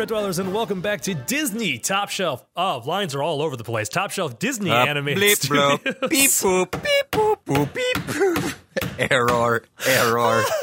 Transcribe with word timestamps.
Internet 0.00 0.16
Dwellers, 0.18 0.38
and 0.38 0.54
welcome 0.54 0.80
back 0.80 1.02
to 1.02 1.12
Disney 1.14 1.76
Top 1.78 2.08
Shelf. 2.08 2.42
Oh, 2.56 2.80
lines 2.86 3.14
are 3.14 3.22
all 3.22 3.42
over 3.42 3.54
the 3.54 3.64
place. 3.64 3.90
Top 3.90 4.10
Shelf 4.10 4.38
Disney 4.38 4.70
Uh, 4.70 4.86
animated 4.86 5.22
bleep, 5.22 5.46
bloop, 5.82 6.08
beep 6.08 6.30
boop, 6.30 6.70
beep 6.82 7.10
boop, 7.10 7.36
boop, 7.44 7.74
beep 7.74 7.96
boop. 8.06 8.54
Error, 9.10 9.62
error. 9.86 10.42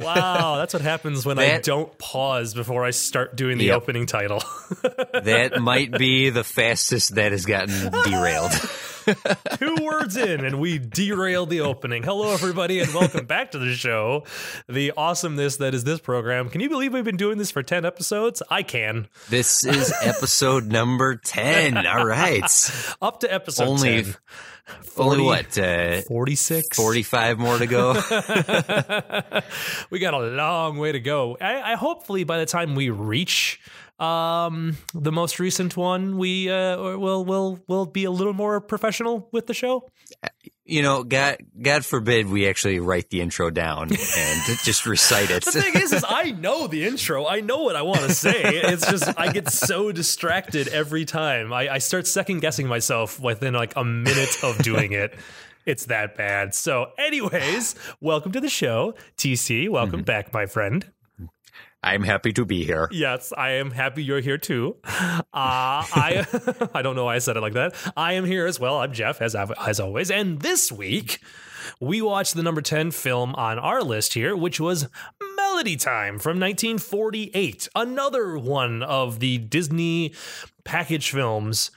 Wow, 0.00 0.58
that's 0.58 0.72
what 0.72 0.82
happens 0.82 1.26
when 1.26 1.40
I 1.40 1.58
don't 1.58 1.98
pause 1.98 2.54
before 2.54 2.84
I 2.84 2.90
start 2.90 3.34
doing 3.34 3.58
the 3.58 3.64
Yep. 3.64 3.76
opening 3.76 4.06
title. 4.06 4.40
That 5.12 5.60
might 5.60 5.90
be 5.90 6.30
the 6.30 6.44
fastest 6.44 7.16
that 7.16 7.32
has 7.32 7.44
gotten 7.44 7.90
derailed. 8.04 8.52
Two 9.58 9.76
words 9.82 10.16
in, 10.16 10.44
and 10.44 10.60
we 10.60 10.78
derailed 10.78 11.50
the 11.50 11.60
opening. 11.60 12.02
Hello, 12.02 12.32
everybody, 12.32 12.80
and 12.80 12.92
welcome 12.92 13.26
back 13.26 13.52
to 13.52 13.58
the 13.58 13.72
show. 13.72 14.24
The 14.68 14.92
awesomeness 14.96 15.56
that 15.58 15.74
is 15.74 15.84
this 15.84 16.00
program. 16.00 16.50
Can 16.50 16.60
you 16.60 16.68
believe 16.68 16.92
we've 16.92 17.04
been 17.04 17.16
doing 17.16 17.38
this 17.38 17.50
for 17.50 17.62
10 17.62 17.84
episodes? 17.84 18.42
I 18.50 18.62
can. 18.62 19.08
This 19.30 19.64
is 19.64 19.92
episode 20.02 20.66
number 20.66 21.16
10. 21.16 21.86
All 21.86 22.04
right. 22.04 22.96
Up 23.00 23.20
to 23.20 23.32
episode 23.32 23.68
Only, 23.68 24.02
10. 24.02 24.14
only 24.98 25.24
what? 25.24 25.56
Uh, 25.58 26.02
46? 26.02 26.76
45 26.76 27.38
more 27.38 27.58
to 27.58 27.66
go. 27.66 27.92
we 29.90 29.98
got 30.00 30.14
a 30.14 30.18
long 30.18 30.78
way 30.78 30.92
to 30.92 31.00
go. 31.00 31.36
I, 31.40 31.72
I 31.72 31.74
hopefully 31.76 32.24
by 32.24 32.38
the 32.38 32.46
time 32.46 32.74
we 32.74 32.90
reach 32.90 33.60
um 33.98 34.76
the 34.94 35.10
most 35.10 35.40
recent 35.40 35.76
one 35.76 36.18
we 36.18 36.48
uh 36.48 36.96
will 36.96 37.24
will 37.24 37.58
will 37.66 37.86
be 37.86 38.04
a 38.04 38.10
little 38.10 38.32
more 38.32 38.60
professional 38.60 39.28
with 39.32 39.46
the 39.46 39.54
show. 39.54 39.88
You 40.64 40.82
know, 40.82 41.02
God, 41.02 41.38
God 41.60 41.84
forbid 41.84 42.28
we 42.28 42.46
actually 42.46 42.78
write 42.78 43.08
the 43.08 43.22
intro 43.22 43.48
down 43.48 43.84
and 43.90 44.58
just 44.62 44.84
recite 44.84 45.30
it. 45.30 45.42
the 45.44 45.52
thing 45.52 45.74
is 45.80 45.92
is 45.92 46.04
i 46.06 46.30
know 46.30 46.66
the 46.66 46.86
intro. 46.86 47.26
I 47.26 47.40
know 47.40 47.62
what 47.62 47.74
i 47.74 47.82
want 47.82 48.00
to 48.00 48.14
say. 48.14 48.42
It's 48.44 48.88
just 48.88 49.18
i 49.18 49.32
get 49.32 49.48
so 49.50 49.90
distracted 49.92 50.68
every 50.68 51.04
time. 51.04 51.52
I, 51.52 51.68
I 51.74 51.78
start 51.78 52.06
second 52.06 52.40
guessing 52.40 52.68
myself 52.68 53.18
within 53.18 53.54
like 53.54 53.74
a 53.76 53.84
minute 53.84 54.44
of 54.44 54.58
doing 54.58 54.92
it. 54.92 55.14
It's 55.66 55.86
that 55.86 56.16
bad. 56.16 56.54
So 56.54 56.92
anyways 56.98 57.74
welcome 58.00 58.32
to 58.32 58.40
the 58.40 58.48
show 58.48 58.94
tc 59.16 59.68
welcome 59.68 60.02
back 60.02 60.32
my 60.32 60.46
friend 60.46 60.86
I'm 61.82 62.02
happy 62.02 62.32
to 62.32 62.44
be 62.44 62.64
here. 62.64 62.88
Yes, 62.90 63.32
I 63.36 63.50
am 63.50 63.70
happy 63.70 64.02
you're 64.02 64.20
here 64.20 64.38
too. 64.38 64.76
Uh, 64.84 65.22
I 65.32 66.26
I 66.74 66.82
don't 66.82 66.96
know 66.96 67.04
why 67.04 67.16
I 67.16 67.18
said 67.18 67.36
it 67.36 67.40
like 67.40 67.52
that. 67.52 67.74
I 67.96 68.14
am 68.14 68.24
here 68.24 68.46
as 68.46 68.58
well. 68.58 68.78
I'm 68.78 68.92
Jeff, 68.92 69.22
as 69.22 69.34
as 69.34 69.78
always. 69.78 70.10
And 70.10 70.40
this 70.40 70.72
week, 70.72 71.20
we 71.80 72.02
watched 72.02 72.34
the 72.34 72.42
number 72.42 72.62
ten 72.62 72.90
film 72.90 73.34
on 73.36 73.58
our 73.58 73.82
list 73.82 74.14
here, 74.14 74.36
which 74.36 74.58
was 74.58 74.88
Melody 75.36 75.76
Time 75.76 76.18
from 76.18 76.40
1948. 76.40 77.68
Another 77.74 78.36
one 78.38 78.82
of 78.82 79.20
the 79.20 79.38
Disney 79.38 80.12
package 80.64 81.10
films. 81.10 81.70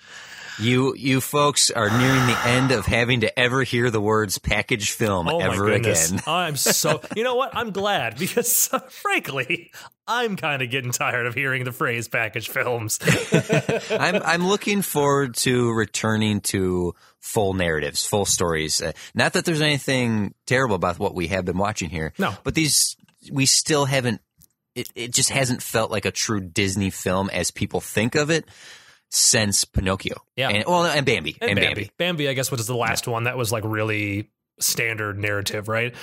You 0.61 0.93
you 0.95 1.21
folks 1.21 1.71
are 1.71 1.89
nearing 1.89 2.27
the 2.27 2.39
end 2.45 2.71
of 2.71 2.85
having 2.85 3.21
to 3.21 3.39
ever 3.39 3.63
hear 3.63 3.89
the 3.89 3.99
words 3.99 4.37
package 4.37 4.91
film 4.91 5.27
Oh 5.27 5.39
ever 5.39 5.71
again. 5.71 6.21
I'm 6.27 6.55
so. 6.55 7.01
You 7.15 7.23
know 7.23 7.35
what? 7.35 7.55
I'm 7.55 7.71
glad 7.71 8.17
because, 8.17 8.67
frankly, 8.89 9.71
I'm 10.07 10.35
kind 10.35 10.61
of 10.61 10.69
getting 10.69 10.91
tired 10.91 11.25
of 11.25 11.33
hearing 11.33 11.63
the 11.63 11.71
phrase 11.71 12.07
package 12.07 12.49
films. 12.49 12.99
I'm 13.89 14.21
I'm 14.23 14.47
looking 14.47 14.83
forward 14.83 15.35
to 15.37 15.71
returning 15.71 16.41
to 16.41 16.93
full 17.19 17.53
narratives, 17.53 18.05
full 18.05 18.25
stories. 18.25 18.81
Uh, 18.81 18.91
not 19.15 19.33
that 19.33 19.45
there's 19.45 19.61
anything 19.61 20.35
terrible 20.45 20.75
about 20.75 20.99
what 20.99 21.15
we 21.15 21.27
have 21.27 21.43
been 21.43 21.57
watching 21.57 21.89
here. 21.89 22.13
No. 22.19 22.35
but 22.43 22.53
these 22.53 22.95
we 23.31 23.47
still 23.47 23.85
haven't. 23.85 24.21
It 24.75 24.89
it 24.95 25.13
just 25.13 25.31
hasn't 25.31 25.63
felt 25.63 25.89
like 25.89 26.05
a 26.05 26.11
true 26.11 26.39
Disney 26.39 26.91
film 26.91 27.29
as 27.31 27.49
people 27.49 27.81
think 27.81 28.15
of 28.15 28.29
it 28.29 28.45
since 29.11 29.65
Pinocchio. 29.65 30.15
Yeah. 30.35 30.49
and 30.49 30.63
well, 30.65 30.85
and 30.85 31.05
Bambi, 31.05 31.37
and, 31.39 31.51
and, 31.51 31.59
Bambi. 31.59 31.73
Bambi. 31.75 31.91
Bambi, 31.97 32.29
I 32.29 32.33
guess, 32.33 32.49
was 32.49 32.65
the 32.65 32.75
last 32.75 33.07
one 33.07 33.25
that 33.25 33.37
was 33.37 33.51
like 33.51 33.63
really 33.65 34.29
standard 34.59 35.19
narrative, 35.19 35.67
right? 35.67 35.93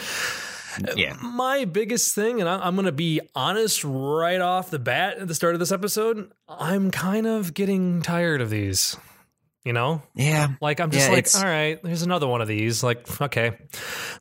Yeah, 0.95 1.17
My 1.21 1.65
biggest 1.65 2.15
thing, 2.15 2.39
and 2.41 2.49
I- 2.49 2.61
I'm 2.65 2.77
going 2.77 2.87
to 2.87 2.93
be 2.93 3.21
honest 3.35 3.83
right 3.83 4.41
off 4.41 4.71
the 4.71 4.79
bat 4.79 5.19
at 5.19 5.27
the 5.27 5.35
start 5.35 5.55
of 5.55 5.59
this 5.61 5.73
episode, 5.73 6.31
I'm 6.49 6.93
kind 6.93 7.27
of 7.27 7.53
getting 7.53 8.01
tired 8.03 8.41
of 8.41 8.51
these. 8.51 8.97
You 9.65 9.73
know, 9.75 10.03
yeah. 10.15 10.51
like 10.63 10.81
I'm 10.81 10.91
just 10.91 11.09
Yeah, 11.09 11.15
like, 11.15 11.27
all 11.35 11.43
right, 11.45 11.83
there's 11.83 12.03
another 12.03 12.27
one 12.29 12.41
of 12.41 12.49
these. 12.49 12.83
Like, 12.83 13.21
okay, 13.21 13.59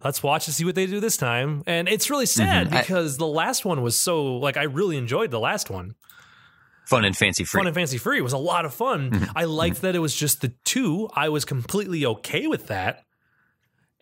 let's 0.04 0.22
watch 0.22 0.48
and 0.48 0.54
see 0.56 0.66
what 0.66 0.76
they 0.76 0.88
do 0.88 1.00
this 1.00 1.16
time. 1.16 1.64
And 1.68 1.88
it's 1.88 2.10
really 2.10 2.26
sad 2.26 2.70
Mhm. 2.70 2.74
I- 2.74 2.82
because 2.82 3.18
the 3.18 3.28
last 3.28 3.64
one 3.64 3.82
was 3.82 3.98
so 3.98 4.38
like 4.38 4.58
I 4.58 4.64
really 4.64 4.98
enjoyed 4.98 5.32
the 5.32 5.40
last 5.40 5.70
one. 5.70 5.96
Fun 6.88 7.04
and 7.04 7.18
fancy 7.18 7.44
free. 7.44 7.60
Fun 7.60 7.68
and 7.68 7.76
Fancy 7.76 7.98
Free 7.98 8.22
was 8.22 8.32
a 8.32 8.38
lot 8.38 8.64
of 8.64 8.74
fun. 8.74 9.12
Mm-hmm. 9.12 9.38
I 9.38 9.44
liked 9.44 9.82
that 9.82 9.94
it 9.94 10.00
was 10.00 10.16
just 10.16 10.40
the 10.40 10.54
two. 10.64 11.10
I 11.14 11.28
was 11.28 11.44
completely 11.44 12.06
okay 12.06 12.48
with 12.48 12.68
that. 12.68 13.04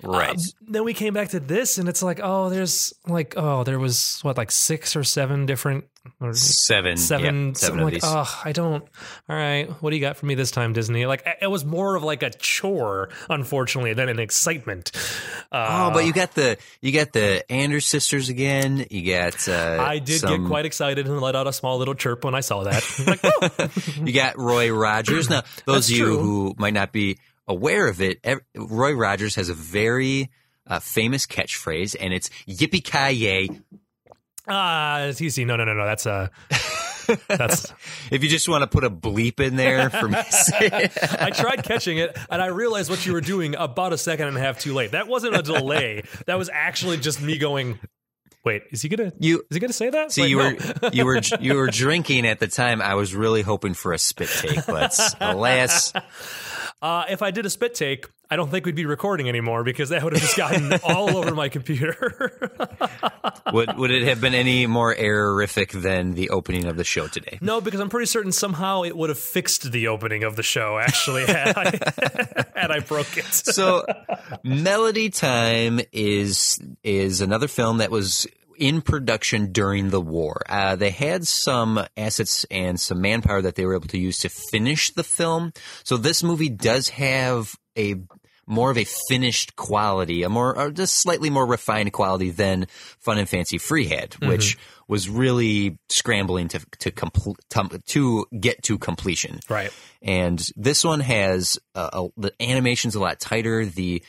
Right. 0.03 0.35
Uh, 0.37 0.41
then 0.67 0.83
we 0.83 0.93
came 0.93 1.13
back 1.13 1.29
to 1.29 1.39
this, 1.39 1.77
and 1.77 1.87
it's 1.87 2.03
like, 2.03 2.19
oh, 2.21 2.49
there's 2.49 2.93
like, 3.07 3.33
oh, 3.37 3.63
there 3.63 3.79
was 3.79 4.19
what, 4.23 4.37
like 4.37 4.51
six 4.51 4.95
or 4.95 5.03
seven 5.05 5.45
different, 5.45 5.85
or 6.19 6.33
seven. 6.33 6.97
seven, 6.97 7.47
yeah, 7.47 7.53
seven 7.53 7.79
like, 7.81 7.99
oh, 8.03 8.41
I 8.43 8.51
don't. 8.51 8.83
All 9.29 9.35
right, 9.35 9.69
what 9.81 9.91
do 9.91 9.95
you 9.95 10.01
got 10.01 10.17
for 10.17 10.25
me 10.25 10.35
this 10.35 10.51
time, 10.51 10.73
Disney? 10.73 11.05
Like, 11.05 11.25
it 11.41 11.47
was 11.49 11.63
more 11.63 11.95
of 11.95 12.03
like 12.03 12.23
a 12.23 12.29
chore, 12.29 13.09
unfortunately, 13.29 13.93
than 13.93 14.09
an 14.09 14.19
excitement. 14.19 14.91
Uh, 15.51 15.87
Oh, 15.87 15.91
but 15.93 16.05
you 16.05 16.11
got 16.13 16.33
the 16.35 16.57
you 16.81 16.91
got 16.91 17.13
the 17.13 17.49
Andrews 17.51 17.85
sisters 17.85 18.27
again. 18.29 18.85
You 18.91 19.11
got 19.13 19.47
uh, 19.47 19.77
I 19.79 19.99
did 19.99 20.19
some- 20.19 20.41
get 20.41 20.47
quite 20.47 20.65
excited 20.65 21.07
and 21.07 21.21
let 21.21 21.35
out 21.37 21.47
a 21.47 21.53
small 21.53 21.77
little 21.77 21.95
chirp 21.95 22.25
when 22.25 22.35
I 22.35 22.41
saw 22.41 22.63
that. 22.63 22.83
like, 23.07 23.19
oh, 23.23 23.69
You 24.05 24.11
got 24.13 24.37
Roy 24.37 24.71
Rogers. 24.71 25.29
Now, 25.29 25.41
those 25.65 25.87
That's 25.87 25.89
of 25.91 25.95
you 25.97 26.05
true. 26.05 26.19
who 26.19 26.55
might 26.57 26.73
not 26.73 26.91
be 26.91 27.17
aware 27.47 27.87
of 27.87 28.01
it, 28.01 28.19
Roy 28.55 28.93
Rogers 28.93 29.35
has 29.35 29.49
a 29.49 29.53
very 29.53 30.29
uh, 30.67 30.79
famous 30.79 31.25
catchphrase, 31.25 31.95
and 31.99 32.13
it's 32.13 32.29
"Yippee 32.47 32.83
ki 32.83 33.13
yay!" 33.15 33.49
ah, 34.47 35.01
it's 35.03 35.21
easy. 35.21 35.45
No, 35.45 35.55
no, 35.55 35.63
no, 35.63 35.73
no. 35.73 35.85
That's 35.85 36.05
uh 36.05 36.27
That's. 37.27 37.71
If 38.11 38.23
you 38.23 38.29
just 38.29 38.47
want 38.47 38.61
to 38.61 38.67
put 38.67 38.83
a 38.83 38.89
bleep 38.89 39.39
in 39.39 39.55
there 39.55 39.89
for 39.89 40.07
me, 40.07 40.17
I 40.19 41.31
tried 41.33 41.63
catching 41.63 41.97
it, 41.97 42.15
and 42.29 42.41
I 42.41 42.47
realized 42.47 42.89
what 42.89 43.03
you 43.05 43.13
were 43.13 43.21
doing 43.21 43.55
about 43.55 43.93
a 43.93 43.97
second 43.97 44.27
and 44.27 44.37
a 44.37 44.39
half 44.39 44.59
too 44.59 44.73
late. 44.75 44.91
That 44.91 45.07
wasn't 45.07 45.35
a 45.35 45.41
delay. 45.41 46.03
That 46.27 46.37
was 46.37 46.49
actually 46.53 46.97
just 46.97 47.21
me 47.21 47.37
going. 47.39 47.79
Wait, 48.43 48.61
is 48.71 48.83
he 48.83 48.89
gonna? 48.89 49.11
you 49.19 49.39
Is 49.49 49.55
he 49.55 49.59
gonna 49.59 49.73
say 49.73 49.89
that? 49.89 50.11
see 50.11 50.21
Wait, 50.21 50.29
you 50.29 50.37
no. 50.37 50.43
were 50.43 50.89
you 50.93 51.05
were 51.05 51.19
you 51.39 51.55
were 51.55 51.67
drinking 51.67 52.27
at 52.27 52.39
the 52.39 52.47
time. 52.47 52.79
I 52.81 52.93
was 52.93 53.15
really 53.15 53.41
hoping 53.41 53.73
for 53.73 53.91
a 53.91 53.97
spit 53.97 54.29
take, 54.29 54.65
but 54.67 54.95
alas, 55.19 55.93
Uh, 56.81 57.05
if 57.09 57.21
I 57.21 57.31
did 57.31 57.45
a 57.45 57.49
spit 57.49 57.73
take, 57.73 58.05
I 58.29 58.35
don't 58.35 58.49
think 58.49 58.65
we'd 58.65 58.75
be 58.75 58.85
recording 58.85 59.29
anymore 59.29 59.63
because 59.63 59.89
that 59.89 60.03
would 60.03 60.13
have 60.13 60.21
just 60.21 60.35
gotten 60.35 60.73
all 60.83 61.15
over 61.15 61.33
my 61.33 61.49
computer. 61.49 62.31
would 63.53 63.77
would 63.77 63.91
it 63.91 64.03
have 64.07 64.19
been 64.19 64.33
any 64.33 64.67
more 64.67 64.93
errorific 64.95 65.71
than 65.71 66.13
the 66.13 66.29
opening 66.31 66.65
of 66.65 66.75
the 66.75 66.83
show 66.83 67.07
today? 67.07 67.37
no, 67.41 67.61
because 67.61 67.79
I'm 67.79 67.89
pretty 67.89 68.07
certain 68.07 68.31
somehow 68.31 68.83
it 68.83 68.95
would 68.97 69.09
have 69.09 69.19
fixed 69.19 69.71
the 69.71 69.87
opening 69.87 70.23
of 70.23 70.35
the 70.35 70.43
show. 70.43 70.77
Actually, 70.77 71.25
had 71.27 71.53
I, 71.55 72.45
had 72.55 72.71
I 72.71 72.79
broke 72.79 73.17
it. 73.17 73.25
so 73.25 73.85
melody 74.43 75.09
time 75.09 75.79
is 75.91 76.59
is 76.83 77.21
another 77.21 77.47
film 77.47 77.77
that 77.77 77.91
was 77.91 78.27
in 78.57 78.81
production 78.81 79.51
during 79.51 79.89
the 79.89 80.01
war 80.01 80.41
uh, 80.49 80.75
they 80.75 80.89
had 80.89 81.25
some 81.27 81.79
assets 81.97 82.45
and 82.49 82.79
some 82.79 83.01
manpower 83.01 83.41
that 83.41 83.55
they 83.55 83.65
were 83.65 83.75
able 83.75 83.87
to 83.87 83.97
use 83.97 84.17
to 84.19 84.29
finish 84.29 84.91
the 84.93 85.03
film 85.03 85.51
so 85.83 85.97
this 85.97 86.23
movie 86.23 86.49
does 86.49 86.89
have 86.89 87.55
a 87.77 87.95
more 88.47 88.69
of 88.69 88.77
a 88.77 88.85
finished 89.09 89.55
quality 89.55 90.21
a 90.23 90.29
more 90.29 90.55
or 90.57 90.69
just 90.69 90.93
slightly 91.01 91.29
more 91.29 91.45
refined 91.47 91.91
quality 91.91 92.29
than 92.29 92.67
fun 92.99 93.17
and 93.17 93.27
fancy 93.27 93.57
free 93.57 93.87
had 93.87 94.13
which 94.21 94.57
was 94.87 95.09
really 95.09 95.79
scrambling 95.89 96.47
to 96.47 96.59
to 96.77 96.91
complete 96.91 97.37
to 97.87 98.25
get 98.39 98.61
to 98.61 98.77
completion 98.77 99.39
Right. 99.49 99.71
and 100.03 100.39
this 100.55 100.83
one 100.83 100.99
has 100.99 101.57
uh, 101.73 101.89
a, 101.91 102.21
the 102.21 102.33
animation's 102.39 102.93
a 102.93 102.99
lot 102.99 103.19
tighter. 103.19 103.65
The 103.65 104.03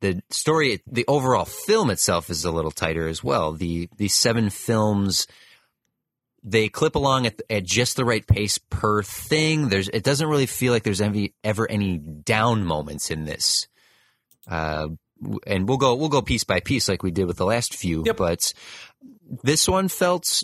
the 0.00 0.22
story, 0.30 0.82
the 0.90 1.04
overall 1.08 1.44
film 1.44 1.90
itself 1.90 2.30
is 2.30 2.44
a 2.44 2.50
little 2.50 2.70
tighter 2.70 3.06
as 3.08 3.22
well. 3.22 3.52
The 3.52 3.88
the 3.96 4.08
seven 4.08 4.50
films 4.50 5.26
they 6.42 6.68
clip 6.68 6.94
along 6.94 7.26
at, 7.26 7.40
at 7.50 7.64
just 7.64 7.96
the 7.96 8.04
right 8.04 8.26
pace 8.26 8.58
per 8.58 9.02
thing. 9.02 9.68
There's 9.68 9.88
it 9.88 10.04
doesn't 10.04 10.28
really 10.28 10.46
feel 10.46 10.72
like 10.72 10.82
there's 10.82 11.00
any, 11.00 11.34
ever 11.44 11.70
any 11.70 11.98
down 11.98 12.64
moments 12.64 13.10
in 13.10 13.24
this. 13.24 13.68
Uh, 14.48 14.88
and 15.46 15.68
we'll 15.68 15.76
go 15.76 15.94
we'll 15.94 16.08
go 16.08 16.22
piece 16.22 16.44
by 16.44 16.60
piece 16.60 16.88
like 16.88 17.02
we 17.02 17.10
did 17.10 17.26
with 17.26 17.36
the 17.36 17.44
last 17.44 17.74
few. 17.74 18.02
Yep. 18.06 18.16
But 18.16 18.52
this 19.42 19.68
one 19.68 19.88
felt 19.88 20.42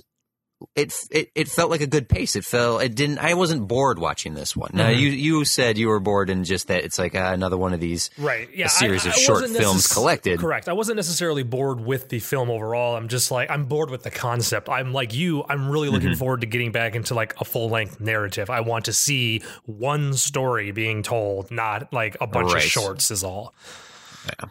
it, 0.74 0.94
it 1.10 1.30
it 1.34 1.48
felt 1.48 1.70
like 1.70 1.82
a 1.82 1.86
good 1.86 2.08
pace. 2.08 2.34
It 2.34 2.44
felt 2.44 2.82
it 2.82 2.94
didn't. 2.94 3.18
I 3.18 3.34
wasn't 3.34 3.68
bored 3.68 3.98
watching 3.98 4.32
this 4.34 4.56
one. 4.56 4.70
Now 4.72 4.86
Mm-hmm. 4.88 5.00
you 5.00 5.08
you 5.10 5.44
said 5.44 5.76
you 5.76 5.88
were 5.88 6.00
bored 6.00 6.30
in 6.30 6.44
just 6.44 6.68
that 6.68 6.84
it's 6.84 6.98
like 6.98 7.14
uh, 7.14 7.30
another 7.32 7.58
one 7.58 7.74
of 7.74 7.80
these 7.80 8.08
right 8.16 8.48
yeah 8.54 8.66
a 8.66 8.68
series 8.70 9.04
I- 9.04 9.10
of 9.10 9.14
I 9.14 9.18
short 9.18 9.40
wasn't 9.42 9.58
films 9.60 9.82
necess- 9.86 9.92
collected. 9.92 10.38
correct 10.40 10.68
i 10.68 10.72
wasn't 10.72 10.96
necessarily 10.96 11.42
bored 11.42 11.80
with 11.80 12.08
the 12.08 12.20
film 12.20 12.50
overall 12.50 12.96
i'm 12.96 13.08
just 13.08 13.30
like 13.30 13.50
i'm 13.50 13.64
bored 13.66 13.90
with 13.90 14.02
the 14.02 14.10
concept 14.10 14.68
i'm 14.70 14.92
like 14.94 15.12
you 15.14 15.44
i'm 15.48 15.68
really 15.70 15.88
looking 15.90 16.10
Mm-hmm. 16.10 16.18
forward 16.18 16.40
to 16.40 16.46
getting 16.46 16.72
back 16.72 16.94
into 16.94 17.14
like 17.14 17.34
a 17.40 17.44
full-length 17.44 18.00
narrative 18.00 18.48
i 18.48 18.60
want 18.60 18.86
to 18.86 18.92
see 18.92 19.42
one 19.64 20.14
story 20.14 20.70
being 20.70 21.02
told 21.02 21.50
not 21.50 21.92
like 21.92 22.16
a 22.20 22.26
bunch 22.26 22.52
Right. 22.54 22.64
of 22.64 22.70
shorts 22.70 23.10
is 23.10 23.22
all 23.24 23.54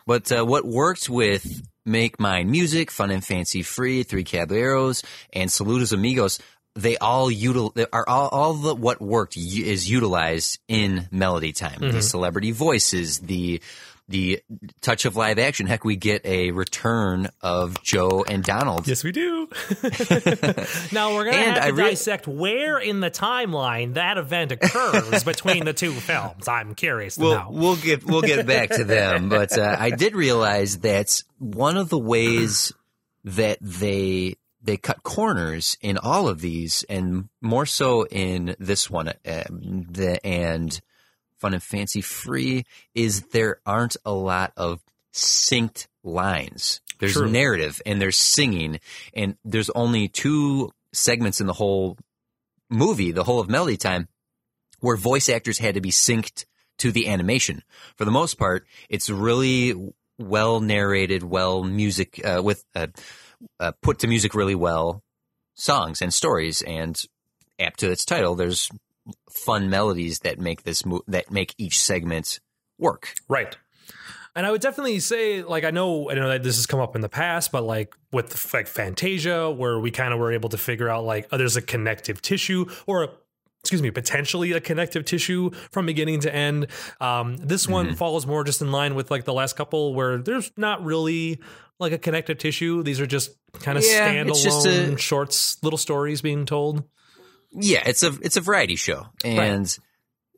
But 0.05 0.31
uh, 0.31 0.43
what 0.45 0.65
worked 0.65 1.09
with 1.09 1.61
Make 1.85 2.19
Mine 2.19 2.49
Music, 2.49 2.91
Fun 2.91 3.11
and 3.11 3.23
Fancy 3.23 3.61
Free, 3.61 4.03
Three 4.03 4.23
Caballeros, 4.23 5.03
and 5.33 5.49
Saludos 5.49 5.93
Amigos, 5.93 6.39
they 6.75 6.97
all 6.97 7.31
util- 7.31 7.85
are 7.93 8.07
all, 8.07 8.27
all 8.29 8.53
the 8.53 8.75
what 8.75 9.01
worked 9.01 9.37
is 9.37 9.89
utilized 9.89 10.59
in 10.67 11.07
Melody 11.11 11.53
Time. 11.53 11.79
The 11.79 11.87
mm-hmm. 11.87 11.99
celebrity 12.01 12.51
voices, 12.51 13.19
the 13.19 13.61
the 14.07 14.41
touch 14.81 15.05
of 15.05 15.15
live 15.15 15.39
action. 15.39 15.65
Heck, 15.67 15.83
we 15.83 15.95
get 15.95 16.23
a 16.25 16.51
return 16.51 17.27
of 17.41 17.81
Joe 17.83 18.23
and 18.27 18.43
Donald. 18.43 18.87
Yes, 18.87 19.03
we 19.03 19.11
do. 19.11 19.47
now 20.91 21.13
we're 21.15 21.25
gonna 21.25 21.37
And 21.37 21.55
have 21.55 21.55
to 21.55 21.63
I 21.63 21.67
re- 21.69 21.89
dissect 21.91 22.27
where 22.27 22.77
in 22.77 22.99
the 22.99 23.09
timeline 23.11 23.95
that 23.95 24.17
event 24.17 24.51
occurs 24.51 25.23
between 25.25 25.65
the 25.65 25.73
two 25.73 25.91
films. 25.91 26.47
I'm 26.47 26.75
curious 26.75 27.15
to 27.15 27.21
We'll 27.21 27.35
know. 27.35 27.47
we'll 27.49 27.75
get 27.77 28.03
we'll 28.03 28.21
get 28.21 28.45
back 28.45 28.69
to 28.71 28.83
them, 28.83 29.29
but 29.29 29.57
uh, 29.57 29.75
I 29.79 29.89
did 29.91 30.15
realize 30.15 30.79
that 30.79 31.21
one 31.39 31.77
of 31.77 31.89
the 31.89 31.99
ways 31.99 32.71
that 33.23 33.57
they 33.61 34.35
they 34.61 34.77
cut 34.77 35.03
corners 35.03 35.77
in 35.81 35.97
all 35.97 36.27
of 36.27 36.41
these, 36.41 36.83
and 36.89 37.29
more 37.41 37.65
so 37.65 38.05
in 38.05 38.55
this 38.59 38.89
one, 38.89 39.09
uh, 39.09 39.13
the 39.25 40.19
and 40.23 40.79
Fun 41.39 41.53
and 41.53 41.63
Fancy 41.63 42.01
Free, 42.01 42.65
is 42.93 43.21
there 43.27 43.59
aren't 43.65 43.97
a 44.05 44.13
lot 44.13 44.53
of 44.55 44.81
synced 45.13 45.87
lines. 46.03 46.81
There's 46.99 47.13
True. 47.13 47.29
narrative 47.29 47.81
and 47.85 48.01
there's 48.01 48.17
singing, 48.17 48.79
and 49.13 49.37
there's 49.43 49.69
only 49.71 50.07
two 50.07 50.71
segments 50.93 51.41
in 51.41 51.47
the 51.47 51.53
whole 51.53 51.97
movie, 52.69 53.11
the 53.11 53.23
whole 53.23 53.39
of 53.39 53.49
Melody 53.49 53.77
Time, 53.77 54.07
where 54.79 54.95
voice 54.95 55.29
actors 55.29 55.59
had 55.59 55.75
to 55.75 55.81
be 55.81 55.91
synced 55.91 56.45
to 56.77 56.91
the 56.91 57.07
animation. 57.07 57.63
For 57.95 58.05
the 58.05 58.11
most 58.11 58.37
part, 58.37 58.65
it's 58.89 59.09
really 59.09 59.93
well 60.17 60.59
narrated, 60.59 61.23
well 61.23 61.63
music 61.63 62.21
uh, 62.25 62.41
with 62.43 62.63
uh, 62.75 62.87
uh, 63.59 63.71
put 63.81 63.99
to 63.99 64.07
music 64.07 64.33
really 64.33 64.55
well 64.55 65.01
songs 65.55 66.01
and 66.01 66.13
stories, 66.13 66.61
and 66.61 67.01
apt 67.59 67.79
to 67.79 67.91
its 67.91 68.05
title, 68.05 68.35
there's 68.35 68.69
fun 69.29 69.69
melodies 69.69 70.19
that 70.19 70.39
make 70.39 70.63
this 70.63 70.85
mo- 70.85 71.03
that 71.07 71.31
make 71.31 71.53
each 71.57 71.79
segment 71.79 72.39
work. 72.77 73.13
Right. 73.27 73.55
And 74.37 74.45
I 74.45 74.51
would 74.51 74.59
definitely 74.59 74.99
say, 74.99 75.43
like, 75.43 75.63
I 75.63 75.71
know, 75.71 76.09
I 76.11 76.15
know 76.15 76.27
that 76.27 76.43
this 76.43 76.57
has 76.57 76.65
come 76.65 76.81
up 76.81 76.93
in 76.95 77.01
the 77.01 77.07
past, 77.07 77.53
but 77.53 77.63
like 77.63 77.95
with 78.11 78.53
like 78.53 78.67
Fantasia, 78.67 79.49
where 79.49 79.79
we 79.79 79.91
kind 79.91 80.13
of 80.13 80.19
were 80.19 80.33
able 80.33 80.49
to 80.49 80.57
figure 80.57 80.89
out 80.89 81.05
like, 81.05 81.27
oh, 81.31 81.37
there's 81.37 81.55
a 81.55 81.61
connective 81.61 82.21
tissue 82.21 82.65
or 82.85 83.09
excuse 83.61 83.81
me, 83.81 83.89
potentially 83.91 84.51
a 84.51 84.59
connective 84.61 85.05
tissue 85.05 85.49
from 85.71 85.85
beginning 85.87 86.19
to 86.19 86.35
end. 86.35 86.67
Um, 87.01 87.37
this 87.37 87.67
one 87.67 87.95
falls 87.95 88.27
more 88.27 88.43
just 88.43 88.61
in 88.61 88.71
line 88.71 88.93
with 88.93 89.09
like 89.09 89.23
the 89.23 89.33
last 89.33 89.55
couple, 89.55 89.95
where 89.95 90.17
there's 90.19 90.51
not 90.57 90.83
really 90.83 91.39
like 91.79 91.91
a 91.93 91.97
connective 91.97 92.37
tissue. 92.37 92.83
These 92.83 92.99
are 92.99 93.07
just 93.07 93.31
kind 93.61 93.75
of 93.77 93.83
Yeah, 93.83 94.13
standalone 94.13 94.93
a- 94.93 94.97
shorts, 94.97 95.57
little 95.63 95.77
stories 95.77 96.21
being 96.21 96.45
told. 96.45 96.83
Yeah, 97.57 97.83
it's 97.85 98.03
a 98.03 98.13
it's 98.21 98.37
a 98.37 98.41
variety 98.41 98.75
show, 98.75 99.07
and 99.23 99.77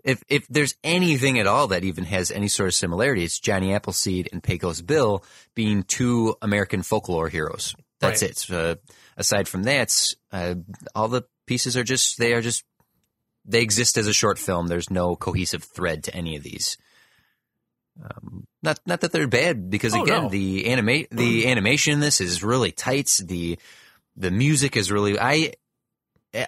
if 0.04 0.24
if 0.30 0.48
there's 0.48 0.76
anything 0.84 1.40
at 1.40 1.48
all 1.48 1.68
that 1.68 1.84
even 1.84 2.06
has 2.06 2.32
any 2.32 2.48
sort 2.48 2.68
of 2.70 2.76
similarity, 2.76 3.24
it's 3.24 3.40
Johnny 3.40 3.74
Appleseed 3.74 4.30
and 4.32 4.44
Pecos 4.44 4.82
Bill 4.82 5.24
being 5.56 5.84
two 5.84 6.36
American 6.42 6.82
folklore 6.84 7.30
heroes. 7.30 7.76
That's 8.00 8.22
Right. 8.22 8.32
it. 8.32 8.52
Uh, 8.52 8.76
aside 9.18 9.48
from 9.48 9.64
that, 9.64 10.14
uh, 10.32 10.56
all 10.96 11.08
the 11.08 11.24
pieces 11.48 11.76
are 11.76 11.84
just 11.84 12.18
they 12.20 12.34
are 12.34 12.42
just 12.42 12.64
they 13.44 13.62
exist 13.62 13.98
as 13.98 14.08
a 14.08 14.14
short 14.14 14.38
film. 14.38 14.68
There's 14.68 14.90
no 14.92 15.16
cohesive 15.16 15.64
thread 15.64 16.04
to 16.04 16.16
any 16.16 16.36
of 16.36 16.44
these. 16.44 16.78
Um, 18.04 18.46
not 18.62 18.80
not 18.86 19.02
that 19.02 19.12
they're 19.12 19.28
bad 19.28 19.70
because 19.72 19.96
Oh, 19.96 20.04
again 20.04 20.24
no. 20.24 20.30
the 20.30 20.68
animate 20.68 21.10
the 21.10 21.48
animation 21.48 21.94
in 21.94 22.00
this 22.00 22.22
is 22.22 22.44
really 22.44 22.72
tight. 22.72 23.10
The 23.24 23.58
the 24.16 24.30
music 24.30 24.78
is 24.78 24.92
really 24.92 25.20
I 25.20 25.54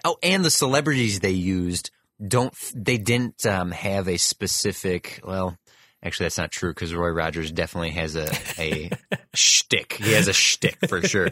oh 0.04 0.16
and 0.22 0.44
the 0.44 0.50
celebrities 0.50 1.20
they 1.20 1.30
used 1.30 1.90
don't 2.26 2.54
they 2.74 2.98
didn't 2.98 3.46
um, 3.46 3.70
have 3.70 4.08
a 4.08 4.16
specific 4.16 5.20
well 5.24 5.56
actually 6.02 6.24
that's 6.24 6.38
not 6.38 6.50
true 6.50 6.70
because 6.70 6.94
Roy 6.94 7.08
Rogers 7.08 7.52
definitely 7.52 7.90
has 7.90 8.16
a 8.16 8.30
a 8.58 8.90
shtick 9.34 9.94
he 9.94 10.12
has 10.12 10.28
a 10.28 10.32
shtick 10.32 10.78
for 10.88 11.02
sure 11.02 11.30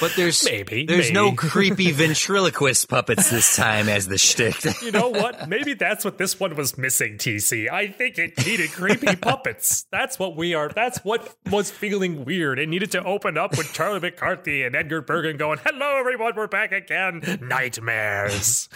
but 0.00 0.12
there's 0.16 0.44
Maybe, 0.44 0.86
there's 0.86 1.10
no 1.10 1.32
creepy 1.36 1.90
ventriloquist 1.92 2.88
puppets 2.88 3.30
this 3.30 3.56
time 3.56 3.88
as 3.88 4.08
the 4.08 4.18
shtick 4.18 4.62
You 4.82 4.90
know 4.90 5.08
what? 5.08 5.48
Maybe 5.48 5.74
that's 5.74 6.04
what 6.04 6.18
this 6.18 6.38
one 6.38 6.56
was 6.56 6.76
missing, 6.76 7.16
TC. 7.18 7.70
I 7.70 7.88
think 7.88 8.18
it 8.18 8.44
needed 8.44 8.70
creepy 8.72 9.16
puppets. 9.16 9.86
That's 9.90 10.18
what 10.18 10.36
we 10.36 10.54
are. 10.54 10.68
That's 10.68 10.98
what 11.04 11.34
was 11.50 11.70
feeling 11.70 12.24
weird. 12.24 12.58
It 12.58 12.68
needed 12.68 12.92
to 12.92 13.04
open 13.04 13.38
up 13.38 13.56
with 13.56 13.72
Charlie 13.72 14.00
McCarthy 14.00 14.62
and 14.62 14.74
Edgar 14.74 15.02
Bergen 15.02 15.36
going, 15.36 15.58
Hello, 15.64 15.98
everyone, 15.98 16.34
we're 16.36 16.46
back 16.46 16.72
again. 16.72 17.38
Nightmares. 17.40 18.68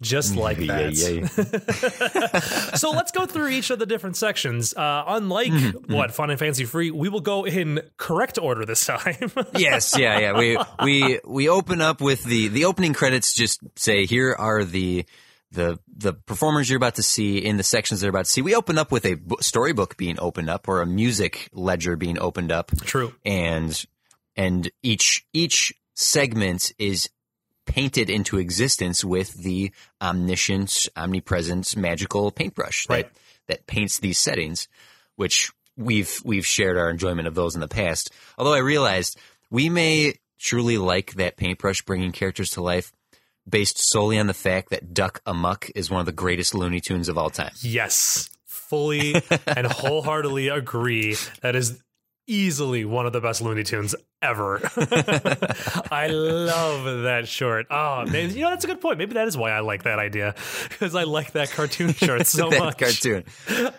Just 0.00 0.36
like 0.36 0.58
that. 0.58 0.94
so 2.78 2.90
let's 2.90 3.10
go 3.10 3.26
through 3.26 3.48
each 3.48 3.70
of 3.70 3.80
the 3.80 3.86
different 3.86 4.16
sections. 4.16 4.72
Uh, 4.74 5.04
unlike 5.08 5.48
Mm-hmm, 5.48 5.92
what 5.92 6.12
Fun 6.12 6.30
and 6.30 6.38
Fancy 6.38 6.64
Free, 6.64 6.90
we 6.90 7.08
will 7.08 7.20
go 7.20 7.44
in 7.44 7.80
correct 7.96 8.38
order 8.38 8.64
this 8.64 8.84
time. 8.84 9.32
yes, 9.56 9.98
yeah, 9.98 10.18
yeah. 10.18 10.38
We 10.38 10.58
we 10.84 11.20
we 11.24 11.48
open 11.48 11.80
up 11.80 12.00
with 12.00 12.22
the 12.22 12.48
the 12.48 12.66
opening 12.66 12.92
credits. 12.92 13.32
Just 13.34 13.60
say 13.76 14.06
here 14.06 14.36
are 14.38 14.64
the 14.64 15.04
the 15.50 15.78
the 15.96 16.12
performers 16.12 16.68
you're 16.68 16.76
about 16.76 16.96
to 16.96 17.02
see 17.02 17.38
in 17.38 17.56
the 17.56 17.62
sections 17.62 18.00
they're 18.00 18.10
about 18.10 18.26
to 18.26 18.30
see. 18.30 18.42
We 18.42 18.54
open 18.54 18.78
up 18.78 18.92
with 18.92 19.04
a 19.06 19.18
storybook 19.40 19.96
being 19.96 20.20
opened 20.20 20.50
up 20.50 20.68
or 20.68 20.80
a 20.82 20.86
music 20.86 21.48
ledger 21.52 21.96
being 21.96 22.18
opened 22.18 22.52
up, 22.52 22.70
True. 22.82 23.14
and 23.24 23.84
and 24.36 24.70
each 24.82 25.26
each 25.32 25.72
segment 25.94 26.72
is 26.78 27.08
painted 27.68 28.10
into 28.10 28.38
existence 28.38 29.04
with 29.04 29.34
the 29.34 29.70
omniscience, 30.02 30.88
omnipresence, 30.96 31.76
magical 31.76 32.30
paintbrush 32.32 32.86
that 32.86 32.94
Right. 32.94 33.10
that 33.46 33.66
paints 33.66 33.98
these 34.00 34.18
settings, 34.18 34.66
which 35.16 35.52
we've 35.76 36.20
we've 36.24 36.46
shared 36.46 36.76
our 36.76 36.90
enjoyment 36.90 37.28
of 37.28 37.34
those 37.36 37.54
in 37.54 37.60
the 37.60 37.68
past. 37.68 38.10
Although 38.36 38.54
I 38.54 38.58
realized 38.58 39.16
we 39.50 39.68
may 39.68 40.14
truly 40.40 40.78
like 40.78 41.14
that 41.14 41.36
paintbrush 41.36 41.82
bringing 41.82 42.10
characters 42.12 42.50
to 42.50 42.60
life 42.62 42.92
based 43.48 43.78
solely 43.90 44.18
on 44.18 44.26
the 44.26 44.34
fact 44.34 44.70
that 44.70 44.92
Duck 44.92 45.20
Amuck 45.26 45.70
is 45.74 45.90
one 45.90 46.00
of 46.00 46.06
the 46.06 46.12
greatest 46.12 46.54
Looney 46.54 46.80
Tunes 46.80 47.08
of 47.08 47.16
all 47.16 47.30
time. 47.30 47.52
Yes, 47.60 48.28
fully 48.44 49.14
and 49.46 49.66
wholeheartedly 49.66 50.48
agree. 50.48 51.16
That 51.42 51.56
is 51.56 51.80
easily 52.28 52.84
one 52.84 53.06
of 53.06 53.12
the 53.12 53.20
best 53.20 53.40
Looney 53.40 53.64
Tunes 53.64 53.94
ever. 54.22 54.60
I 55.90 56.08
love 56.10 57.02
that 57.04 57.24
short. 57.26 57.66
Oh 57.70 58.04
man, 58.06 58.30
you 58.30 58.42
know 58.42 58.50
that's 58.50 58.64
a 58.64 58.68
good 58.68 58.80
point. 58.80 58.98
Maybe 58.98 59.14
that 59.14 59.26
is 59.28 59.36
why 59.36 59.50
I 59.50 59.60
like 59.60 59.84
that 59.84 59.98
idea 59.98 60.34
because 60.68 60.94
I 60.94 61.04
like 61.04 61.32
that 61.32 61.50
cartoon 61.50 61.92
short 61.94 62.26
so 62.26 62.50
that 62.50 62.58
much. 62.58 62.78
cartoon. 62.78 63.24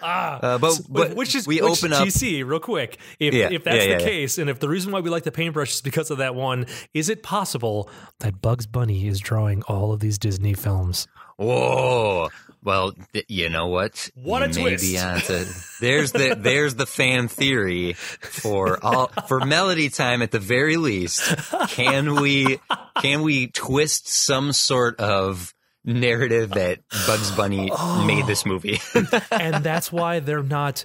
Ah, 0.01 0.39
Uh, 0.41 0.58
but, 0.58 0.82
but 0.89 1.15
which 1.15 1.36
is 1.36 1.46
we 1.48 1.62
which, 1.62 1.72
open 1.84 1.94
up. 1.94 2.06
TC 2.08 2.46
real 2.46 2.60
quick. 2.60 2.98
If 3.20 3.34
Yeah, 3.34 3.50
if 3.51 3.63
that's 3.63 3.77
yeah, 3.77 3.84
the 3.84 3.89
yeah, 3.91 3.98
yeah. 4.00 4.06
case, 4.06 4.38
and 4.38 4.50
if 4.50 4.60
the 4.60 4.70
reason 4.70 4.91
why 4.91 5.00
we 5.01 5.10
like 5.10 5.24
the 5.24 5.32
paintbrush 5.32 5.74
is 5.75 5.82
because 5.82 6.10
of 6.12 6.18
that 6.18 6.36
one, 6.36 6.65
is 6.94 7.10
it 7.10 7.24
possible 7.24 7.89
that 8.20 8.41
Bugs 8.41 8.65
Bunny 8.65 9.08
is 9.08 9.20
drawing 9.20 9.62
all 9.63 9.91
of 9.94 10.00
these 10.00 10.18
Disney 10.18 10.53
films? 10.53 11.08
Whoa. 11.39 12.29
Well, 12.62 12.91
th- 13.13 13.25
you 13.29 13.50
know 13.50 13.67
what? 13.67 14.10
What 14.15 14.43
a 14.43 14.48
You 14.50 14.65
may 14.65 14.75
twist. 14.75 15.01
onto- 15.01 15.46
there's 15.79 16.12
the 16.12 16.36
there's 16.38 16.75
the 16.75 16.86
fan 16.86 17.29
theory 17.29 17.93
for 17.93 18.77
all 18.84 19.08
for 19.27 19.39
Melody 19.46 19.89
Time 19.89 20.22
at 20.22 20.31
the 20.31 20.39
very 20.39 20.75
least. 20.75 21.22
Can 21.69 22.15
we 22.15 22.60
can 23.01 23.22
we 23.22 23.48
twist 23.48 24.10
some 24.10 24.51
sort 24.51 25.00
of 25.00 25.53
narrative 25.86 26.50
that 26.51 26.79
Bugs 27.08 27.31
Bunny 27.31 27.72
made 28.05 28.27
this 28.27 28.46
movie? 28.46 28.79
and 29.31 29.63
that's 29.63 29.89
why 29.89 30.19
they're 30.19 30.43
not 30.43 30.84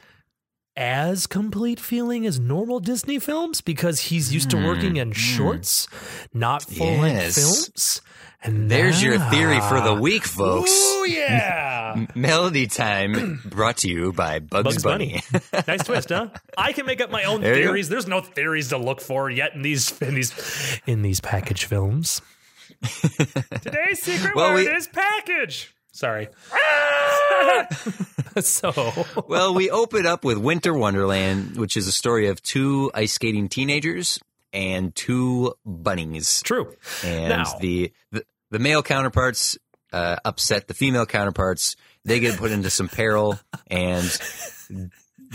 as 0.76 1.26
complete 1.26 1.78
feeling 1.78 2.26
as 2.26 2.40
normal 2.40 2.80
Disney 2.80 3.18
films 3.18 3.60
because 3.60 4.00
he's 4.00 4.34
used 4.34 4.50
to 4.50 4.56
working 4.56 4.96
in 4.96 5.10
mm-hmm. 5.10 5.18
shorts, 5.18 5.88
not 6.32 6.62
full 6.62 6.98
length 6.98 7.34
films. 7.34 8.00
And 8.42 8.70
there's 8.70 9.02
your 9.02 9.18
theory 9.18 9.58
for 9.60 9.80
the 9.80 9.94
week, 9.94 10.24
folks. 10.24 10.70
Oh 10.70 11.04
yeah. 11.08 12.06
Melody 12.14 12.66
Time 12.66 13.40
brought 13.46 13.78
to 13.78 13.88
you 13.88 14.12
by 14.12 14.38
Bugs, 14.38 14.64
Bugs 14.64 14.82
Bunny. 14.82 15.22
Bunny. 15.32 15.64
nice 15.66 15.84
twist, 15.84 16.10
huh? 16.10 16.28
I 16.58 16.72
can 16.72 16.84
make 16.84 17.00
up 17.00 17.10
my 17.10 17.24
own 17.24 17.40
There 17.40 17.54
theories. 17.54 17.88
There's 17.88 18.06
no 18.06 18.20
theories 18.20 18.68
to 18.68 18.76
look 18.76 19.00
for 19.00 19.30
yet 19.30 19.54
in 19.54 19.62
these 19.62 19.98
in 20.02 20.14
these 20.14 20.80
in 20.86 21.00
these 21.00 21.20
package 21.20 21.64
films. 21.64 22.20
Today's 23.62 24.02
secret 24.02 24.36
Well, 24.36 24.50
word 24.50 24.56
we- 24.56 24.68
is 24.68 24.88
package. 24.88 25.73
Sorry. 25.94 26.26
so 28.40 28.92
well, 29.28 29.54
we 29.54 29.70
open 29.70 30.06
up 30.06 30.24
with 30.24 30.38
Winter 30.38 30.74
Wonderland, 30.74 31.56
which 31.56 31.76
is 31.76 31.86
a 31.86 31.92
story 31.92 32.26
of 32.28 32.42
two 32.42 32.90
ice 32.94 33.12
skating 33.12 33.48
teenagers 33.48 34.18
and 34.52 34.92
two 34.94 35.54
bunnies. 35.64 36.42
true. 36.42 36.74
and 37.04 37.28
Now- 37.28 37.58
the, 37.60 37.92
the 38.10 38.24
the 38.50 38.58
male 38.58 38.82
counterparts 38.82 39.56
uh, 39.92 40.16
upset 40.24 40.66
the 40.66 40.74
female 40.74 41.06
counterparts. 41.06 41.76
They 42.04 42.18
get 42.18 42.38
put 42.38 42.50
into 42.50 42.70
some 42.70 42.88
peril, 42.88 43.38
and 43.68 44.04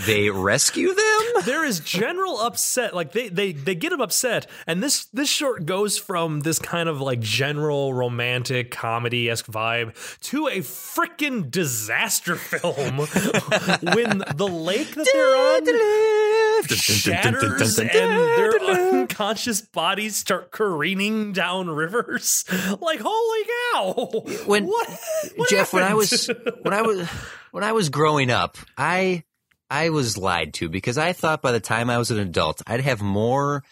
they 0.05 0.29
rescue 0.29 0.93
them. 0.93 1.43
there 1.45 1.65
is 1.65 1.79
general 1.79 2.39
upset 2.39 2.93
like 2.95 3.11
they 3.11 3.29
they 3.29 3.51
they 3.51 3.75
get 3.75 3.91
him 3.91 4.01
upset 4.01 4.47
and 4.67 4.81
this 4.83 5.05
this 5.13 5.29
short 5.29 5.65
goes 5.65 5.97
from 5.97 6.41
this 6.41 6.59
kind 6.59 6.87
of 6.89 7.01
like 7.01 7.19
general 7.19 7.93
romantic 7.93 8.71
comedy-esque 8.71 9.45
vibe 9.47 9.93
to 10.21 10.47
a 10.47 10.59
freaking 10.59 11.49
disaster 11.49 12.35
film 12.35 12.97
when 13.93 14.23
the 14.35 14.47
lake 14.49 14.93
that 14.95 15.07
they're 15.13 15.35
on 15.35 16.67
shatters 16.67 17.79
and 17.79 17.89
their 17.89 18.59
unconscious 18.61 19.61
bodies 19.61 20.15
start 20.15 20.51
careening 20.51 21.31
down 21.33 21.69
rivers. 21.69 22.45
Like 22.81 22.99
holy 23.03 23.45
cow! 23.73 24.43
When- 24.45 24.65
what, 24.67 24.87
what 25.35 25.49
Jeff, 25.49 25.73
when 25.73 25.83
I 25.83 25.93
was 25.93 26.27
when 26.61 26.73
I 26.73 26.81
was 26.81 27.07
when 27.51 27.63
I 27.63 27.71
was 27.71 27.89
growing 27.89 28.29
up, 28.31 28.57
I 28.77 29.23
I 29.69 29.89
was 29.89 30.17
lied 30.17 30.53
to 30.55 30.69
because 30.69 30.97
I 30.97 31.13
thought 31.13 31.41
by 31.41 31.51
the 31.51 31.59
time 31.59 31.89
I 31.89 31.97
was 31.97 32.11
an 32.11 32.19
adult, 32.19 32.61
I'd 32.65 32.81
have 32.81 33.01
more 33.01 33.63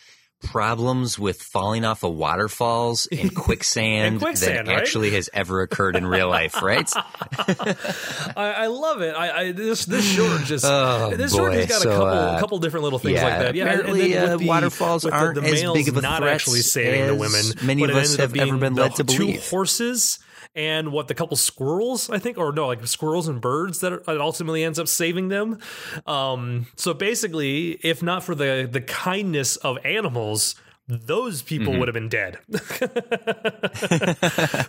problems 0.44 1.18
with 1.18 1.42
falling 1.42 1.84
off 1.84 2.04
of 2.04 2.14
waterfalls 2.14 3.08
and 3.12 3.36
quicksand, 3.36 4.06
And 4.14 4.22
quicksand, 4.22 4.68
than 4.68 4.76
right? 4.76 4.78
actually 4.78 5.10
has 5.12 5.32
ever 5.34 5.62
occurred 5.62 5.96
in 5.96 6.06
real 6.06 6.30
life, 6.30 6.62
right? 6.62 6.88
I, 6.96 8.36
I 8.36 8.68
love 8.68 9.02
it. 9.02 9.16
I, 9.16 9.42
I 9.48 9.52
this 9.52 9.86
this 9.86 10.06
short 10.06 10.44
just 10.44 10.64
Oh, 10.64 11.16
this 11.16 11.34
short 11.34 11.54
has 11.54 11.66
got 11.66 11.82
So, 11.82 11.90
a 11.90 11.94
couple 11.94 12.08
uh, 12.08 12.40
couple 12.40 12.60
different 12.60 12.84
little 12.84 13.00
things 13.00 13.16
yeah, 13.16 13.24
like 13.24 13.40
that. 13.40 13.56
Yeah, 13.56 13.64
and 13.66 13.80
apparently, 13.80 14.16
uh, 14.18 14.38
the- 14.38 14.46
waterfalls 14.48 15.04
with 15.04 15.14
the- 15.14 15.20
aren't 15.20 15.42
the, 15.42 15.48
as 15.48 15.64
big 15.74 15.88
of 15.88 15.98
a 15.98 16.02
not 16.02 16.20
threat 16.20 16.34
actually 16.36 16.60
saving 16.60 17.08
the 17.08 17.16
women. 17.16 17.44
many 17.64 17.84
of 17.84 17.90
us 17.92 18.16
have 18.18 18.36
ever 18.36 18.58
been 18.58 18.76
led 18.76 18.96
to 18.96 19.04
believe. 19.04 19.36
two 19.36 19.50
horses 19.50 20.20
and 20.58 20.92
what 20.92 21.08
the 21.08 21.14
couple 21.14 21.38
squirrels 21.38 22.10
I 22.10 22.20
think, 22.20 22.38
or 22.38 22.52
no, 22.52 22.68
like 22.68 22.86
squirrels 22.86 23.30
and 23.30 23.40
birds 23.40 23.80
that 23.80 23.94
it 23.94 24.04
ultimately 24.08 24.64
ends 24.66 24.80
up 24.80 24.90
saving 24.90 25.30
them. 25.30 25.60
Um, 26.06 26.66
so 26.76 26.94
basically, 26.94 27.72
if 27.84 28.04
not 28.04 28.24
for 28.24 28.36
the 28.36 28.68
the 28.70 28.82
kindness 28.82 29.56
of 29.58 29.78
animals. 29.86 30.56
Those 30.90 31.42
people 31.42 31.74
Mm-hmm. 31.74 31.80
would 31.80 31.88
have 31.90 31.94
been 31.96 32.08
dead. 32.08 32.38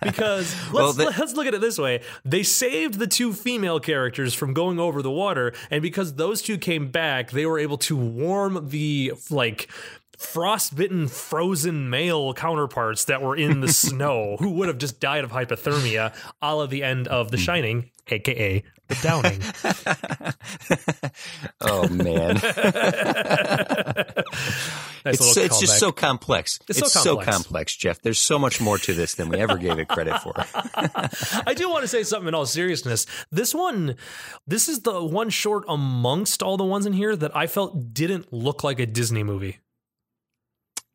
because 0.03 0.55
let's, 0.55 0.73
Well, 0.73 0.93
the- 0.93 1.15
let's 1.17 1.35
look 1.35 1.47
at 1.47 1.55
it 1.55 1.61
this 1.61 1.79
way. 1.79 2.03
They 2.25 2.43
saved 2.43 2.99
the 2.99 3.07
two 3.07 3.33
female 3.33 3.79
characters 3.81 4.35
from 4.35 4.53
going 4.53 4.81
over 4.81 5.01
the 5.03 5.13
water, 5.13 5.53
and 5.71 5.81
because 5.83 6.15
those 6.15 6.43
two 6.43 6.59
came 6.59 6.91
back, 6.91 7.31
they 7.31 7.47
were 7.47 7.59
able 7.61 7.79
to 7.79 7.97
warm 7.97 8.69
the 8.69 9.13
like 9.31 9.69
frostbitten 10.19 11.09
frozen 11.09 11.89
male 11.89 12.35
counterparts 12.35 13.05
that 13.05 13.23
were 13.23 13.37
in 13.37 13.61
the 13.61 13.69
snow 13.73 14.37
who 14.39 14.51
would 14.51 14.69
have 14.69 14.79
just 14.79 15.01
died 15.01 15.25
of 15.25 15.31
hypothermia 15.31 16.13
a 16.43 16.55
la 16.55 16.67
the 16.67 16.83
end 16.83 17.07
of 17.09 17.31
the 17.31 17.37
shining 17.37 17.91
aka 18.09 18.63
the 18.89 18.95
downing 19.03 19.41
Oh 21.61 21.89
man. 21.89 22.35
nice 25.05 25.21
It's, 25.21 25.37
it's 25.37 25.61
just 25.61 25.79
so 25.79 25.93
complex. 25.93 26.59
It's 26.69 26.79
It's, 26.81 26.93
so 26.93 27.01
so, 27.01 27.17
complex. 27.17 27.37
complex. 27.37 27.77
Jeff. 27.77 28.01
There's 28.01 28.19
so 28.19 28.39
much 28.39 28.61
more 28.61 28.79
to 28.79 28.95
this 28.95 29.15
than 29.15 29.29
we 29.29 29.39
ever 29.39 29.57
gave 29.57 29.79
it 29.79 29.89
credit 29.89 30.19
for. 30.21 30.33
I 31.47 31.55
do 31.55 31.69
want 31.69 31.83
to 31.83 31.89
say 31.89 32.03
something 32.03 32.29
in 32.29 32.35
all 32.35 32.47
seriousness. 32.47 33.07
This 33.31 33.55
one, 33.55 33.97
this 34.47 34.69
is 34.69 34.81
the 34.81 35.05
one 35.05 35.31
short 35.31 35.65
amongst 35.69 36.43
all 36.43 36.57
the 36.57 36.65
ones 36.65 36.87
in 36.87 36.93
here 36.93 37.15
that 37.17 37.37
I 37.37 37.47
felt 37.47 37.93
didn't 37.93 38.33
look 38.33 38.65
like 38.65 38.81
a 38.81 38.87
Disney 38.87 39.23
movie. 39.23 39.59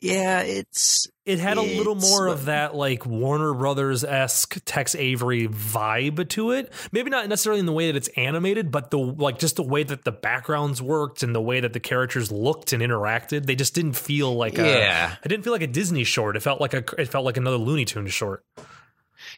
Yeah, 0.04 0.42
it's 0.42 1.08
It 1.26 1.40
had 1.40 1.58
a 1.58 1.62
little 1.62 1.96
more 1.96 2.28
of 2.28 2.46
that 2.46 2.76
like 2.76 3.06
Warner 3.06 3.54
Brothers 3.54 4.04
esque 4.04 4.58
Tex 4.66 4.96
Avery 4.96 5.48
vibe 5.48 6.28
to 6.30 6.52
it. 6.52 6.74
Maybe 6.92 7.10
not 7.10 7.30
necessarily 7.30 7.62
in 7.62 7.66
the 7.66 7.72
way 7.72 7.88
that 7.88 7.96
it's 7.96 8.10
animated, 8.10 8.70
but 8.70 8.92
the 8.92 8.98
like 8.98 9.40
just 9.40 9.56
the 9.56 9.64
way 9.64 9.84
that 9.84 10.04
the 10.04 10.12
backgrounds 10.12 10.82
worked 10.82 11.24
and 11.24 11.34
the 11.34 11.42
way 11.42 11.62
that 11.62 11.72
the 11.72 11.80
characters 11.80 12.32
looked 12.32 12.74
and 12.74 12.84
interacted. 12.84 13.46
They 13.46 13.56
just 13.56 13.74
didn't 13.74 13.94
feel 13.94 14.36
like 14.36 14.58
Yeah. 14.58 15.14
a. 15.14 15.18
It 15.24 15.30
didn't 15.30 15.44
feel 15.46 15.54
like 15.54 15.62
a 15.62 15.68
Disney 15.68 16.04
short. 16.04 16.36
It 16.36 16.42
felt 16.42 16.60
like 16.60 16.74
a. 16.74 16.84
It 16.98 17.08
felt 17.08 17.24
like 17.24 17.38
another 17.38 17.58
Looney 17.58 17.86
Tunes 17.86 18.14
short. 18.14 18.44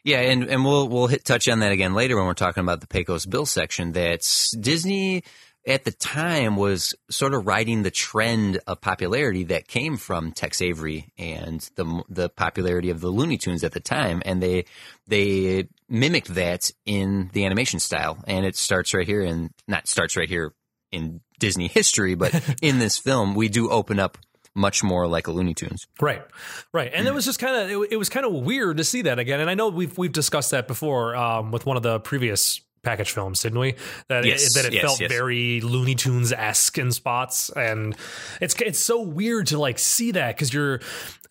yeah, 0.04 0.22
and 0.22 0.46
and 0.50 0.66
we'll 0.66 0.88
we'll 0.90 1.08
hit 1.08 1.24
touch 1.26 1.48
on 1.48 1.60
that 1.60 1.72
again 1.72 1.94
later 1.94 2.16
when 2.18 2.26
we're 2.26 2.34
talking 2.34 2.62
about 2.62 2.82
the 2.82 2.88
Pecos 2.88 3.28
Bill 3.28 3.46
section. 3.46 3.92
That's 3.92 4.50
Disney 4.58 5.24
at 5.68 5.84
the 5.84 5.92
time 5.92 6.56
was 6.56 6.94
sort 7.10 7.34
of 7.34 7.48
riding 7.48 7.84
the 7.84 7.92
trend 7.92 8.60
of 8.68 8.82
popularity 8.82 9.46
that 9.46 9.68
came 9.68 9.98
from 9.98 10.32
Tex 10.32 10.62
Avery 10.62 11.12
and 11.18 11.68
the 11.76 12.04
the 12.10 12.30
popularity 12.30 12.90
of 12.90 13.02
the 13.02 13.10
Looney 13.10 13.38
Tunes 13.38 13.64
at 13.64 13.72
the 13.72 13.80
time, 13.80 14.22
and 14.26 14.42
they 14.42 14.66
they 15.08 15.68
mimicked 15.90 16.34
that 16.36 16.72
in 16.86 17.30
the 17.34 17.46
animation 17.46 17.80
style, 17.80 18.24
and 18.28 18.46
it 18.46 18.56
starts 18.56 18.94
right 18.94 19.08
here, 19.08 19.22
and 19.22 19.52
not 19.68 19.88
starts 19.88 20.16
right 20.16 20.30
here 20.30 20.54
in 20.92 21.22
Disney 21.40 21.68
history, 21.68 22.16
but 22.16 22.34
in 22.62 22.80
this 22.80 22.98
film, 22.98 23.36
we 23.36 23.50
do 23.50 23.70
open 23.70 24.00
up 24.00 24.18
much 24.54 24.84
more 24.84 25.06
like 25.08 25.28
a 25.28 25.32
Looney 25.32 25.54
Tunes. 25.54 25.88
Right, 26.00 26.24
right, 26.72 26.92
and 26.94 27.08
it 27.08 27.14
was 27.14 27.26
just 27.26 27.40
kind 27.40 27.56
of 27.56 27.84
it, 27.84 27.94
it 27.94 27.98
was 27.98 28.10
kind 28.10 28.26
of 28.26 28.34
weird 28.34 28.78
to 28.78 28.84
see 28.84 29.02
that 29.04 29.20
again. 29.20 29.40
And 29.40 29.50
I 29.50 29.56
know 29.56 29.70
we've 29.70 29.98
we've 29.98 30.14
discussed 30.14 30.52
that 30.52 30.68
before 30.68 31.16
um, 31.16 31.52
with 31.52 31.66
one 31.66 31.76
of 31.76 31.84
the 31.84 32.00
previous 32.00 32.62
package 32.86 33.12
films, 33.12 33.42
didn't 33.42 33.60
we? 33.60 33.76
That 34.08 34.26
Yes, 34.26 34.56
it, 34.56 34.62
that 34.62 34.66
it 34.68 34.74
yes, 34.74 34.84
felt 34.84 35.02
yes. 35.02 35.12
very 35.12 35.60
Looney 35.62 35.96
Tunes 35.96 36.32
esque 36.32 36.78
in 36.78 36.92
spots, 36.92 37.50
and 37.50 37.96
it's 38.40 38.56
it's 38.62 38.80
so 38.80 39.02
weird 39.02 39.48
to 39.48 39.58
like 39.58 39.80
see 39.80 40.12
that 40.12 40.36
because 40.36 40.54
you're 40.54 40.80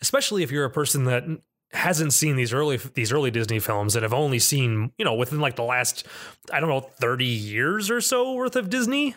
especially 0.02 0.42
if 0.42 0.50
you're 0.50 0.64
a 0.64 0.70
person 0.70 1.04
that 1.04 1.24
hasn't 1.72 2.12
seen 2.12 2.36
these 2.36 2.52
early 2.52 2.78
these 2.94 3.12
early 3.12 3.30
Disney 3.30 3.58
films 3.58 3.96
and 3.96 4.02
have 4.02 4.14
only 4.14 4.38
seen 4.38 4.92
you 4.98 5.04
know 5.04 5.14
within 5.14 5.40
like 5.40 5.56
the 5.56 5.64
last 5.64 6.06
I 6.52 6.60
don't 6.60 6.68
know 6.68 6.80
thirty 6.80 7.26
years 7.26 7.90
or 7.90 8.00
so 8.00 8.34
worth 8.34 8.56
of 8.56 8.70
Disney. 8.70 9.14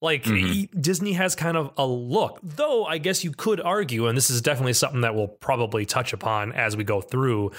Like 0.00 0.22
mm-hmm. 0.24 0.52
e- 0.52 0.70
Disney 0.80 1.14
has 1.14 1.34
kind 1.34 1.56
of 1.56 1.72
a 1.76 1.84
look, 1.84 2.38
though 2.42 2.84
I 2.84 2.98
guess 2.98 3.24
you 3.24 3.32
could 3.32 3.60
argue, 3.60 4.06
and 4.06 4.16
this 4.16 4.30
is 4.30 4.40
definitely 4.40 4.74
something 4.74 5.00
that 5.00 5.16
we'll 5.16 5.26
probably 5.26 5.84
touch 5.84 6.12
upon 6.12 6.52
as 6.52 6.76
we 6.76 6.84
go 6.84 7.00
through. 7.00 7.50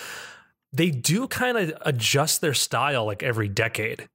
They 0.71 0.91
do 0.91 1.27
kind 1.27 1.57
of 1.57 1.73
adjust 1.81 2.41
their 2.41 2.53
style 2.53 3.05
like 3.05 3.23
every 3.23 3.47
decade. 3.49 4.07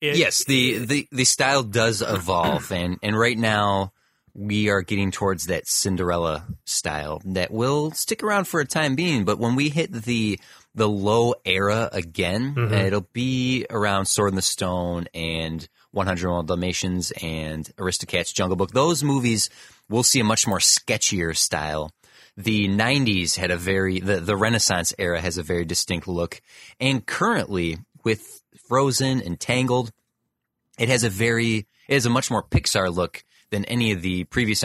It- 0.00 0.16
yes, 0.16 0.44
the, 0.44 0.78
the 0.78 1.08
the 1.12 1.24
style 1.24 1.62
does 1.62 2.02
evolve, 2.06 2.72
and 2.72 2.98
and 3.02 3.16
right 3.18 3.38
now 3.38 3.92
we 4.34 4.68
are 4.70 4.80
getting 4.82 5.10
towards 5.10 5.46
that 5.46 5.68
Cinderella 5.68 6.44
style 6.64 7.20
that 7.26 7.50
will 7.52 7.90
stick 7.92 8.22
around 8.22 8.46
for 8.48 8.60
a 8.60 8.66
time 8.66 8.94
being. 8.96 9.24
But 9.24 9.38
when 9.38 9.54
we 9.54 9.68
hit 9.68 9.92
the 9.92 10.40
the 10.74 10.88
low 10.88 11.34
era 11.44 11.88
again, 11.92 12.54
Mhm. 12.56 12.72
it'll 12.72 13.06
be 13.12 13.66
around 13.70 14.06
Sword 14.06 14.30
in 14.30 14.36
the 14.36 14.42
Stone 14.42 15.06
and 15.14 15.68
101 15.92 16.46
Dalmatians 16.46 17.12
and 17.22 17.70
Aristocats 17.76 18.32
Jungle 18.34 18.56
Book. 18.56 18.72
Those 18.72 19.04
movies 19.04 19.50
we'll 19.90 20.02
see 20.02 20.20
a 20.20 20.24
much 20.24 20.46
more 20.46 20.58
sketchier 20.58 21.36
style. 21.36 21.92
The 22.36 22.66
90s 22.68 23.36
had 23.36 23.50
a 23.50 23.56
very 23.56 24.00
the, 24.00 24.20
the 24.20 24.36
Renaissance 24.36 24.94
era 24.98 25.20
has 25.20 25.36
a 25.36 25.42
very 25.42 25.64
distinct 25.64 26.08
look, 26.08 26.40
and 26.80 27.04
currently 27.04 27.78
with 28.04 28.42
Frozen 28.68 29.20
and 29.22 29.38
Tangled, 29.38 29.92
it 30.78 30.88
has 30.88 31.04
a 31.04 31.10
very 31.10 31.66
it 31.88 31.94
has 31.94 32.06
a 32.06 32.10
much 32.10 32.30
more 32.30 32.42
Pixar 32.42 32.94
look 32.94 33.22
than 33.50 33.64
any 33.66 33.92
of 33.92 34.00
the 34.00 34.24
previous 34.24 34.64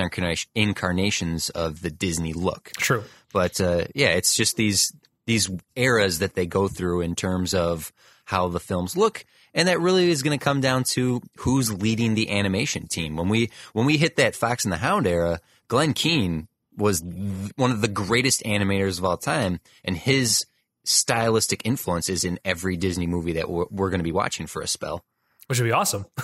incarnations 0.55 1.49
of 1.49 1.81
the 1.81 1.91
Disney 1.91 2.33
look. 2.33 2.71
true. 2.77 3.03
But 3.33 3.59
uh, 3.59 3.85
yeah, 3.93 4.09
it's 4.09 4.33
just 4.35 4.55
these 4.55 4.93
these 5.25 5.49
eras 5.75 6.19
that 6.19 6.35
they 6.35 6.45
go 6.45 6.67
through 6.67 7.01
in 7.01 7.15
terms 7.15 7.53
of 7.53 7.91
how 8.25 8.47
the 8.47 8.61
films 8.61 8.95
look, 8.95 9.25
and 9.53 9.67
that 9.67 9.81
really 9.81 10.09
is 10.09 10.23
going 10.23 10.37
to 10.37 10.43
come 10.43 10.61
down 10.61 10.83
to 10.85 11.21
who's 11.39 11.71
leading 11.71 12.15
the 12.15 12.29
animation 12.29 12.87
team. 12.87 13.17
When 13.17 13.27
we 13.27 13.51
when 13.73 13.85
we 13.85 13.97
hit 13.97 14.15
that 14.15 14.35
Fox 14.35 14.63
and 14.63 14.71
the 14.71 14.77
Hound 14.77 15.05
era, 15.05 15.41
Glenn 15.67 15.93
Keane 15.93 16.47
was 16.77 17.03
one 17.55 17.71
of 17.71 17.81
the 17.81 17.87
greatest 17.87 18.43
animators 18.43 18.99
of 18.99 19.05
all 19.05 19.17
time, 19.17 19.59
and 19.83 19.97
his 19.97 20.45
stylistic 20.85 21.61
influence 21.65 22.07
is 22.07 22.23
in 22.23 22.39
every 22.45 22.77
Disney 22.77 23.07
movie 23.07 23.33
that 23.33 23.49
we're, 23.49 23.65
we're 23.69 23.89
going 23.89 23.99
to 23.99 24.03
be 24.05 24.11
watching 24.11 24.47
for 24.47 24.61
a 24.61 24.67
spell. 24.67 25.03
which 25.47 25.59
would 25.59 25.65
be 25.65 25.71
awesome. 25.71 26.05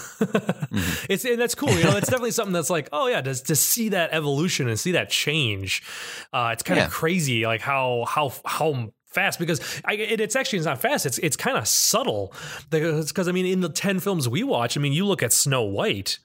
It's 1.09 1.23
and 1.25 1.39
that's 1.39 1.53
cool. 1.55 1.69
You 1.71 1.83
know, 1.83 1.97
it's 1.97 2.07
definitely 2.09 2.31
something 2.31 2.53
that's 2.53 2.69
like, 2.69 2.89
oh 2.91 3.07
yeah, 3.07 3.21
to, 3.21 3.33
to 3.43 3.55
see 3.55 3.89
that 3.89 4.09
evolution 4.13 4.67
and 4.67 4.79
see 4.79 4.93
that 4.93 5.09
change. 5.09 5.83
Uh, 6.31 6.49
it's 6.53 6.63
kind 6.63 6.77
Yeah. 6.79 6.85
of 6.85 6.91
crazy, 6.91 7.45
like 7.45 7.61
how 7.61 8.05
how 8.07 8.31
how 8.45 8.91
fast 9.07 9.37
because 9.37 9.59
I, 9.85 9.93
it, 9.93 10.19
it's 10.19 10.35
actually 10.35 10.57
it's 10.59 10.65
not 10.65 10.81
fast. 10.81 11.05
It's 11.05 11.19
it's 11.19 11.35
kind 11.35 11.57
of 11.57 11.67
subtle 11.67 12.33
because 12.71 13.27
I 13.27 13.31
mean 13.31 13.45
in 13.45 13.59
the 13.61 13.69
ten 13.69 13.99
films 13.99 14.27
we 14.27 14.43
watch, 14.43 14.77
I 14.77 14.81
mean 14.81 14.93
you 14.93 15.05
look 15.05 15.21
at 15.21 15.31
Snow 15.33 15.61
White, 15.63 16.17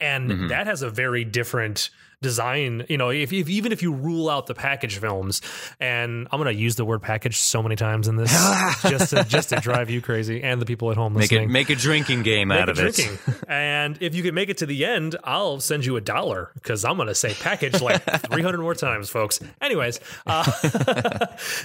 and 0.00 0.30
Mhm. 0.30 0.48
that 0.50 0.66
has 0.66 0.82
a 0.82 0.90
very 0.90 1.24
different 1.24 1.88
design. 2.22 2.86
You 2.88 2.96
know, 2.96 3.10
if, 3.10 3.32
if 3.32 3.48
even 3.48 3.72
if 3.72 3.82
you 3.82 3.92
rule 3.92 4.30
out 4.30 4.46
the 4.46 4.54
package 4.54 4.96
films, 4.98 5.42
and 5.80 6.26
I'm 6.30 6.40
going 6.40 6.54
to 6.54 6.58
use 6.58 6.76
the 6.76 6.84
word 6.84 7.02
package 7.02 7.38
so 7.38 7.62
many 7.62 7.76
times 7.76 8.08
in 8.08 8.16
this 8.16 8.30
just 8.88 9.10
to, 9.10 9.24
just 9.24 9.50
to 9.50 9.56
drive 9.56 9.90
you 9.90 10.00
crazy 10.00 10.42
and 10.42 10.60
the 10.60 10.66
people 10.66 10.90
at 10.90 10.96
home 10.96 11.12
Make 11.12 11.22
listening. 11.30 11.50
it 11.50 11.52
make 11.52 11.68
a 11.70 11.74
drinking 11.74 12.22
game 12.22 12.48
Make 12.48 12.60
out 12.60 12.68
of 12.68 12.78
it. 12.78 12.98
and 13.48 13.98
if 14.00 14.14
you 14.14 14.22
can 14.22 14.34
make 14.34 14.48
it 14.48 14.58
to 14.58 14.66
the 14.66 14.84
end, 14.84 15.16
I'll 15.24 15.60
send 15.60 15.84
you 15.84 15.96
a 15.96 16.00
dollar 16.00 16.50
because 16.54 16.84
I'm 16.84 16.96
going 16.96 17.08
to 17.08 17.14
say 17.14 17.34
package 17.34 17.80
like 17.82 18.02
300 18.30 18.58
more 18.58 18.74
times, 18.74 19.10
folks. 19.10 19.40
Anyways, 19.60 20.00
uh, 20.26 20.50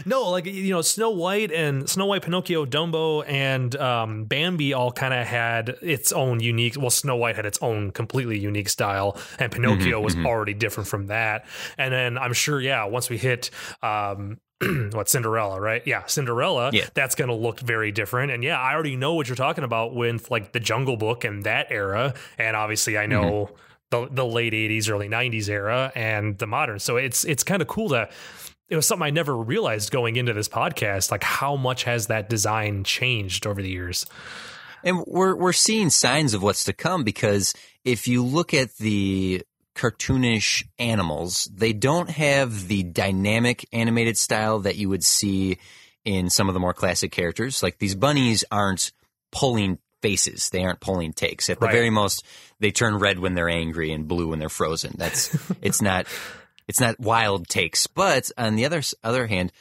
no, 0.06 0.30
like, 0.30 0.46
you 0.46 0.72
know, 0.72 0.82
Snow 0.82 1.12
White 1.12 1.52
and 1.52 1.90
Snow 1.90 2.08
White, 2.08 2.24
Pinocchio, 2.24 2.66
Dumbo, 2.66 3.24
and 3.28 3.76
um, 3.76 4.26
Bambi 4.26 4.74
all 4.74 4.92
kind 4.92 5.14
of 5.14 5.26
had 5.28 5.78
its 5.82 6.12
own 6.12 6.40
unique, 6.40 6.76
well, 6.78 6.90
Snow 6.90 7.16
White 7.16 7.36
had 7.36 7.46
its 7.46 7.60
own 7.62 7.92
completely 7.92 8.40
unique 8.40 8.70
style, 8.70 9.18
and 9.40 9.52
Pinocchio 9.52 10.00
was 10.02 10.16
already 10.18 10.47
different 10.54 10.88
from 10.88 11.08
that. 11.08 11.46
And 11.77 11.94
then 11.94 12.18
I'm 12.18 12.34
sure, 12.34 12.60
yeah, 12.60 12.86
once 12.86 13.10
we 13.10 13.18
hit, 13.18 13.50
um, 13.82 14.39
what 14.92 15.08
Cinderella, 15.08 15.62
right? 15.62 15.84
Yeah, 15.86 16.06
Cinderella. 16.06 16.72
Yeah. 16.74 16.88
That's 16.94 17.16
going 17.16 17.30
to 17.30 17.36
look 17.36 17.60
very 17.60 17.92
different. 17.92 18.32
And 18.32 18.44
yeah, 18.44 18.60
I 18.60 18.74
already 18.74 18.96
know 18.96 19.13
what 19.13 19.27
you're 19.27 19.36
talking 19.36 19.63
about 19.63 19.94
with 19.94 20.32
like 20.32 20.51
the 20.51 20.60
Jungle 20.60 20.98
Book 20.98 21.24
and 21.24 21.44
that 21.44 21.68
era. 21.70 22.16
And 22.38 22.56
obviously, 22.56 22.98
I 22.98 23.06
know 23.06 23.51
the 23.92 24.08
the 24.10 24.25
late 24.25 24.54
'80s, 24.54 24.89
early 24.89 25.10
'90s 25.10 25.50
era, 25.50 25.92
and 25.96 26.38
the 26.38 26.48
modern. 26.48 26.80
So 26.80 26.98
it's 26.98 27.24
it's 27.24 27.44
kind 27.44 27.62
of 27.62 27.68
cool 27.68 27.89
to. 27.89 28.10
It 28.70 28.75
was 28.75 28.86
something 28.86 29.06
I 29.06 29.12
never 29.12 29.38
realized 29.38 29.92
going 29.92 30.18
into 30.18 30.34
this 30.34 30.50
podcast, 30.50 31.10
like 31.10 31.24
how 31.24 31.56
much 31.56 31.84
has 31.86 32.08
that 32.08 32.27
design 32.27 32.84
changed 32.84 33.48
over 33.48 33.62
the 33.62 33.70
years. 33.70 34.06
And 34.84 35.04
we're 35.06 35.36
we're 35.36 35.54
seeing 35.54 35.89
signs 35.89 36.34
of 36.34 36.42
what's 36.42 36.63
to 36.66 36.74
come 36.74 37.04
because 37.04 37.54
if 37.86 38.08
you 38.08 38.24
look 38.24 38.54
at 38.54 38.75
the 38.77 39.44
cartoonish 39.77 40.65
animals, 40.79 41.50
they 41.53 41.72
don't 41.74 42.10
have 42.10 42.67
the 42.67 42.84
dynamic 42.84 43.65
animated 43.72 44.17
style 44.17 44.60
that 44.60 44.75
you 44.75 44.89
would 44.89 45.03
see 45.03 45.57
in 46.03 46.29
some 46.29 46.48
of 46.48 46.53
the 46.53 46.60
more 46.60 46.74
classic 46.74 47.12
characters. 47.12 47.62
Like 47.62 47.77
these 47.77 47.96
bunnies 47.96 48.43
aren't 48.51 48.91
pulling 49.31 49.77
faces; 50.01 50.50
they 50.50 50.63
aren't 50.63 50.79
pulling 50.79 51.13
takes. 51.13 51.50
At 51.50 51.60
the 51.60 51.67
Right. 51.67 51.74
very 51.74 51.89
most, 51.89 52.25
they 52.60 52.72
turn 52.72 52.98
red 53.00 53.19
when 53.19 53.36
they're 53.36 53.50
angry 53.50 53.91
and 53.91 54.07
blue 54.07 54.29
when 54.29 54.39
they're 54.39 54.50
frozen. 54.50 54.96
That's 54.98 55.36
it's 55.62 55.81
not 55.81 56.07
it's 56.67 56.79
not 56.79 57.00
wild 57.00 57.48
takes. 57.48 57.88
But 57.88 58.31
on 58.38 58.55
the 58.55 58.65
other 58.65 58.81
other 59.03 59.27
hand, 59.27 59.51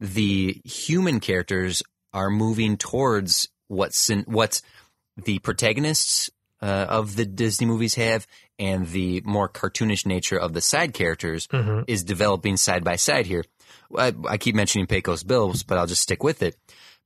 the 0.00 0.60
human 0.64 1.20
characters 1.20 1.82
are 2.12 2.30
moving 2.30 2.76
towards 2.76 3.48
what's 3.68 4.08
in, 4.10 4.20
what 4.22 4.62
the 5.16 5.38
protagonists 5.40 6.30
uh, 6.62 6.86
of 6.88 7.16
the 7.16 7.26
Disney 7.26 7.66
movies 7.66 7.94
have, 7.96 8.26
and 8.58 8.86
the 8.88 9.22
more 9.24 9.48
cartoonish 9.48 10.06
nature 10.06 10.38
of 10.38 10.52
the 10.52 10.60
side 10.60 10.94
characters 10.94 11.48
is 11.86 12.04
developing 12.04 12.56
side 12.56 12.84
by 12.84 12.96
side 12.96 13.26
here. 13.26 13.44
I, 13.96 14.14
I 14.28 14.38
keep 14.38 14.54
mentioning 14.54 14.86
Pecos 14.86 15.22
Bills, 15.22 15.62
but 15.62 15.78
I'll 15.78 15.86
just 15.86 16.02
stick 16.02 16.22
with 16.22 16.42
it. 16.42 16.56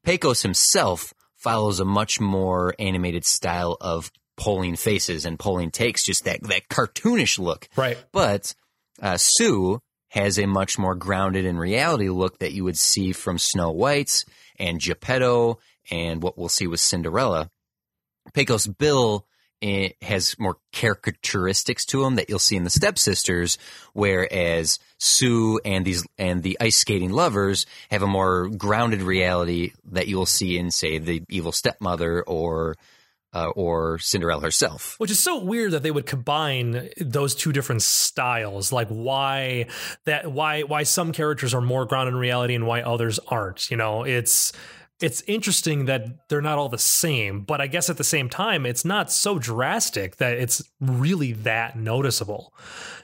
Pecos 0.04 0.42
himself 0.42 1.12
follows 1.36 1.80
a 1.80 1.84
much 1.84 2.20
more 2.20 2.74
animated 2.78 3.24
style 3.24 3.76
of 3.80 4.10
pulling 4.36 4.76
faces 4.76 5.24
and 5.24 5.38
pulling 5.38 5.70
takes, 5.70 6.04
just 6.04 6.24
that 6.24 6.42
that 6.44 6.68
cartoonish 6.68 7.38
look. 7.38 7.68
Right. 7.76 7.98
But 8.12 8.54
uh, 9.02 9.16
Sue 9.18 9.80
has 10.10 10.38
a 10.38 10.46
much 10.46 10.78
more 10.78 10.94
grounded 10.94 11.44
in 11.44 11.58
reality 11.58 12.08
look 12.08 12.38
that 12.38 12.52
you 12.52 12.64
would 12.64 12.78
see 12.78 13.12
from 13.12 13.38
Snow 13.38 13.70
White 13.70 14.24
and 14.58 14.80
Geppetto 14.80 15.58
and 15.90 16.22
what 16.22 16.38
we'll 16.38 16.48
see 16.48 16.66
with 16.66 16.80
Cinderella. 16.80 17.50
Pecos 18.32 18.66
Bill 18.66 19.26
eh, 19.62 19.90
has 20.02 20.38
more 20.38 20.56
caricaturistics 20.72 21.84
to 21.86 22.04
him 22.04 22.16
that 22.16 22.28
you'll 22.28 22.38
see 22.38 22.56
in 22.56 22.64
the 22.64 22.70
stepsisters, 22.70 23.58
whereas 23.92 24.78
Sue 24.98 25.60
and 25.64 25.84
these 25.84 26.06
and 26.16 26.42
the 26.42 26.56
ice 26.60 26.76
skating 26.76 27.10
lovers 27.10 27.66
have 27.90 28.02
a 28.02 28.06
more 28.06 28.48
grounded 28.48 29.02
reality 29.02 29.72
that 29.92 30.08
you'll 30.08 30.26
see 30.26 30.58
in, 30.58 30.70
say, 30.70 30.98
the 30.98 31.22
evil 31.28 31.52
stepmother 31.52 32.22
or 32.22 32.76
uh, 33.32 33.48
or 33.50 33.98
Cinderella 33.98 34.42
herself. 34.42 34.94
Which 34.98 35.10
is 35.10 35.18
so 35.18 35.42
weird 35.42 35.72
that 35.72 35.82
they 35.82 35.90
would 35.90 36.06
combine 36.06 36.88
those 36.98 37.34
two 37.34 37.52
different 37.52 37.82
styles. 37.82 38.72
Like 38.72 38.88
why 38.88 39.66
that 40.04 40.32
why 40.32 40.62
why 40.62 40.84
some 40.84 41.12
characters 41.12 41.54
are 41.54 41.60
more 41.60 41.84
grounded 41.84 42.14
in 42.14 42.20
reality 42.20 42.54
and 42.54 42.66
why 42.66 42.82
others 42.82 43.18
aren't. 43.28 43.70
You 43.70 43.76
know, 43.76 44.04
it's 44.04 44.52
it's 45.00 45.22
interesting 45.26 45.84
that 45.84 46.28
they're 46.28 46.42
not 46.42 46.58
all 46.58 46.68
the 46.68 46.78
same, 46.78 47.42
but 47.42 47.60
I 47.60 47.66
guess 47.68 47.88
at 47.88 47.96
the 47.96 48.04
same 48.04 48.28
time, 48.28 48.66
it's 48.66 48.84
not 48.84 49.12
so 49.12 49.38
drastic 49.38 50.16
that 50.16 50.38
it's 50.38 50.62
really 50.80 51.32
that 51.32 51.78
noticeable. 51.78 52.52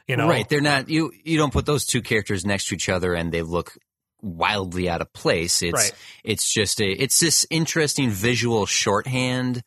You 0.09 0.17
know, 0.17 0.29
Right. 0.29 0.49
They're 0.49 0.61
not 0.61 0.89
you 0.89 1.13
you 1.25 1.39
don't 1.39 1.53
put 1.53 1.67
those 1.67 1.87
two 1.87 2.03
characters 2.03 2.45
next 2.45 2.69
to 2.69 2.75
each 2.75 2.89
other 2.89 3.15
and 3.15 3.33
they 3.33 3.43
look 3.43 3.79
wildly 4.23 4.89
out 4.89 5.01
of 5.03 5.13
place. 5.13 5.63
It's 5.63 5.73
Right. 5.73 5.93
it's 6.25 6.53
just 6.53 6.81
a 6.81 6.87
it's 6.91 7.21
this 7.21 7.47
interesting 7.49 8.11
visual 8.11 8.67
shorthand 8.67 9.63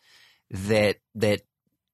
that 0.52 0.98
that 1.16 1.42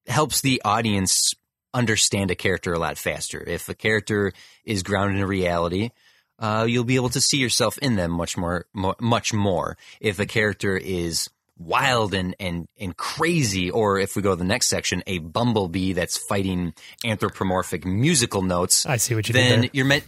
helps 0.06 0.40
the 0.40 0.60
audience 0.64 1.32
understand 1.72 2.30
a 2.30 2.34
character 2.34 2.72
a 2.72 2.78
lot 2.78 2.98
faster. 2.98 3.42
If 3.42 3.68
a 3.68 3.74
character 3.74 4.32
is 4.64 4.82
grounded 4.82 5.20
in 5.20 5.26
reality, 5.26 5.90
uh, 6.38 6.66
you'll 6.68 6.84
be 6.84 6.96
able 6.96 7.10
to 7.10 7.20
see 7.20 7.38
yourself 7.38 7.78
in 7.78 7.96
them 7.96 8.10
much 8.10 8.36
more, 8.36 8.66
mo 8.72 8.94
much 9.00 9.32
more. 9.32 9.76
If 10.00 10.18
a 10.18 10.26
character 10.26 10.76
is 10.76 11.30
wild 11.56 12.14
and, 12.14 12.34
and, 12.40 12.66
and 12.80 12.96
crazy, 12.96 13.70
or 13.70 13.98
if 13.98 14.16
we 14.16 14.22
go 14.22 14.30
to 14.30 14.36
the 14.36 14.44
next 14.44 14.66
section, 14.66 15.02
a 15.06 15.18
bumblebee 15.18 15.92
that's 15.92 16.16
fighting 16.16 16.74
anthropomorphic 17.04 17.84
musical 17.84 18.42
notes, 18.42 18.84
I 18.86 18.96
see 18.96 19.14
what 19.14 19.28
you 19.28 19.32
then 19.32 19.70
you're 19.72 19.84
meant 19.84 20.04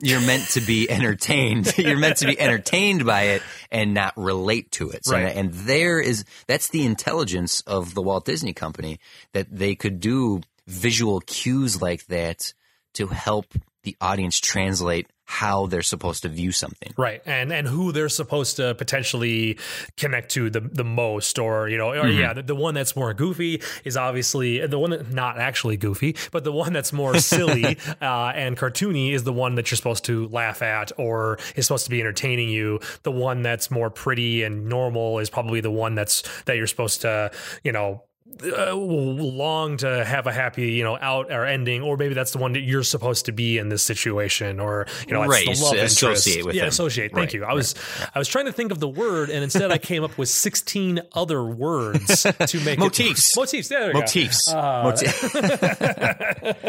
you're 0.00 0.20
meant 0.20 0.48
to 0.50 0.60
be 0.60 0.88
entertained. 0.88 1.74
you're 1.78 1.98
meant 1.98 2.18
to 2.18 2.26
be 2.26 2.38
entertained 2.38 3.04
by 3.04 3.22
it 3.22 3.42
and 3.70 3.94
not 3.94 4.14
relate 4.16 4.70
to 4.72 4.90
it. 4.90 5.04
So, 5.04 5.14
Right. 5.14 5.34
And 5.34 5.52
there 5.52 6.00
is 6.00 6.24
that's 6.46 6.68
the 6.68 6.86
intelligence 6.86 7.60
of 7.62 7.94
the 7.94 8.02
Walt 8.02 8.24
Disney 8.24 8.52
Company 8.52 9.00
that 9.32 9.48
they 9.50 9.74
could 9.74 10.00
do 10.00 10.42
visual 10.66 11.20
cues 11.20 11.82
like 11.82 12.06
that 12.06 12.54
to 12.94 13.08
help 13.08 13.54
the 13.84 13.96
audience 14.00 14.38
translate 14.40 15.06
how 15.26 15.66
they're 15.66 15.80
supposed 15.80 16.22
to 16.22 16.28
view 16.28 16.52
something. 16.52 16.92
Right, 16.98 17.22
and 17.24 17.50
and 17.50 17.66
who 17.66 17.92
they're 17.92 18.10
supposed 18.10 18.56
to 18.56 18.74
potentially 18.74 19.58
connect 19.96 20.32
to 20.32 20.50
the 20.50 20.60
the 20.60 20.84
most, 20.84 21.38
or 21.38 21.68
you 21.68 21.78
know, 21.78 21.90
or 21.92 22.04
Mm-hmm. 22.04 22.20
yeah, 22.20 22.32
the, 22.34 22.42
the 22.42 22.54
one 22.54 22.74
that's 22.74 22.94
more 22.94 23.14
goofy 23.14 23.62
is 23.84 23.96
obviously 23.96 24.66
the 24.66 24.78
one 24.78 24.90
that 24.90 25.10
not 25.10 25.38
actually 25.38 25.78
goofy, 25.78 26.14
but 26.30 26.44
the 26.44 26.52
one 26.52 26.74
that's 26.74 26.92
more 26.92 27.18
silly 27.18 27.64
uh, 28.02 28.32
and 28.34 28.58
cartoony 28.58 29.12
is 29.12 29.24
the 29.24 29.32
one 29.32 29.54
that 29.54 29.70
you're 29.70 29.76
supposed 29.76 30.04
to 30.04 30.28
laugh 30.28 30.60
at 30.60 30.92
or 30.98 31.38
is 31.56 31.66
supposed 31.66 31.84
to 31.84 31.90
be 31.90 32.00
entertaining 32.00 32.50
you. 32.50 32.80
The 33.02 33.12
one 33.12 33.40
that's 33.40 33.70
more 33.70 33.88
pretty 33.88 34.42
and 34.42 34.66
normal 34.66 35.20
is 35.20 35.30
probably 35.30 35.62
the 35.62 35.70
one 35.70 35.94
that's 35.94 36.22
that 36.44 36.56
you're 36.58 36.66
supposed 36.66 37.00
to, 37.00 37.30
you 37.62 37.72
know. 37.72 38.04
Uh, 38.42 38.74
long 38.74 39.76
to 39.76 40.04
have 40.04 40.26
a 40.26 40.32
happy, 40.32 40.72
you 40.72 40.82
know, 40.82 40.96
out 41.00 41.30
or 41.30 41.44
ending, 41.44 41.82
or 41.82 41.96
maybe 41.96 42.14
that's 42.14 42.32
the 42.32 42.38
one 42.38 42.52
that 42.54 42.60
you're 42.62 42.82
supposed 42.82 43.26
to 43.26 43.32
be 43.32 43.58
in 43.58 43.68
this 43.68 43.82
situation, 43.82 44.58
or 44.60 44.86
you 45.06 45.12
know, 45.14 45.24
Right, 45.24 45.44
the 45.44 45.50
love 45.62 45.74
associate 45.76 46.36
interest. 46.38 46.46
with 46.46 46.54
yeah, 46.56 46.62
them. 46.62 46.68
associate. 46.68 47.12
Thank 47.12 47.26
Right, 47.26 47.34
you. 47.34 47.44
I 47.44 47.52
was 47.52 47.74
I 48.14 48.18
was 48.18 48.26
trying 48.28 48.46
to 48.46 48.52
think 48.52 48.72
of 48.72 48.80
the 48.80 48.88
word, 48.88 49.30
and 49.30 49.44
instead 49.44 49.70
I 49.70 49.78
came 49.78 50.02
up 50.04 50.18
with 50.18 50.28
sixteen 50.28 51.00
other 51.12 51.44
words 51.44 52.22
to 52.24 52.60
make 52.64 52.78
Motifs. 52.78 53.30
It, 53.32 53.36
motifs. 53.40 53.68
There 53.68 53.86
we 53.88 53.92
go. 53.92 54.00
Motifs. 54.00 54.48
Uh, 54.48 54.92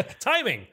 Timing 0.20 0.68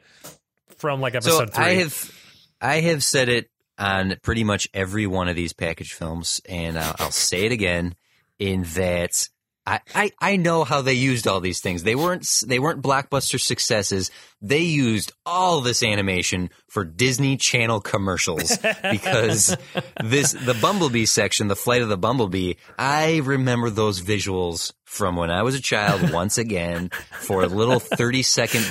from 0.77 1.01
like 1.01 1.15
episode 1.15 1.49
so 1.49 1.55
three. 1.55 1.65
I 1.65 1.75
have 1.77 2.13
I 2.61 2.81
have 2.81 3.03
said 3.03 3.29
it 3.29 3.49
on 3.79 4.17
pretty 4.23 4.45
much 4.45 4.69
every 4.75 5.07
one 5.07 5.29
of 5.29 5.37
these 5.37 5.53
package 5.53 5.93
films, 5.95 6.41
and 6.49 6.79
I'll, 6.79 6.95
I'll 6.99 7.11
say 7.11 7.45
it 7.47 7.53
again 7.53 7.95
in 8.39 8.65
that. 8.75 9.29
I, 9.67 9.81
I, 9.95 10.11
I 10.21 10.37
know 10.37 10.65
how 10.65 10.83
they 10.83 10.95
used 10.95 11.29
all 11.29 11.41
these 11.41 11.61
things. 11.61 11.83
They 11.83 11.95
weren't 11.95 12.27
they 12.47 12.59
weren't 12.59 12.83
blockbuster 12.83 13.41
successes. 13.41 14.11
They 14.43 14.61
used 14.61 15.13
all 15.25 15.61
this 15.61 15.85
animation 15.85 16.51
for 16.67 16.85
Disney 16.85 17.37
Channel 17.37 17.81
commercials 17.81 18.59
because 18.91 19.57
this 20.03 20.33
the 20.33 20.59
Bumblebee 20.61 21.07
section, 21.07 21.47
the 21.47 21.57
flight 21.57 21.83
of 21.83 21.89
the 21.89 21.97
Bumblebee. 21.97 22.55
I 22.77 23.19
remember 23.19 23.71
those 23.71 24.03
visuals 24.03 24.73
from 24.85 25.17
when 25.17 25.31
I 25.31 25.43
was 25.43 25.55
a 25.55 25.61
child. 25.61 26.11
Once 26.13 26.39
again, 26.39 26.91
for 27.13 27.43
a 27.43 27.47
little 27.47 27.79
thirty 27.79 28.23
second. 28.23 28.65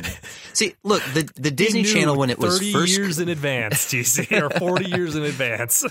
See, 0.54 0.76
look 0.84 1.02
the 1.14 1.30
the 1.36 1.52
Disney 1.52 1.84
Channel 1.84 2.18
when 2.18 2.30
it 2.30 2.38
was 2.38 2.60
30 2.60 2.74
first 2.74 2.98
years 2.98 3.20
in 3.20 3.30
advance, 3.30 3.86
TC, 3.86 4.42
or 4.42 4.50
40 4.60 4.90
years 4.90 5.16
in 5.16 5.24
advance. 5.24 5.82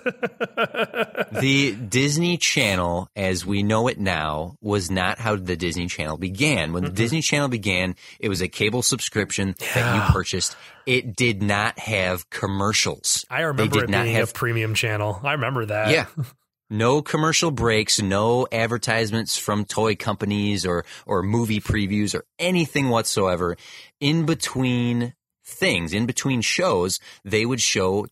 the 1.33 1.75
Disney 1.75 2.37
Channel, 2.37 3.09
as 3.17 3.47
we 3.47 3.63
know 3.63 3.89
it 3.89 3.99
now, 3.99 4.57
was 4.61 4.91
not 4.91 5.19
how 5.19 5.37
the 5.37 5.57
Disney 5.57 5.87
Channel 5.87 6.19
began. 6.19 6.73
When 6.73 6.83
the 6.83 6.91
mm-hmm. 6.91 6.97
Disney 6.97 7.23
Channel 7.23 7.49
began, 7.49 7.97
it 8.19 8.29
was 8.29 8.43
a 8.43 8.49
cable 8.49 8.83
subscription 8.83 9.55
that 9.75 9.95
you 9.95 10.13
purchased, 10.13 10.57
it 10.87 11.17
did 11.17 11.43
not 11.43 11.79
have 11.79 12.29
commercials. 12.31 13.25
I 13.31 13.43
remember 13.43 13.81
did 13.81 13.85
it 13.85 13.91
not 13.91 14.07
have- 14.07 14.31
a 14.31 14.33
premium 14.33 14.75
channel. 14.75 15.21
I 15.23 15.33
remember 15.33 15.67
that. 15.67 15.91
Yeah. 15.91 16.07
No 16.73 17.03
commercial 17.03 17.51
breaks, 17.51 18.01
no 18.01 18.47
advertisements 18.53 19.37
from 19.37 19.65
toy 19.65 19.97
companies 19.97 20.65
or, 20.65 20.85
or 21.05 21.25
movie 21.25 21.61
previews 21.61 22.15
or 22.15 22.25
anything 22.39 22.91
whatsoever. 22.91 23.57
In 23.99 24.25
between 24.25 25.15
things, 25.45 25.93
in 25.93 26.07
between 26.07 26.43
shows, 26.43 27.01
they 27.25 27.45
would 27.45 27.61
show 27.61 28.07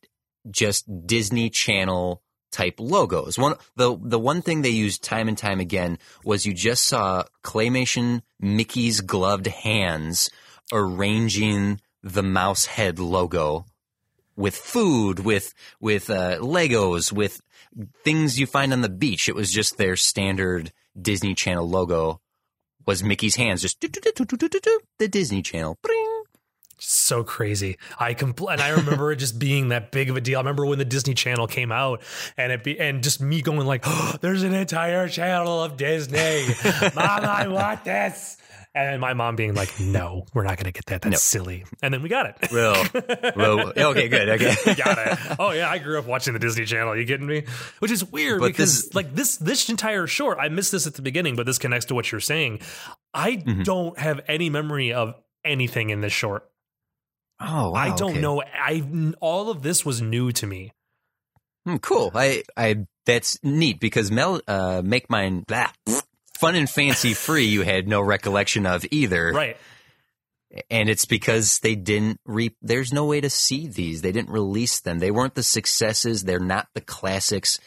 just 0.50 1.06
Disney 1.06 1.50
Channel 1.50 2.20
type 2.50 2.80
logos. 2.80 3.38
One 3.38 3.54
the 3.76 3.96
the 4.02 4.18
one 4.18 4.42
thing 4.42 4.62
they 4.62 4.70
used 4.70 5.04
time 5.04 5.28
and 5.28 5.38
time 5.38 5.60
again 5.60 5.98
was 6.24 6.44
you 6.44 6.52
just 6.52 6.84
saw 6.86 7.24
claymation 7.44 8.22
Mickey's 8.40 9.02
gloved 9.02 9.46
hands 9.46 10.30
arranging 10.72 11.80
the 12.02 12.22
mouse 12.22 12.66
head 12.66 12.98
logo 12.98 13.66
with 14.36 14.56
food, 14.56 15.20
with 15.20 15.52
with 15.80 16.08
uh, 16.08 16.38
Legos, 16.38 17.12
with 17.12 17.40
things 18.04 18.38
you 18.38 18.46
find 18.46 18.72
on 18.72 18.80
the 18.80 18.88
beach. 18.88 19.28
It 19.28 19.34
was 19.34 19.50
just 19.52 19.76
their 19.76 19.96
standard 19.96 20.72
Disney 21.00 21.34
Channel 21.34 21.68
logo. 21.68 22.20
Was 22.86 23.02
Mickey's 23.02 23.36
hands 23.36 23.60
just 23.60 23.80
the 23.80 25.08
Disney 25.08 25.42
Channel? 25.42 25.76
Bring. 25.82 26.22
So 26.80 27.24
crazy. 27.24 27.76
I 27.98 28.14
compl- 28.14 28.52
and 28.52 28.60
I 28.60 28.68
remember 28.68 29.10
it 29.10 29.16
just 29.16 29.38
being 29.38 29.68
that 29.68 29.90
big 29.90 30.10
of 30.10 30.16
a 30.16 30.20
deal. 30.20 30.38
I 30.38 30.42
remember 30.42 30.64
when 30.64 30.78
the 30.78 30.84
Disney 30.84 31.12
Channel 31.12 31.48
came 31.48 31.72
out 31.72 32.02
and 32.36 32.52
it 32.52 32.62
be- 32.62 32.78
and 32.78 33.02
just 33.02 33.20
me 33.20 33.42
going 33.42 33.66
like, 33.66 33.82
oh, 33.84 34.14
"There's 34.20 34.44
an 34.44 34.54
entire 34.54 35.08
channel 35.08 35.62
of 35.62 35.76
Disney, 35.76 36.46
Mom, 36.94 37.24
I 37.24 37.48
want 37.48 37.84
this." 37.84 38.36
And 38.80 39.00
my 39.00 39.12
mom 39.14 39.34
being 39.34 39.54
like, 39.54 39.80
"No, 39.80 40.24
we're 40.34 40.44
not 40.44 40.56
going 40.56 40.66
to 40.66 40.72
get 40.72 40.86
that. 40.86 41.02
That's 41.02 41.12
No. 41.12 41.16
silly." 41.18 41.64
And 41.82 41.92
then 41.92 42.02
we 42.02 42.08
got 42.08 42.26
it. 42.26 42.52
Well, 42.52 42.86
well, 43.36 43.72
okay, 43.90 44.08
good, 44.08 44.28
okay. 44.28 44.74
got 44.74 44.98
it. 44.98 45.36
Oh 45.38 45.50
yeah, 45.50 45.68
I 45.68 45.78
grew 45.78 45.98
up 45.98 46.06
watching 46.06 46.32
the 46.32 46.38
Disney 46.38 46.64
Channel. 46.64 46.96
you 46.96 47.04
kidding 47.04 47.26
me? 47.26 47.44
Which 47.80 47.90
is 47.90 48.04
weird 48.04 48.40
But 48.40 48.48
because 48.48 48.84
this- 48.84 48.94
like 48.94 49.14
this 49.14 49.36
this 49.38 49.68
entire 49.68 50.06
short, 50.06 50.38
I 50.40 50.48
missed 50.48 50.70
this 50.72 50.86
at 50.86 50.94
the 50.94 51.02
beginning, 51.02 51.34
but 51.36 51.44
this 51.46 51.58
connects 51.58 51.86
to 51.86 51.94
what 51.94 52.10
you're 52.12 52.20
saying. 52.20 52.60
I 53.12 53.36
Mm-hmm. 53.36 53.62
don't 53.64 53.98
have 53.98 54.20
any 54.28 54.48
memory 54.50 54.92
of 54.92 55.14
anything 55.44 55.90
in 55.90 56.00
this 56.00 56.12
short. 56.12 56.48
Oh, 57.40 57.70
wow, 57.70 57.74
I 57.74 57.96
don't 57.96 58.12
okay. 58.12 58.20
know. 58.20 58.42
I 58.42 58.82
all 59.20 59.50
of 59.50 59.62
this 59.62 59.84
was 59.84 60.00
new 60.02 60.30
to 60.32 60.46
me. 60.46 60.72
Hmm, 61.66 61.76
cool. 61.76 62.10
I, 62.14 62.42
I, 62.56 62.86
that's 63.06 63.38
neat 63.42 63.80
because 63.80 64.10
Mel, 64.10 64.40
uh, 64.48 64.82
make 64.84 65.08
mine 65.10 65.44
blah, 65.46 65.68
fun 66.40 66.54
and 66.54 66.68
fancy 66.68 67.14
free. 67.14 67.44
You 67.46 67.62
had 67.62 67.88
no 67.88 68.00
recollection 68.00 68.66
of 68.66 68.84
either, 68.90 69.32
Right. 69.32 69.56
and 70.70 70.88
it's 70.88 71.04
because 71.04 71.58
they 71.60 71.74
didn't 71.74 72.20
re. 72.24 72.54
There's 72.62 72.92
no 72.92 73.04
way 73.04 73.20
to 73.20 73.30
see 73.30 73.66
these. 73.66 74.02
They 74.02 74.12
didn't 74.12 74.30
release 74.30 74.80
them. 74.80 74.98
They 74.98 75.10
weren't 75.10 75.34
the 75.34 75.42
successes. 75.42 76.24
They're 76.24 76.38
not 76.40 76.68
the 76.74 76.80
classics. 76.80 77.58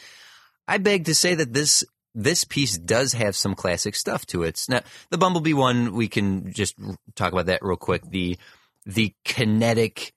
I 0.67 0.77
beg 0.77 1.05
to 1.05 1.15
say 1.15 1.35
that 1.35 1.53
this 1.53 1.83
this 2.13 2.43
piece 2.43 2.77
does 2.77 3.13
have 3.13 3.35
some 3.35 3.55
classic 3.55 3.95
stuff 3.95 4.25
to 4.27 4.43
it. 4.43 4.65
Now, 4.67 4.81
the 5.11 5.17
Bumblebee 5.17 5.53
one, 5.53 5.93
we 5.93 6.07
can 6.09 6.51
just 6.51 6.75
talk 7.15 7.31
about 7.31 7.45
that 7.45 7.63
real 7.63 7.77
quick. 7.77 8.03
The 8.09 8.37
the 8.85 9.13
kinetic 9.25 10.13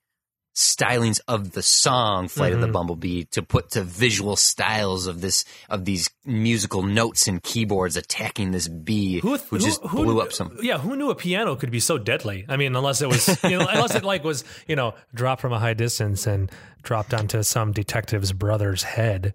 stylings 0.55 1.19
of 1.27 1.51
the 1.51 1.61
song 1.61 2.27
"Flight 2.29 2.53
of 2.53 2.61
the 2.61 2.67
Mhm. 2.67 2.71
Bumblebee" 2.73 3.23
to 3.31 3.41
put 3.41 3.71
to 3.71 3.83
visual 3.83 4.35
styles 4.37 5.05
of 5.05 5.19
this 5.21 5.43
of 5.69 5.83
these 5.85 6.09
musical 6.25 6.81
notes 6.81 7.27
and 7.27 7.43
keyboards 7.43 7.97
attacking 7.97 8.51
this 8.51 8.67
bee, 8.69 9.19
Who, 9.19 9.37
who 9.37 9.59
just 9.59 9.81
who- 9.83 10.03
blew 10.05 10.21
up 10.21 10.31
some. 10.31 10.57
Yeah, 10.61 10.77
who 10.77 10.95
knew 10.95 11.09
a 11.09 11.15
piano 11.15 11.55
could 11.55 11.71
be 11.71 11.79
so 11.81 11.97
deadly? 11.97 12.45
I 12.47 12.55
mean, 12.57 12.75
unless 12.75 13.01
it 13.01 13.09
was, 13.09 13.27
you 13.43 13.57
know, 13.59 13.67
unless 13.69 13.95
it 13.95 14.03
like 14.05 14.23
was, 14.23 14.43
you 14.67 14.75
know, 14.77 14.93
dropped 15.13 15.41
from 15.41 15.51
a 15.53 15.59
high 15.59 15.73
distance 15.73 16.25
and 16.25 16.49
dropped 16.83 17.13
onto 17.13 17.43
some 17.43 17.71
detective's 17.73 18.31
brother's 18.31 18.83
head. 18.83 19.33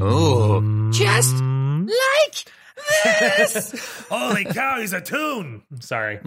Oh, 0.00 0.60
just 0.90 1.34
Mm. 1.36 1.88
Like 3.04 3.64
Holy 4.10 4.44
cow, 4.44 4.80
he's 4.80 4.92
a 4.92 5.00
tune. 5.00 5.62
Sorry, 5.80 6.20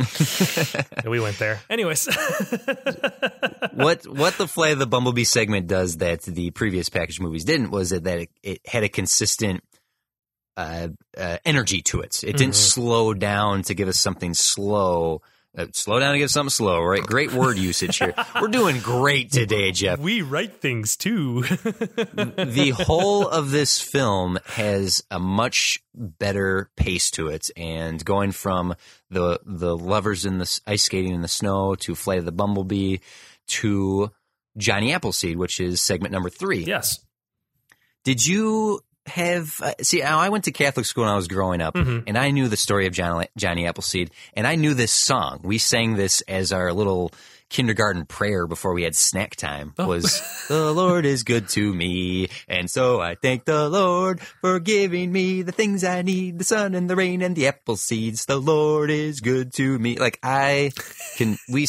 we 1.06 1.20
went 1.20 1.38
there. 1.38 1.60
Anyways, 1.70 2.06
what 3.74 4.08
what 4.08 4.38
the 4.38 4.48
Flight 4.48 4.74
of 4.74 4.80
the 4.80 4.88
Bumblebee 4.88 5.24
segment 5.24 5.68
does 5.68 5.98
that 5.98 6.24
the 6.24 6.52
previous 6.52 6.90
package 6.90 7.20
movies 7.20 7.46
didn't 7.46 7.72
was 7.72 7.92
that, 7.92 8.04
that 8.04 8.20
it, 8.20 8.30
it 8.44 8.62
had 8.66 8.84
a 8.84 8.90
consistent 8.90 9.64
uh, 10.58 10.90
uh, 11.18 11.38
energy 11.46 11.82
to 11.84 12.02
it. 12.02 12.24
It 12.24 12.38
didn't 12.38 12.56
slow 12.56 13.14
down 13.14 13.64
to 13.64 13.74
give 13.74 13.88
us 13.88 14.00
something 14.00 14.34
slow. 14.34 15.22
Uh, 15.58 15.66
slow 15.74 16.00
down 16.00 16.16
give 16.16 16.26
us 16.26 16.34
something 16.34 16.52
slow, 16.52 16.80
right? 16.84 17.02
Great 17.02 17.34
word 17.34 17.58
usage 17.58 17.98
here. 17.98 18.14
We're 18.42 18.50
doing 18.50 18.80
great 18.80 19.32
today, 19.32 19.72
Jeff. 19.72 19.98
we 19.98 20.22
write 20.22 20.62
things 20.62 20.96
too. 20.96 21.42
the 21.44 22.74
whole 22.86 23.28
of 23.28 23.50
this 23.50 23.82
film 23.82 24.38
has 24.46 25.04
a 25.10 25.20
much 25.20 25.80
better 25.96 26.70
pace 26.78 27.10
to 27.12 27.30
it, 27.30 27.50
and 27.58 28.04
going 28.06 28.32
from 28.32 28.76
the 29.10 29.40
the 29.44 29.76
lovers 29.76 30.24
in 30.24 30.38
the 30.38 30.60
ice 30.68 30.84
skating 30.84 31.14
in 31.14 31.22
the 31.22 31.28
snow 31.28 31.74
to 31.76 31.96
Flight 31.96 32.20
of 32.20 32.26
the 32.26 32.32
Bumblebee 32.32 32.98
to 33.48 34.12
Johnny 34.56 34.94
Appleseed, 34.94 35.38
which 35.38 35.60
is 35.60 35.82
segment 35.82 36.12
number 36.12 36.30
three. 36.30 36.64
yes. 36.64 37.00
Did 38.06 38.26
you 38.26 38.82
have 39.10 39.60
uh, 39.62 39.74
see? 39.82 40.02
I 40.02 40.30
went 40.30 40.46
to 40.46 40.52
Catholic 40.52 40.86
school 40.86 41.04
when 41.04 41.12
I 41.12 41.16
was 41.16 41.28
growing 41.28 41.62
up, 41.62 41.76
Mhm. 41.76 42.04
and 42.08 42.18
I 42.18 42.32
knew 42.32 42.48
the 42.48 42.58
story 42.58 42.88
of 42.88 42.94
Johnny, 42.94 43.28
Johnny 43.38 43.68
Appleseed, 43.68 44.12
and 44.34 44.48
I 44.48 44.56
knew 44.56 44.74
this 44.74 44.92
song. 44.92 45.42
We 45.44 45.58
sang 45.58 45.96
this 45.96 46.22
as 46.22 46.52
our 46.54 46.72
little 46.74 47.12
kindergarten 47.50 48.06
prayer 48.06 48.48
before 48.48 48.74
we 48.74 48.84
had 48.84 48.96
snack 48.96 49.36
time. 49.36 49.74
Oh. 49.78 49.88
Was 49.88 50.22
the 50.48 50.72
Lord 50.72 51.06
is 51.06 51.24
good 51.24 51.50
to 51.50 51.74
me, 51.74 52.30
and 52.48 52.70
so 52.70 53.02
I 53.02 53.16
thank 53.16 53.46
the 53.46 53.70
Lord 53.70 54.22
for 54.22 54.60
giving 54.60 55.12
me 55.12 55.42
the 55.42 55.52
things 55.52 55.84
I 55.84 56.02
need: 56.02 56.40
the 56.40 56.44
sun 56.44 56.76
and 56.76 56.90
the 56.90 56.96
rain 56.96 57.22
and 57.22 57.36
the 57.36 57.48
apple 57.48 57.76
seeds. 57.76 58.26
The 58.26 58.38
Lord 58.38 58.90
is 58.90 59.20
good 59.20 59.54
to 59.54 59.80
me. 59.80 59.98
Like 59.98 60.20
I 60.24 60.72
can 61.18 61.38
we. 61.50 61.68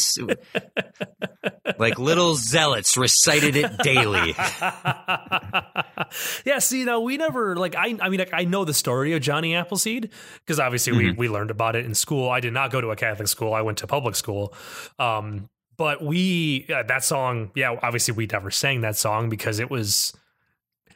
Like 1.77 1.99
little 1.99 2.35
zealots 2.35 2.97
recited 2.97 3.55
it 3.55 3.77
daily. 3.79 4.33
yeah, 6.45 6.59
see, 6.59 6.85
now 6.85 6.99
we 6.99 7.17
never 7.17 7.55
like 7.55 7.75
I. 7.75 7.97
I 7.99 8.09
mean, 8.09 8.19
like, 8.19 8.33
I 8.33 8.45
know 8.45 8.65
the 8.65 8.73
story 8.73 9.13
of 9.13 9.21
Johnny 9.21 9.55
Appleseed 9.55 10.09
because 10.39 10.59
obviously 10.59 10.93
we 10.93 11.11
we 11.11 11.29
learned 11.29 11.51
about 11.51 11.75
it 11.75 11.85
in 11.85 11.95
school. 11.95 12.29
I 12.29 12.39
did 12.39 12.53
not 12.53 12.71
go 12.71 12.81
to 12.81 12.91
a 12.91 12.95
Catholic 12.95 13.27
school. 13.27 13.53
I 13.53 13.61
went 13.61 13.79
to 13.79 13.87
public 13.87 14.15
school. 14.15 14.53
Um, 14.99 15.49
but 15.81 16.03
we 16.03 16.67
uh, 16.73 16.83
that 16.83 17.03
song, 17.03 17.49
yeah, 17.55 17.75
obviously 17.81 18.13
we 18.13 18.27
never 18.27 18.51
sang 18.51 18.81
that 18.81 18.95
song 18.95 19.29
because 19.29 19.57
it 19.59 19.69
was. 19.71 20.13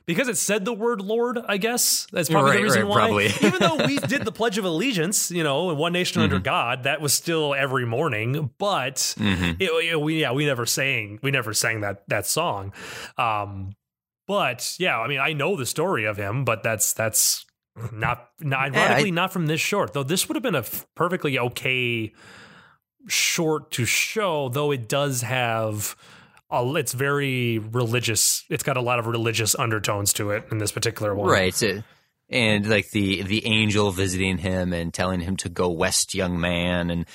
Because 0.07 0.27
it 0.27 0.37
said 0.37 0.65
the 0.65 0.73
word 0.73 1.01
Lord, 1.01 1.39
I 1.47 1.57
guess 1.57 2.05
that's 2.11 2.29
probably 2.29 2.51
Right, 2.51 2.57
the 2.57 2.63
reason 2.63 2.81
right, 2.83 2.87
why. 2.89 2.95
probably. 2.95 3.25
Even 3.41 3.59
though 3.59 3.87
we 3.87 3.97
did 4.13 4.23
the 4.23 4.31
Pledge 4.31 4.59
of 4.59 4.65
Allegiance, 4.65 5.31
you 5.31 5.43
know, 5.43 5.71
in 5.71 5.77
one 5.77 5.93
nation 5.93 6.21
under 6.21 6.37
God, 6.37 6.83
that 6.83 7.01
was 7.01 7.11
still 7.11 7.55
every 7.55 7.87
morning. 7.87 8.51
But 8.59 8.97
Mhm. 9.17 9.59
it, 9.59 9.71
it- 9.71 9.99
we 10.01 10.21
yeah 10.21 10.31
we 10.31 10.45
never 10.45 10.67
sang 10.67 11.17
we 11.23 11.31
never 11.31 11.55
sang 11.55 11.81
that 11.81 12.07
that 12.09 12.27
song 12.27 12.71
um 13.17 13.73
but 14.27 14.75
yeah 14.77 14.99
i 14.99 15.07
mean 15.07 15.19
i 15.19 15.33
know 15.33 15.55
the 15.55 15.65
story 15.65 16.05
of 16.05 16.17
him 16.17 16.45
but 16.45 16.61
that's 16.61 16.93
that's 16.93 17.45
not 17.91 18.29
not 18.39 18.75
ironically 18.75 19.09
not 19.11 19.31
from 19.33 19.47
this 19.47 19.61
short 19.61 19.93
though 19.93 20.03
this 20.03 20.27
would 20.27 20.35
have 20.35 20.43
been 20.43 20.55
a 20.55 20.63
perfectly 20.95 21.37
okay 21.39 22.11
short 23.07 23.71
to 23.71 23.85
show 23.85 24.49
though 24.49 24.71
it 24.71 24.87
does 24.87 25.21
have 25.21 25.95
a, 26.51 26.73
it's 26.75 26.93
very 26.93 27.59
religious 27.59 28.43
it's 28.49 28.63
got 28.63 28.77
a 28.77 28.81
lot 28.81 28.99
of 28.99 29.07
religious 29.07 29.55
undertones 29.55 30.13
to 30.13 30.31
it 30.31 30.45
in 30.51 30.57
this 30.57 30.71
particular 30.71 31.13
one 31.15 31.29
Right. 31.29 31.63
uh, 31.63 31.81
and 32.29 32.67
like 32.67 32.89
the 32.89 33.21
the 33.21 33.45
angel 33.45 33.91
visiting 33.91 34.39
him 34.39 34.73
and 34.73 34.91
telling 34.93 35.19
him 35.19 35.37
to 35.37 35.49
go 35.49 35.69
west, 35.69 36.15
young 36.15 36.39
man. 36.39 36.89
And 36.89 37.05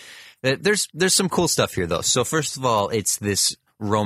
th- 0.44 0.61
there's 0.62 0.87
there's 0.94 1.14
some 1.16 1.29
cool 1.29 1.48
stuff 1.48 1.74
here 1.74 1.88
though. 1.88 2.03
So 2.03 2.22
first 2.22 2.57
of 2.57 2.64
all, 2.64 2.90
it's 2.90 3.16
this 3.18 3.57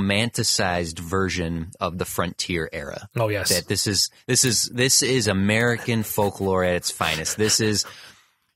romanticized 0.08 0.98
version 0.98 1.72
of 1.80 1.98
the 1.98 2.04
frontier 2.04 2.68
era. 2.72 3.08
oh 3.16 3.28
yes 3.28 3.50
That 3.50 3.68
this 3.68 3.86
is 3.86 4.10
this 4.26 4.44
is 4.44 4.64
this 4.72 5.02
is 5.02 5.28
American 5.28 6.02
folklore 6.04 6.64
at 6.64 6.76
its 6.76 6.90
finest. 6.90 7.36
This 7.36 7.60
is 7.60 7.84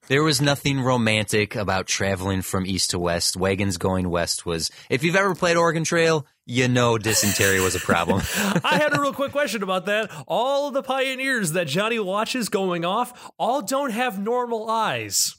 there 0.08 0.22
was 0.22 0.40
nothing 0.40 0.80
romantic 0.80 1.54
about 1.54 1.86
traveling 1.86 2.42
from 2.42 2.66
east 2.66 2.90
to 2.90 2.98
west. 2.98 3.36
Wagons 3.36 3.76
going 3.76 4.08
west 4.08 4.46
was 4.46 4.70
if 4.88 5.04
you've 5.04 5.16
ever 5.16 5.34
played 5.34 5.56
Oregon 5.56 5.84
Trail, 5.84 6.26
you 6.46 6.66
know 6.66 6.98
dysentery 6.98 7.60
was 7.60 7.74
a 7.74 7.80
problem. 7.80 8.22
I 8.64 8.78
had 8.78 8.96
a 8.96 9.00
real 9.00 9.12
quick 9.12 9.32
question 9.32 9.62
about 9.62 9.86
that. 9.86 10.10
All 10.26 10.70
the 10.70 10.82
pioneers 10.82 11.52
that 11.52 11.66
Johnny 11.66 11.98
watches 11.98 12.48
going 12.48 12.84
off 12.84 13.30
all 13.38 13.62
don't 13.62 13.90
have 13.90 14.18
normal 14.18 14.68
eyes. 14.70 15.34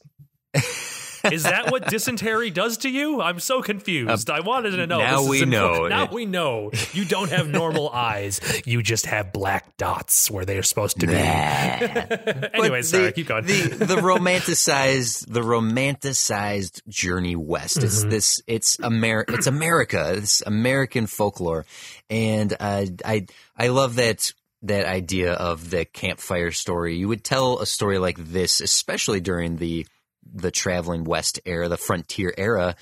Is 1.32 1.43
that 1.43 1.71
what 1.71 1.88
dysentery 1.88 2.49
does 2.49 2.77
to 2.79 2.89
you? 2.89 3.21
I'm 3.21 3.39
so 3.39 3.62
confused. 3.62 4.29
I 4.29 4.39
wanted 4.41 4.71
to 4.71 4.88
know. 4.88 4.99
now 4.99 5.21
This 5.21 5.29
we 5.29 5.45
know. 5.45 5.88
Now 5.88 6.10
we 6.12 6.25
know. 6.25 6.71
You 6.93 7.05
don't 7.05 7.29
have 7.29 7.47
normal 7.47 7.89
eyes. 7.93 8.39
You 8.65 8.82
just 8.82 9.05
have 9.08 9.34
black 9.34 9.75
dots 9.77 10.29
where 10.32 10.45
they're 10.45 10.63
supposed 10.63 10.99
to 11.01 11.08
be. 11.08 11.13
anyway, 12.53 12.82
sorry. 12.82 13.05
the, 13.05 13.12
keep 13.12 13.27
going. 13.27 13.45
The 13.45 13.67
the 13.86 13.95
romanticized 13.97 15.32
the 15.32 15.41
romanticized 15.41 16.88
journey 16.88 17.36
west. 17.36 17.84
It's 17.84 17.99
Mm-hmm. 17.99 18.10
this. 18.10 18.41
It's 18.47 18.77
Amer. 18.84 19.25
It's 19.27 19.47
America. 19.47 20.13
It's 20.15 20.41
American 20.41 21.05
folklore, 21.08 21.65
and 22.10 22.53
uh, 22.60 22.86
I 23.05 23.25
I 23.58 23.67
love 23.69 23.95
that 23.95 24.32
that 24.63 24.86
idea 24.86 25.34
of 25.34 25.69
the 25.69 25.86
campfire 25.86 26.51
story. 26.51 26.95
You 26.97 27.08
would 27.08 27.23
tell 27.23 27.60
a 27.60 27.65
story 27.65 27.97
like 27.97 28.17
this, 28.17 28.62
especially 28.62 29.19
during 29.21 29.58
the 29.58 29.86
the 30.34 30.52
traveling 30.52 31.04
west 31.04 31.39
era, 31.46 31.68
the 31.70 31.78
frontier 31.78 32.34
era, 32.38 32.76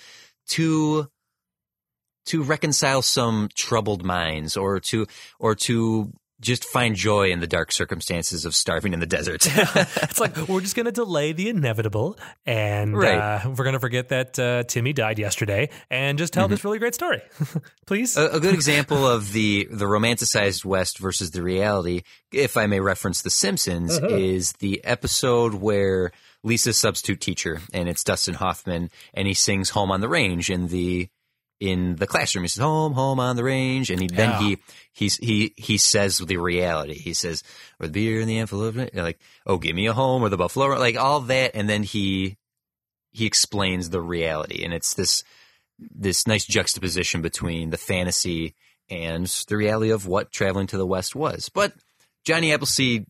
to 0.49 1.07
to 2.27 2.43
reconcile 2.43 3.01
some 3.01 3.49
troubled 3.55 4.03
minds 4.03 4.57
or 4.57 4.79
to 4.81 5.07
or 5.39 5.55
to 5.55 6.11
just 6.39 6.65
find 6.65 6.95
joy 6.95 7.31
in 7.31 7.39
the 7.39 7.47
dark 7.47 7.71
circumstances 7.71 8.45
of 8.45 8.53
starving 8.53 8.93
in 8.93 8.99
the 8.99 9.07
desert. 9.07 9.41
it's 9.55 10.19
like 10.19 10.37
we're 10.47 10.61
just 10.61 10.75
going 10.75 10.85
to 10.85 10.91
delay 10.91 11.31
the 11.31 11.49
inevitable, 11.49 12.15
and 12.45 12.95
Right. 12.95 13.17
uh, 13.17 13.49
we're 13.49 13.63
going 13.63 13.73
to 13.73 13.79
forget 13.79 14.09
that 14.09 14.37
uh, 14.37 14.61
Timmy 14.63 14.93
died 14.93 15.17
yesterday, 15.17 15.69
and 15.89 16.17
just 16.19 16.33
tell 16.33 16.43
Mm-hmm. 16.45 16.51
this 16.51 16.63
really 16.63 16.77
great 16.77 16.93
story, 16.93 17.21
please. 17.87 18.15
a, 18.17 18.27
a 18.27 18.39
good 18.39 18.53
example 18.53 19.07
of 19.07 19.31
the 19.33 19.67
the 19.71 19.85
romanticized 19.85 20.63
West 20.63 20.99
versus 20.99 21.31
the 21.31 21.41
reality, 21.41 22.03
if 22.31 22.55
I 22.55 22.67
may 22.67 22.81
reference 22.81 23.23
The 23.23 23.31
Simpsons, 23.31 23.97
is 23.97 24.51
the 24.59 24.83
episode 24.83 25.55
where 25.55 26.11
Lisa's 26.47 26.79
substitute 26.79 27.21
teacher, 27.21 27.61
and 27.73 27.87
it's 27.89 28.03
Dustin 28.03 28.35
Hoffman, 28.35 28.89
and 29.13 29.27
he 29.27 29.33
sings 29.33 29.69
"Home 29.71 29.91
on 29.91 30.01
the 30.01 30.09
Range" 30.09 30.49
in 30.49 30.67
the 30.67 31.09
in 31.59 31.95
the 31.95 32.07
classroom. 32.07 32.43
He 32.43 32.47
says 32.47 32.61
"Home, 32.61 32.93
home 32.93 33.19
on 33.19 33.35
the 33.35 33.43
range," 33.43 33.89
and 33.89 33.99
he, 33.99 34.07
then 34.07 34.29
Yeah. 34.29 34.39
he 34.39 34.57
he's 34.93 35.17
he 35.17 35.53
he 35.57 35.77
says 35.77 36.19
the 36.19 36.37
reality. 36.37 36.93
He 36.93 37.13
says, 37.13 37.43
"Or 37.79 37.87
the 37.87 37.93
beer 37.93 38.21
in 38.21 38.27
the 38.27 38.37
envelope," 38.37 38.75
like, 38.93 39.19
"Oh, 39.45 39.57
give 39.57 39.75
me 39.75 39.87
a 39.87 39.93
home," 39.93 40.23
or 40.23 40.29
the 40.29 40.37
buffalo, 40.37 40.67
like 40.77 40.95
all 40.95 41.19
that, 41.21 41.51
and 41.55 41.67
then 41.67 41.83
he 41.83 42.37
he 43.11 43.25
explains 43.25 43.89
the 43.89 44.01
reality, 44.01 44.63
and 44.63 44.73
it's 44.73 44.93
this 44.93 45.23
this 45.79 46.27
nice 46.27 46.45
juxtaposition 46.45 47.21
between 47.21 47.71
the 47.71 47.77
fantasy 47.77 48.55
and 48.89 49.27
the 49.47 49.57
reality 49.57 49.91
of 49.91 50.07
what 50.07 50.31
traveling 50.31 50.67
to 50.67 50.77
the 50.77 50.87
West 50.87 51.15
was. 51.15 51.49
But 51.49 51.73
Johnny 52.23 52.53
Appleseed, 52.53 53.05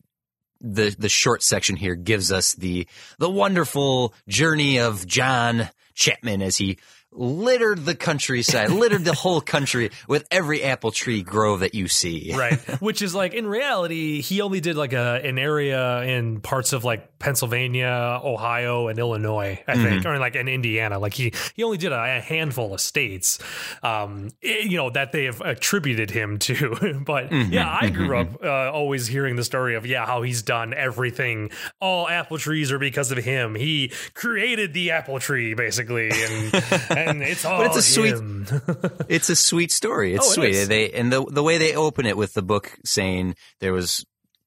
the 0.60 0.94
the 0.98 1.08
short 1.08 1.42
section 1.42 1.76
here 1.76 1.94
gives 1.94 2.32
us 2.32 2.54
the 2.54 2.86
the 3.18 3.30
wonderful 3.30 4.14
journey 4.28 4.78
of 4.78 5.06
John 5.06 5.68
Chapman 5.94 6.42
as 6.42 6.56
he 6.56 6.78
littered 7.18 7.84
the 7.84 7.94
countryside, 7.94 8.70
littered 8.70 9.04
the 9.04 9.12
whole 9.12 9.40
country 9.40 9.90
with 10.06 10.26
every 10.30 10.62
apple 10.62 10.90
tree 10.92 11.22
grove 11.22 11.60
that 11.60 11.74
you 11.74 11.88
see. 11.88 12.32
right. 12.36 12.58
Which 12.80 13.02
is 13.02 13.14
like 13.14 13.34
in 13.34 13.46
reality 13.46 14.20
he 14.22 14.40
only 14.40 14.60
did 14.60 14.76
like 14.76 14.92
a 14.92 15.20
an 15.24 15.38
area 15.38 16.02
in 16.02 16.40
parts 16.40 16.72
of 16.72 16.84
like 16.84 17.18
pennsylvania 17.18 18.20
ohio 18.22 18.86
and 18.88 18.98
illinois 18.98 19.60
i 19.66 19.74
think. 19.74 20.06
Or 20.06 20.18
like 20.18 20.36
in 20.36 20.46
indiana. 20.48 20.98
Like 21.00 21.14
he 21.14 21.32
he 21.54 21.64
only 21.64 21.76
did 21.76 21.90
a, 21.92 22.18
a 22.18 22.20
handful 22.20 22.72
of 22.74 22.80
states 22.80 23.38
um 23.82 24.30
i- 24.44 24.60
you 24.62 24.76
know 24.76 24.90
that 24.90 25.10
they 25.12 25.24
have 25.24 25.40
attributed 25.40 26.10
him 26.10 26.38
to. 26.40 27.02
But 27.04 27.32
yeah 27.32 27.68
i 27.80 27.88
grew 27.90 28.18
up 28.18 28.44
uh, 28.44 28.70
always 28.70 29.06
hearing 29.08 29.36
the 29.36 29.44
story 29.44 29.74
of 29.74 29.84
yeah 29.86 30.06
how 30.06 30.22
he's 30.22 30.42
done 30.42 30.72
everything. 30.74 31.50
All 31.80 32.08
apple 32.08 32.38
trees 32.38 32.70
are 32.70 32.78
because 32.78 33.10
of 33.10 33.18
him. 33.18 33.54
He 33.56 33.92
created 34.14 34.72
the 34.72 34.92
apple 34.92 35.18
tree 35.18 35.54
basically 35.54 36.10
and 36.10 36.54
it's 37.22 37.44
all 37.44 37.62
it's 37.62 37.76
a 37.76 37.82
sweet- 37.82 38.14
him. 38.14 38.46
It's 39.08 39.28
a 39.30 39.36
sweet 39.36 39.70
story. 39.72 40.14
It's 40.14 40.26
Oh, 40.26 40.30
it 40.30 40.34
sweet. 40.34 40.54
is. 40.54 40.68
They 40.68 40.90
and 40.92 41.12
the 41.12 41.24
the 41.24 41.42
way 41.42 41.58
they 41.58 41.74
open 41.74 42.06
it 42.06 42.16
with 42.16 42.34
the 42.34 42.42
book 42.42 42.76
saying 42.84 43.34
there 43.60 43.72
was 43.72 44.04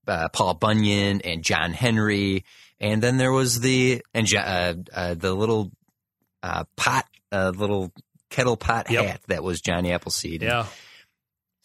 uh, 0.07 0.29
Paul 0.29 0.53
Bunyan 0.55 1.21
and 1.21 1.43
John 1.43 1.73
Henry, 1.73 2.43
and 2.79 3.01
then 3.01 3.17
there 3.17 3.31
was 3.31 3.59
the 3.61 4.01
and 4.13 4.27
uh, 4.35 4.73
uh, 4.93 5.13
the 5.15 5.33
little 5.33 5.71
uh, 6.43 6.63
pot, 6.75 7.05
uh, 7.31 7.51
little 7.55 7.91
kettle 8.29 8.57
pot 8.57 8.89
Yep. 8.89 9.05
hat 9.05 9.21
that 9.27 9.43
was 9.43 9.61
Johnny 9.61 9.91
Appleseed. 9.91 10.41
yeah 10.41 10.65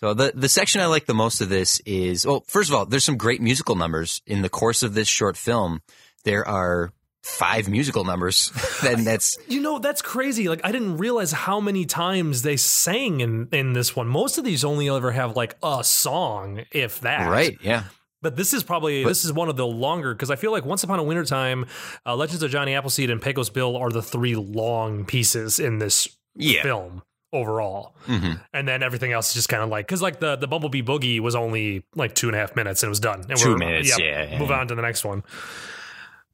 So 0.00 0.12
the 0.14 0.32
the 0.34 0.48
section 0.48 0.80
I 0.82 0.86
like 0.86 1.06
the 1.06 1.14
most 1.14 1.40
of 1.40 1.48
this 1.48 1.80
is 1.86 2.26
well, 2.26 2.44
first 2.48 2.68
of 2.70 2.74
all, 2.76 2.84
there's 2.86 3.04
some 3.04 3.16
great 3.16 3.40
musical 3.40 3.74
numbers 3.76 4.20
in 4.26 4.42
the 4.42 4.48
course 4.50 4.82
of 4.82 4.92
this 4.94 5.08
short 5.08 5.36
film. 5.36 5.80
There 6.24 6.46
are 6.46 6.92
five 7.26 7.68
musical 7.68 8.04
numbers, 8.04 8.50
then 8.82 9.04
that's 9.04 9.36
You 9.48 9.60
know, 9.60 9.78
that's 9.78 10.00
crazy. 10.02 10.48
Like 10.48 10.60
I 10.64 10.72
didn't 10.72 10.96
realize 10.98 11.32
how 11.32 11.60
many 11.60 11.84
times 11.84 12.42
they 12.42 12.56
sang 12.56 13.20
in 13.20 13.48
in 13.52 13.72
this 13.72 13.94
one. 13.96 14.06
Most 14.08 14.38
of 14.38 14.44
these 14.44 14.64
only 14.64 14.88
ever 14.88 15.10
have 15.12 15.36
like 15.36 15.56
a 15.62 15.82
song, 15.84 16.62
if 16.72 17.00
that. 17.00 17.28
right. 17.28 17.56
Yeah. 17.60 17.84
But 18.22 18.34
this 18.36 18.52
is 18.54 18.62
probably 18.64 19.04
this 19.04 19.24
is 19.24 19.32
one 19.32 19.48
of 19.48 19.56
the 19.56 19.66
longer 19.66 20.14
because 20.14 20.30
I 20.30 20.36
feel 20.36 20.50
like 20.50 20.64
Once 20.64 20.82
Upon 20.82 20.98
a 20.98 21.02
Wintertime, 21.02 21.66
uh, 22.06 22.16
Legends 22.16 22.42
of 22.42 22.50
Johnny 22.50 22.74
Appleseed, 22.74 23.10
and 23.10 23.20
Pecos 23.20 23.50
Bill 23.50 23.76
are 23.76 23.90
the 23.90 24.02
three 24.02 24.34
long 24.34 25.04
pieces 25.04 25.58
in 25.60 25.78
this 25.78 26.08
Yeah. 26.34 26.62
film 26.62 27.02
overall. 27.32 27.94
hmm 28.06 28.32
And 28.54 28.66
then 28.66 28.82
everything 28.82 29.12
else 29.12 29.28
is 29.28 29.34
just 29.34 29.48
kind 29.48 29.62
of 29.62 29.68
like 29.68 29.86
because 29.86 30.00
like 30.00 30.18
the 30.20 30.36
the 30.36 30.46
Bumblebee 30.48 30.82
Boogie 30.82 31.20
was 31.20 31.34
only 31.36 31.84
like 31.94 32.14
two 32.14 32.28
and 32.28 32.34
a 32.34 32.38
half 32.38 32.56
minutes 32.56 32.82
and 32.82 32.88
it 32.88 32.90
was 32.90 33.00
done. 33.00 33.26
And 33.28 33.38
Two 33.38 33.50
we're- 33.54 33.58
minutes, 33.66 33.96
yeah, 33.98 34.30
yeah, 34.30 34.38
Move 34.38 34.50
on 34.50 34.68
to 34.68 34.74
the 34.74 34.82
next 34.82 35.04
one. 35.04 35.22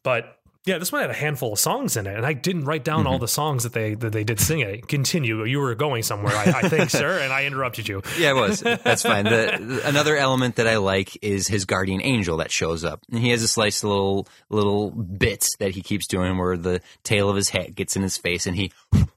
But 0.02 0.38
yeah, 0.64 0.78
this 0.78 0.92
one 0.92 1.00
had 1.00 1.10
a 1.10 1.14
handful 1.14 1.52
of 1.54 1.58
songs 1.58 1.96
in 1.96 2.06
it, 2.06 2.16
and 2.16 2.24
I 2.24 2.32
didn't 2.34 2.64
write 2.64 2.84
down 2.84 3.00
Mm-hmm. 3.00 3.06
all 3.08 3.18
the 3.18 3.26
songs 3.28 3.64
that 3.64 3.72
they 3.72 3.94
that 3.94 4.12
they 4.12 4.22
did 4.24 4.38
sing 4.38 4.60
it. 4.60 4.86
Continue. 4.86 5.44
You 5.44 5.58
were 5.58 5.74
going 5.74 6.02
somewhere, 6.04 6.34
I, 6.36 6.60
I 6.62 6.68
think, 6.68 6.90
sir, 6.90 7.18
and 7.18 7.32
I 7.32 7.46
interrupted 7.46 7.88
you. 7.88 8.02
Yeah, 8.18 8.30
it 8.30 8.36
was. 8.36 8.60
That's 8.60 9.02
fine. 9.02 9.24
The, 9.32 9.82
another 9.88 10.16
element 10.16 10.56
that 10.56 10.66
I 10.68 10.76
like 10.76 11.16
is 11.22 11.48
his 11.48 11.64
guardian 11.64 12.00
angel 12.02 12.36
that 12.38 12.50
shows 12.50 12.84
up. 12.84 13.00
And 13.10 13.20
he 13.20 13.30
has 13.30 13.40
this 13.40 13.56
nice 13.58 13.82
little 13.82 14.28
little 14.50 14.90
bit 14.90 15.46
that 15.58 15.72
he 15.72 15.82
keeps 15.82 16.06
doing 16.06 16.38
where 16.38 16.56
the 16.56 16.80
tail 17.02 17.28
of 17.28 17.36
his 17.36 17.48
hat 17.48 17.74
gets 17.74 17.96
in 17.96 18.02
his 18.02 18.16
face 18.16 18.46
and 18.46 18.56
he 18.56 18.70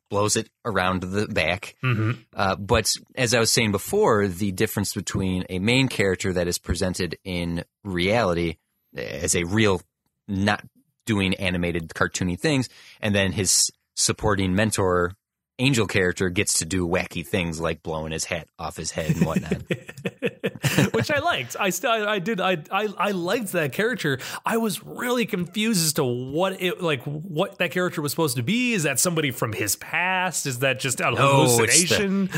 blows 0.10 0.36
it 0.38 0.50
around 0.64 1.02
the 1.02 1.28
back. 1.28 1.76
hmm 1.82 2.12
Uh, 2.34 2.56
but 2.56 2.90
as 3.16 3.34
I 3.34 3.40
was 3.40 3.52
saying 3.52 3.72
before, 3.72 4.28
the 4.28 4.52
difference 4.52 4.94
between 4.94 5.46
a 5.50 5.60
main 5.60 5.88
character 5.90 6.34
that 6.34 6.48
is 6.48 6.58
presented 6.58 7.18
in 7.24 7.64
reality 7.84 8.58
as 8.96 9.36
a 9.36 9.44
real, 9.44 9.82
not 10.28 10.64
doing 11.06 11.34
animated 11.36 11.90
cartoony 11.90 12.40
things, 12.40 12.70
and 13.02 13.14
then 13.16 13.32
his 13.32 13.72
supporting 13.96 14.56
mentor 14.56 15.14
angel 15.58 15.88
character 15.88 16.30
gets 16.30 16.58
to 16.58 16.66
do 16.66 16.86
wacky 16.86 17.26
things 17.26 17.62
like 17.62 17.82
blowing 17.82 18.12
his 18.12 18.26
hat 18.26 18.46
off 18.60 18.76
his 18.76 18.92
head 18.92 19.16
and 19.16 19.26
whatnot. 19.26 19.62
Which 20.94 21.10
I 21.10 21.20
liked. 21.20 21.56
I 21.58 21.70
still, 21.70 21.92
I 21.92 22.20
did, 22.20 22.42
I, 22.42 22.58
I, 22.72 22.90
I 22.98 23.12
liked 23.12 23.54
that 23.54 23.72
character. 23.72 24.20
I 24.46 24.58
was 24.58 24.84
really 24.84 25.26
confused 25.26 25.86
as 25.86 25.94
to 25.94 26.04
what 26.04 26.62
it, 26.62 26.82
like, 26.82 27.04
what 27.04 27.58
that 27.60 27.72
character 27.72 28.02
was 28.02 28.12
supposed 28.12 28.36
to 28.36 28.44
be. 28.44 28.74
Is 28.74 28.84
that 28.84 29.00
somebody 29.00 29.32
from 29.32 29.54
his 29.54 29.78
past? 29.78 30.46
Is 30.46 30.60
that 30.60 30.80
just 30.82 31.00
a 31.00 31.12
No, 31.12 31.44
it's 31.44 31.58
the- 31.58 31.58
hallucination? 31.66 32.30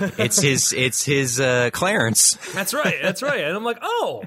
it's 0.18 0.40
his 0.40 0.72
it's 0.72 1.04
his 1.04 1.40
uh, 1.40 1.68
Clarence. 1.72 2.38
That's 2.54 2.72
right. 2.72 2.98
That's 3.02 3.22
right. 3.22 3.40
And 3.44 3.54
I'm 3.54 3.64
like, 3.64 3.78
oh. 3.82 4.24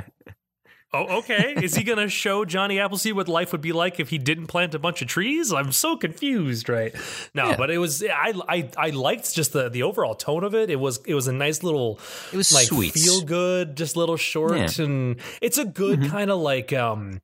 Oh, 0.95 1.17
okay. 1.19 1.53
Is 1.61 1.75
he 1.75 1.83
going 1.83 1.97
to 1.99 2.07
show 2.09 2.45
Johnny 2.45 2.79
Appleseed 2.79 3.13
what 3.15 3.27
life 3.27 3.51
would 3.51 3.61
be 3.61 3.71
like 3.73 3.99
if 3.99 4.09
he 4.09 4.17
didn't 4.17 4.47
plant 4.47 4.73
a 4.75 4.79
bunch 4.79 5.01
of 5.01 5.07
trees? 5.07 5.51
I'm 5.51 5.71
so 5.71 5.97
confused, 5.97 6.69
right? 6.69 6.95
No, 7.33 7.49
Yeah. 7.49 7.57
but 7.57 7.69
it 7.69 7.77
was 7.79 8.03
I, 8.03 8.33
I 8.47 8.69
I 8.77 8.89
liked 8.91 9.33
just 9.33 9.53
the 9.53 9.69
the 9.69 9.83
overall 9.83 10.15
tone 10.15 10.43
of 10.43 10.55
it. 10.55 10.69
It 10.69 10.77
was 10.79 10.99
it 11.05 11.13
was 11.13 11.27
a 11.27 11.33
nice 11.33 11.63
little 11.63 11.99
It 12.31 12.37
was 12.37 12.53
like 12.53 12.67
sweet. 12.67 12.93
feel 12.93 13.21
good, 13.21 13.75
just 13.75 13.95
little 13.97 14.17
short 14.17 14.53
Yeah. 14.57 14.65
Mm-hmm. 14.65 14.83
and 14.83 15.19
it's 15.41 15.57
a 15.57 15.65
good 15.65 16.05
kind 16.09 16.31
of 16.31 16.39
like 16.39 16.71
um 16.73 17.19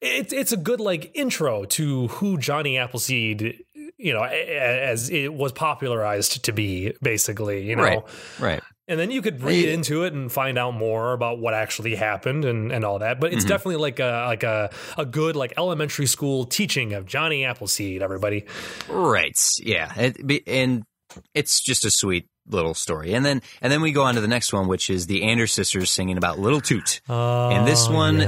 it's 0.00 0.32
it's 0.32 0.52
a 0.52 0.56
good 0.58 0.80
like 0.80 1.10
intro 1.14 1.64
to 1.64 2.08
who 2.08 2.36
Johnny 2.38 2.76
Appleseed 2.78 3.64
you 3.96 4.12
know 4.12 4.22
as 4.24 5.08
it 5.10 5.32
was 5.32 5.52
popularized 5.52 6.44
to 6.44 6.52
be 6.52 6.92
basically, 7.02 7.62
you 7.66 7.76
know. 7.76 7.82
Right, 7.82 8.02
right. 8.40 8.62
And 8.86 9.00
then 9.00 9.10
you 9.10 9.22
could 9.22 9.42
read 9.42 9.68
into 9.70 10.04
it 10.04 10.12
and 10.12 10.30
find 10.30 10.58
out 10.58 10.74
more 10.74 11.14
about 11.14 11.38
what 11.38 11.54
actually 11.54 11.94
happened 11.94 12.44
and, 12.44 12.70
and 12.70 12.84
all 12.84 12.98
that. 12.98 13.18
But 13.18 13.30
Mm-hmm. 13.30 13.38
it's 13.38 13.46
definitely 13.46 13.76
like 13.76 13.98
a 13.98 14.24
like 14.26 14.42
a, 14.42 14.70
a 14.98 15.06
good 15.06 15.36
like 15.36 15.54
elementary 15.56 16.06
school 16.06 16.44
teaching 16.44 16.92
of 16.92 17.06
Johnny 17.06 17.44
Appleseed, 17.46 18.02
everybody. 18.02 18.44
Right. 18.88 19.38
Yeah. 19.60 19.90
It, 19.96 20.42
and 20.46 20.82
it's 21.34 21.62
just 21.62 21.84
a 21.86 21.90
sweet 21.90 22.28
little 22.46 22.74
story. 22.74 23.14
And 23.14 23.24
then 23.24 23.40
and 23.62 23.72
then 23.72 23.80
we 23.80 23.90
go 23.92 24.02
on 24.02 24.16
to 24.16 24.20
the 24.20 24.28
next 24.28 24.52
one, 24.52 24.68
which 24.68 24.90
is 24.90 25.06
the 25.06 25.22
Andrews 25.22 25.52
sisters 25.52 25.90
singing 25.90 26.18
about 26.18 26.38
Little 26.38 26.60
Toot. 26.60 27.00
And 27.08 27.66
this 27.66 27.88
one 27.88 28.20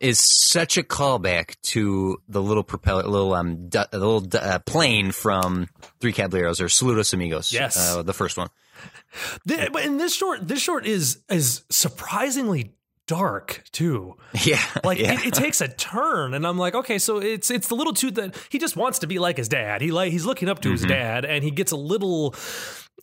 is 0.00 0.24
such 0.50 0.78
a 0.78 0.82
callback 0.82 1.56
to 1.64 2.16
the 2.28 2.40
little 2.40 2.62
propeller, 2.64 3.02
little 3.02 3.34
um, 3.34 3.68
du- 3.68 3.88
little 3.92 4.24
uh, 4.32 4.58
plane 4.60 5.12
from 5.12 5.68
Three 6.00 6.12
Caballeros 6.14 6.62
or 6.62 6.66
Saludos 6.68 7.12
Amigos. 7.12 7.52
Yes. 7.52 7.76
uh, 7.76 8.02
the 8.02 8.14
first 8.14 8.38
one. 8.38 8.48
But 9.46 9.84
in 9.84 9.98
this 9.98 10.14
short, 10.14 10.46
this 10.46 10.60
short 10.60 10.86
is 10.86 11.22
is 11.28 11.62
surprisingly 11.70 12.74
dark 13.06 13.64
too. 13.72 14.16
Yeah, 14.44 14.62
Like 14.84 14.98
yeah. 14.98 15.14
it, 15.14 15.26
it 15.26 15.34
takes 15.34 15.60
a 15.60 15.68
turn, 15.68 16.34
and 16.34 16.46
I'm 16.46 16.58
like, 16.58 16.74
okay, 16.74 16.98
so 16.98 17.18
it's 17.18 17.50
it's 17.50 17.68
the 17.68 17.74
little 17.74 17.92
toot 17.92 18.14
that 18.14 18.36
he 18.50 18.58
just 18.58 18.76
wants 18.76 19.00
to 19.00 19.06
be 19.06 19.18
like 19.18 19.36
his 19.36 19.48
dad. 19.48 19.80
He 19.80 19.90
like 19.90 20.12
he's 20.12 20.26
looking 20.26 20.48
up 20.48 20.60
to 20.60 20.70
his 20.70 20.82
mm-hmm. 20.82 20.90
dad, 20.90 21.24
and 21.24 21.42
he 21.42 21.50
gets 21.50 21.72
a 21.72 21.76
little 21.76 22.34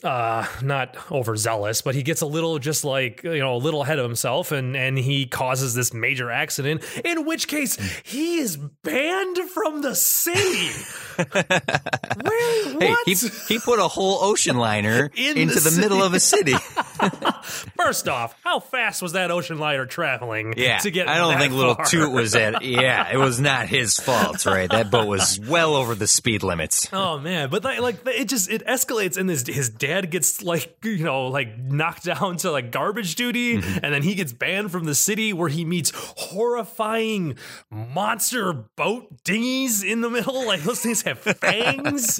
uh 0.03 0.45
not 0.62 0.97
overzealous 1.10 1.81
but 1.81 1.95
he 1.95 2.03
gets 2.03 2.19
a 2.21 2.25
little 2.25 2.60
just 2.60 2.84
like 2.84 3.23
you 3.23 3.39
know 3.39 3.55
a 3.55 3.58
little 3.58 3.81
ahead 3.81 3.97
of 3.97 4.05
himself 4.05 4.51
and 4.51 4.75
and 4.75 4.97
he 4.97 5.25
causes 5.25 5.73
this 5.73 5.93
major 5.93 6.29
accident 6.29 6.84
in 7.05 7.25
which 7.25 7.47
case 7.47 7.77
he 8.03 8.38
is 8.38 8.58
banned 8.58 9.38
from 9.51 9.81
the 9.81 9.95
city 9.95 10.69
Where, 11.45 12.69
Hey, 12.79 12.89
what? 12.89 13.08
he, 13.08 13.15
he 13.47 13.60
put 13.60 13.79
a 13.79 13.88
whole 13.88 14.23
ocean 14.23 14.58
liner 14.58 15.10
In 15.15 15.38
into 15.38 15.60
the 15.60 15.69
the, 15.69 15.79
middle 15.81 16.03
of 16.03 16.13
a 16.13 16.19
city. 16.19 16.53
First 17.77 18.08
off, 18.08 18.36
how 18.43 18.60
fast 18.60 19.01
was 19.01 19.13
that 19.13 19.31
ocean 19.31 19.58
liner 19.60 19.86
traveling 19.86 20.53
Yeah, 20.58 20.79
to 20.79 20.91
get 20.91 21.08
I 21.08 21.17
don't 21.17 21.38
think 21.38 21.53
little? 21.53 21.75
Toot 21.75 22.12
was 22.12 22.36
at. 22.36 22.63
Yeah, 22.63 23.12
it 23.13 23.17
was 23.17 23.39
not 23.39 23.67
his 23.67 23.95
fault, 23.95 24.45
right? 24.45 24.69
That 24.69 24.91
boat 24.91 25.08
was 25.08 25.39
well 25.39 25.75
over 25.75 25.95
the 25.95 26.08
speed 26.08 26.43
limits. 26.43 26.89
Oh 26.91 27.19
man, 27.19 27.49
but 27.49 27.63
like, 27.63 27.79
like 27.79 27.97
it 28.08 28.27
just 28.27 28.49
it 28.49 28.65
escalates 28.65 29.17
and 29.17 29.29
his 29.29 29.45
his 29.47 29.69
dad 29.88 30.10
gets 30.12 30.41
like 30.43 30.78
you 30.84 31.04
know 31.04 31.28
like 31.28 31.58
knocked 31.58 32.04
down 32.06 32.38
to 32.38 32.52
like 32.52 32.71
garbage 32.71 33.15
duty 33.15 33.58
Mm-hmm. 33.58 33.80
and 33.84 33.93
then 33.93 34.04
he 34.04 34.15
gets 34.15 34.34
banned 34.34 34.71
from 34.71 34.86
the 34.86 34.95
city 34.95 35.34
where 35.34 35.50
he 35.50 35.63
meets 35.65 35.91
horrifying 35.95 37.38
monster 37.71 38.54
boat 38.76 39.24
dinghies 39.24 39.84
in 39.84 40.02
the 40.02 40.10
middle 40.10 40.45
like 40.45 40.62
those 40.63 40.82
things 40.82 41.02
have 41.04 41.19
fangs 41.19 42.19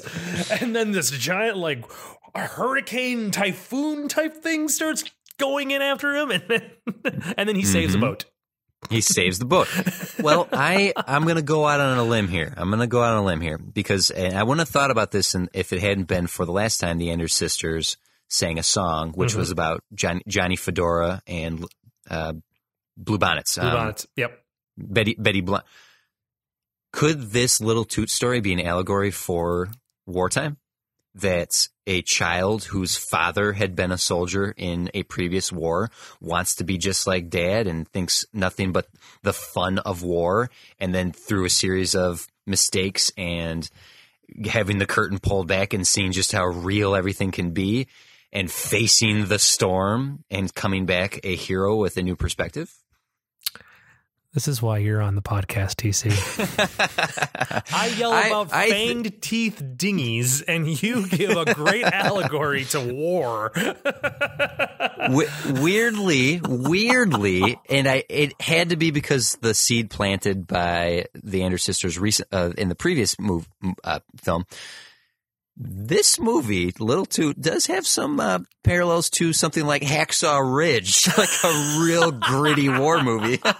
and 0.60 0.74
then 0.76 0.92
this 0.92 1.10
giant 1.10 1.56
like 1.56 1.84
hurricane 2.34 3.30
typhoon 3.30 4.08
type 4.08 4.34
thing 4.42 4.68
starts 4.68 5.04
going 5.38 5.70
in 5.70 5.82
after 5.82 6.14
him 6.16 6.30
and 6.30 6.44
then 6.48 6.62
and 7.36 7.48
then 7.48 7.56
he 7.56 7.64
saves 7.64 7.94
Mm-hmm. 7.94 8.04
a 8.04 8.06
boat. 8.08 8.24
He 8.90 9.00
saves 9.00 9.38
the 9.38 9.44
book. 9.44 9.68
Well, 10.20 10.48
I 10.52 10.92
I'm 10.96 11.26
gonna 11.26 11.42
go 11.42 11.66
out 11.66 11.80
on 11.80 11.98
a 11.98 12.04
limb 12.04 12.28
here. 12.28 12.52
I'm 12.56 12.70
gonna 12.70 12.86
go 12.86 13.02
out 13.02 13.14
on 13.14 13.18
a 13.22 13.24
limb 13.24 13.40
here 13.40 13.58
because 13.58 14.10
and 14.10 14.36
I 14.36 14.42
wouldn't 14.42 14.60
have 14.60 14.68
thought 14.68 14.90
about 14.90 15.10
this 15.10 15.34
and 15.34 15.48
if 15.52 15.72
it 15.72 15.80
hadn't 15.80 16.04
been 16.04 16.26
for 16.26 16.44
the 16.44 16.52
last 16.52 16.78
time 16.78 16.98
the 16.98 17.10
Andrews 17.10 17.34
sisters 17.34 17.96
sang 18.28 18.58
a 18.58 18.62
song 18.62 19.12
which 19.12 19.30
Mm-hmm. 19.30 19.38
was 19.38 19.50
about 19.50 19.82
Johnny, 19.94 20.22
Johnny 20.26 20.56
Fedora 20.56 21.22
and 21.26 21.64
uh, 22.10 22.32
Blue 22.96 23.18
Bonnets. 23.18 23.56
Blue 23.58 23.68
Um, 23.68 23.74
Bonnets. 23.74 24.06
Yep. 24.16 24.40
Betty 24.78 25.16
Betty 25.18 25.40
Blunt. 25.40 25.64
Could 26.92 27.30
this 27.30 27.60
little 27.60 27.84
toot 27.84 28.08
story 28.10 28.40
be 28.40 28.52
an 28.52 28.60
allegory 28.60 29.10
for 29.10 29.68
wartime? 30.06 30.56
That 31.20 31.68
a 31.86 32.02
child 32.02 32.64
whose 32.64 32.96
father 32.96 33.54
had 33.54 33.74
been 33.74 33.90
a 33.90 33.96
soldier 33.96 34.52
in 34.54 34.90
a 34.92 35.02
previous 35.04 35.50
war 35.50 35.90
wants 36.20 36.56
to 36.56 36.64
be 36.64 36.76
just 36.76 37.06
like 37.06 37.30
dad 37.30 37.66
and 37.66 37.88
thinks 37.88 38.26
nothing 38.34 38.72
but 38.72 38.86
the 39.22 39.32
fun 39.32 39.78
of 39.78 40.02
war, 40.02 40.50
and 40.78 40.94
then 40.94 41.12
through 41.12 41.46
a 41.46 41.50
series 41.50 41.94
of 41.94 42.26
mistakes 42.46 43.10
and 43.16 43.70
having 44.44 44.76
the 44.78 44.86
curtain 44.86 45.18
pulled 45.18 45.48
back 45.48 45.72
and 45.72 45.86
seeing 45.86 46.12
just 46.12 46.32
how 46.32 46.44
real 46.44 46.94
everything 46.94 47.30
can 47.30 47.52
be, 47.52 47.86
and 48.32 48.50
facing 48.50 49.26
the 49.26 49.38
storm 49.38 50.22
and 50.30 50.54
coming 50.54 50.84
back 50.84 51.20
a 51.24 51.34
hero 51.34 51.76
with 51.76 51.96
a 51.96 52.02
new 52.02 52.16
perspective. 52.16 52.70
This 54.36 54.48
is 54.48 54.60
why 54.60 54.76
you're 54.78 55.00
on 55.00 55.14
the 55.14 55.22
podcast, 55.22 55.76
TC. 55.80 56.12
I 57.74 57.86
yell 57.96 58.12
I- 58.12 58.26
about 58.26 58.52
I 58.52 58.68
th- 58.68 58.74
fanged 59.14 59.20
teeth 59.22 59.62
dinghies, 59.78 60.42
and 60.42 60.68
you 60.82 61.08
give 61.08 61.30
a 61.30 61.54
great 61.54 61.84
allegory 61.86 62.66
to 62.66 62.80
war. 62.92 63.50
we- 65.10 65.26
weirdly, 65.58 66.42
weirdly, 66.46 67.58
and 67.70 67.88
I 67.88 68.04
it 68.10 68.38
had 68.38 68.68
to 68.68 68.76
be 68.76 68.90
because 68.90 69.38
the 69.40 69.54
seed 69.54 69.88
planted 69.88 70.46
by 70.46 71.06
the 71.14 71.42
Andrews 71.42 71.62
sisters 71.64 71.98
recent 71.98 72.28
uh, 72.30 72.52
in 72.58 72.68
the 72.68 72.74
previous 72.74 73.18
move 73.18 73.48
uh, 73.84 74.00
film. 74.22 74.44
This 75.58 76.20
movie, 76.20 76.72
Little 76.78 77.06
Toot, 77.06 77.40
does 77.40 77.66
have 77.66 77.86
some 77.86 78.20
uh, 78.20 78.40
parallels 78.62 79.08
to 79.10 79.32
something 79.32 79.64
like 79.64 79.80
Hacksaw 79.82 80.54
Ridge, 80.54 81.06
like 81.18 81.30
a 81.44 81.78
real 81.82 82.10
gritty 82.12 82.68
war 82.68 83.02
movie. 83.02 83.40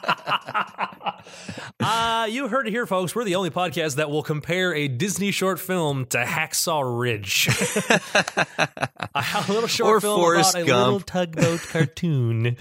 Uh, 1.79 2.27
you 2.31 2.49
heard 2.49 2.67
it 2.67 2.71
here, 2.71 2.87
folks. 2.87 3.15
We're 3.15 3.25
the 3.25 3.35
only 3.35 3.51
podcast 3.51 3.97
that 3.97 4.11
will 4.11 4.23
compare 4.23 4.75
a 4.75 4.89
Disney 4.89 5.31
short 5.31 5.61
film 5.61 6.07
to 6.07 6.19
Hacksaw 6.19 6.83
Ridge. 7.01 7.49
a 9.15 9.45
little 9.53 9.67
short 9.69 9.97
Or 9.97 10.01
film 10.01 10.21
Forrest 10.21 10.55
about 10.55 10.63
a 10.63 10.67
Gump. 10.67 10.85
little 10.87 11.01
tugboat 11.01 11.61
cartoon. 11.69 12.57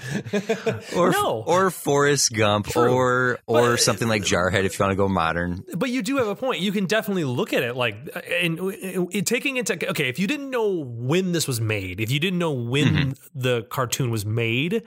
or 0.96 1.12
No. 1.12 1.44
or 1.48 1.70
Forrest 1.72 2.34
Gump, 2.34 2.68
True. 2.68 2.92
or 2.92 3.40
or 3.48 3.72
But- 3.72 3.80
something 3.82 4.08
like 4.08 4.24
Jarhead 4.24 4.64
if 4.66 4.78
you 4.78 4.84
want 4.84 4.92
to 4.92 4.98
go 4.98 5.08
modern. 5.08 5.64
But 5.76 5.90
you 5.92 6.02
do 6.02 6.18
have 6.18 6.28
a 6.28 6.36
point. 6.36 6.60
You 6.62 6.72
can 6.72 6.86
definitely 6.86 7.24
look 7.26 7.54
at 7.54 7.64
it 7.64 7.76
like, 7.76 7.96
and 8.30 8.60
it, 8.74 9.25
taking 9.26 9.58
into 9.58 9.74
okay, 9.90 10.08
if 10.10 10.18
you 10.20 10.28
didn't 10.28 10.50
know 10.50 10.84
when 10.86 11.32
this 11.32 11.48
was 11.48 11.60
made, 11.60 12.00
if 12.00 12.12
you 12.12 12.20
didn't 12.20 12.40
know 12.40 12.52
when 12.52 12.86
Mm-hmm. 12.86 13.40
the 13.40 13.64
cartoon 13.64 14.12
was 14.12 14.26
made, 14.26 14.84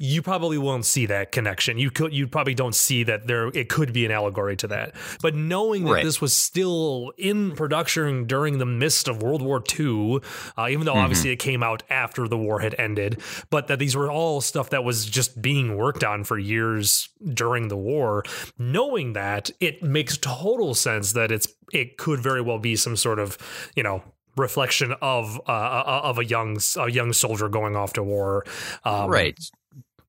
you 0.00 0.22
probably 0.22 0.58
won't 0.58 0.84
see 0.84 1.06
that 1.06 1.32
connection. 1.32 1.76
You 1.76 1.90
could, 1.90 2.12
you 2.12 2.28
probably 2.28 2.54
don't 2.54 2.74
see 2.74 3.02
that 3.02 3.26
there. 3.26 3.48
It 3.48 3.68
could 3.68 3.92
be 3.92 4.04
an 4.06 4.12
allegory 4.12 4.56
to 4.58 4.68
that. 4.68 4.94
But 5.20 5.34
knowing 5.34 5.84
that 5.86 5.90
Right. 5.92 6.04
this 6.04 6.20
was 6.20 6.36
still 6.36 7.12
in 7.18 7.56
production 7.56 8.24
during 8.26 8.58
the 8.58 8.64
midst 8.66 9.08
of 9.08 9.22
World 9.22 9.42
War 9.42 9.60
II, 9.78 10.20
uh, 10.56 10.68
even 10.70 10.86
though 10.86 10.92
Mm-hmm. 10.92 11.00
obviously 11.00 11.30
it 11.30 11.36
came 11.36 11.64
out 11.64 11.82
after 11.90 12.28
the 12.28 12.38
war 12.38 12.60
had 12.60 12.76
ended, 12.78 13.20
but 13.50 13.66
that 13.66 13.80
these 13.80 13.96
were 13.96 14.08
all 14.10 14.40
stuff 14.40 14.70
that 14.70 14.84
was 14.84 15.04
just 15.04 15.42
being 15.42 15.76
worked 15.76 16.04
on 16.04 16.22
for 16.22 16.38
years 16.38 17.08
during 17.34 17.66
the 17.66 17.76
war. 17.76 18.22
Knowing 18.56 19.14
that, 19.14 19.50
it 19.58 19.82
makes 19.82 20.16
total 20.16 20.74
sense 20.74 21.12
that 21.14 21.32
it's 21.32 21.48
it 21.72 21.96
could 21.96 22.20
very 22.20 22.40
well 22.40 22.58
be 22.60 22.76
some 22.76 22.94
sort 22.96 23.18
of 23.18 23.36
you 23.74 23.82
know 23.82 24.02
reflection 24.36 24.94
of 25.02 25.40
uh, 25.48 25.50
uh, 25.52 26.00
of 26.04 26.18
a 26.18 26.24
young 26.24 26.56
a 26.76 26.88
young 26.88 27.12
soldier 27.12 27.48
going 27.48 27.74
off 27.74 27.94
to 27.94 28.02
war. 28.04 28.44
Um, 28.84 29.10
right. 29.10 29.36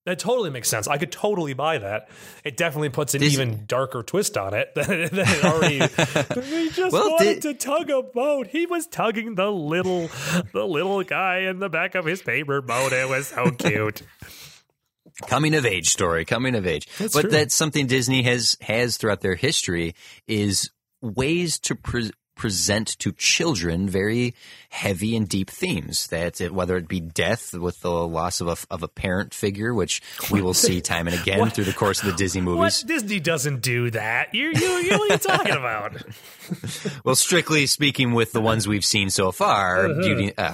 That 0.06 0.18
totally 0.20 0.50
makes 0.50 0.70
sense. 0.70 0.88
I 0.88 0.98
could 0.98 1.12
totally 1.12 1.54
buy 1.54 1.78
that. 1.78 2.10
It 2.44 2.58
definitely 2.58 2.90
puts 2.90 3.14
an 3.14 3.22
Dis- 3.22 3.34
even 3.34 3.66
darker 3.68 4.02
twist 4.02 4.38
on 4.38 4.54
it 4.54 4.70
than 4.76 4.92
it, 4.92 5.12
than 5.12 5.28
it 5.28 5.44
already. 5.46 5.80
we 6.52 6.70
just 6.70 6.94
Well, 6.94 7.12
wanted 7.12 7.42
di- 7.42 7.54
to 7.54 7.54
tug 7.54 7.90
a 7.90 8.02
boat. 8.02 8.48
He 8.48 8.66
was 8.66 8.88
tugging 8.88 9.36
the 9.36 9.52
little, 9.52 10.10
the 10.54 10.66
little 10.66 11.04
guy 11.04 11.40
in 11.40 11.60
the 11.60 11.70
back 11.70 11.96
of 11.96 12.06
his 12.06 12.22
paper 12.22 12.62
boat. 12.62 12.92
It 12.94 13.08
was 13.10 13.28
so 13.28 13.52
cute. 13.52 14.02
coming 15.28 15.54
of 15.54 15.66
age 15.66 15.90
story 15.90 16.24
coming 16.24 16.56
of 16.56 16.66
age 16.66 16.88
That's 16.98 17.14
but 17.14 17.22
true. 17.22 17.32
that's 17.32 17.54
something 17.54 17.88
disney 17.88 18.24
has 18.24 18.56
has 18.62 18.96
throughout 18.96 19.20
their 19.20 19.36
history 19.36 19.94
is 20.28 20.70
ways 21.02 21.60
to 21.62 21.76
pre- 21.76 22.12
present 22.40 22.98
to 23.00 23.12
children 23.12 23.90
very 23.90 24.34
heavy 24.70 25.14
and 25.18 25.28
deep 25.28 25.50
themes 25.50 26.08
that 26.08 26.40
it, 26.40 26.54
whether 26.54 26.78
it 26.78 26.88
be 26.88 27.02
death 27.02 27.54
with 27.54 27.82
the 27.82 27.92
loss 27.92 28.40
of 28.40 28.48
a, 28.48 28.56
of 28.74 28.82
a 28.82 28.88
parent 28.88 29.34
figure 29.34 29.74
which 29.74 30.02
we 30.32 30.42
will 30.42 30.54
see 30.54 30.80
time 30.80 31.06
and 31.10 31.20
again 31.20 31.40
What? 31.40 31.52
through 31.54 31.66
the 31.66 31.74
course 31.74 32.00
of 32.02 32.06
the 32.06 32.14
disney 32.14 32.40
movies 32.40 32.60
What 32.60 32.84
Disney 32.88 33.20
doesn't 33.20 33.62
do 33.62 33.90
that? 33.92 34.34
You, 34.34 34.52
you, 34.56 34.68
you 34.78 34.98
what 34.98 35.12
are 35.12 35.14
you 35.16 35.20
talking 35.20 35.52
about? 35.52 36.02
well 37.04 37.16
strictly 37.16 37.66
speaking 37.66 38.14
with 38.14 38.32
the 38.32 38.40
ones 38.42 38.68
we've 38.68 38.86
seen 38.86 39.10
so 39.10 39.32
far 39.34 39.88
Uh-huh. 39.88 40.02
beauty 40.02 40.34
uh, 40.38 40.54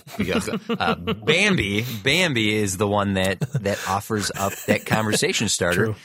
uh, 0.79 0.95
bambi 0.95 1.85
bambi 2.03 2.55
is 2.55 2.77
the 2.77 2.87
one 2.87 3.13
that 3.13 3.39
that 3.61 3.79
offers 3.87 4.31
up 4.35 4.53
that 4.65 4.85
conversation 4.87 5.49
starter 5.49 5.85
True. 5.85 5.95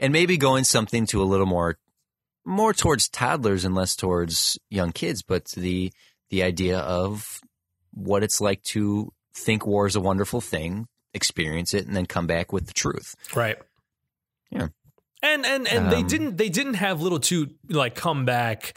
and 0.00 0.12
maybe 0.12 0.36
going 0.36 0.64
something 0.64 1.06
to 1.06 1.22
a 1.22 1.24
little 1.24 1.46
more 1.46 1.78
more 2.50 2.74
towards 2.74 3.08
toddlers 3.08 3.64
and 3.64 3.74
less 3.74 3.94
towards 3.96 4.58
young 4.68 4.92
kids 4.92 5.22
but 5.22 5.44
the 5.56 5.92
the 6.30 6.42
idea 6.42 6.78
of 6.78 7.40
what 7.94 8.22
it's 8.22 8.40
like 8.40 8.62
to 8.62 9.10
think 9.34 9.66
war 9.66 9.86
is 9.86 9.96
a 9.96 10.00
wonderful 10.00 10.40
thing 10.40 10.86
experience 11.14 11.72
it 11.74 11.86
and 11.86 11.96
then 11.96 12.06
come 12.06 12.26
back 12.26 12.52
with 12.52 12.66
the 12.66 12.72
truth 12.72 13.14
Right. 13.34 13.56
Yeah. 14.50 14.68
And 15.22 15.44
and 15.46 15.68
and 15.68 15.90
they 15.92 15.98
Um, 16.02 16.06
didn't 16.06 16.36
they 16.38 16.48
didn't 16.48 16.74
have 16.74 17.00
little 17.02 17.20
two 17.20 17.50
like 17.68 17.94
come 17.94 18.24
back 18.24 18.74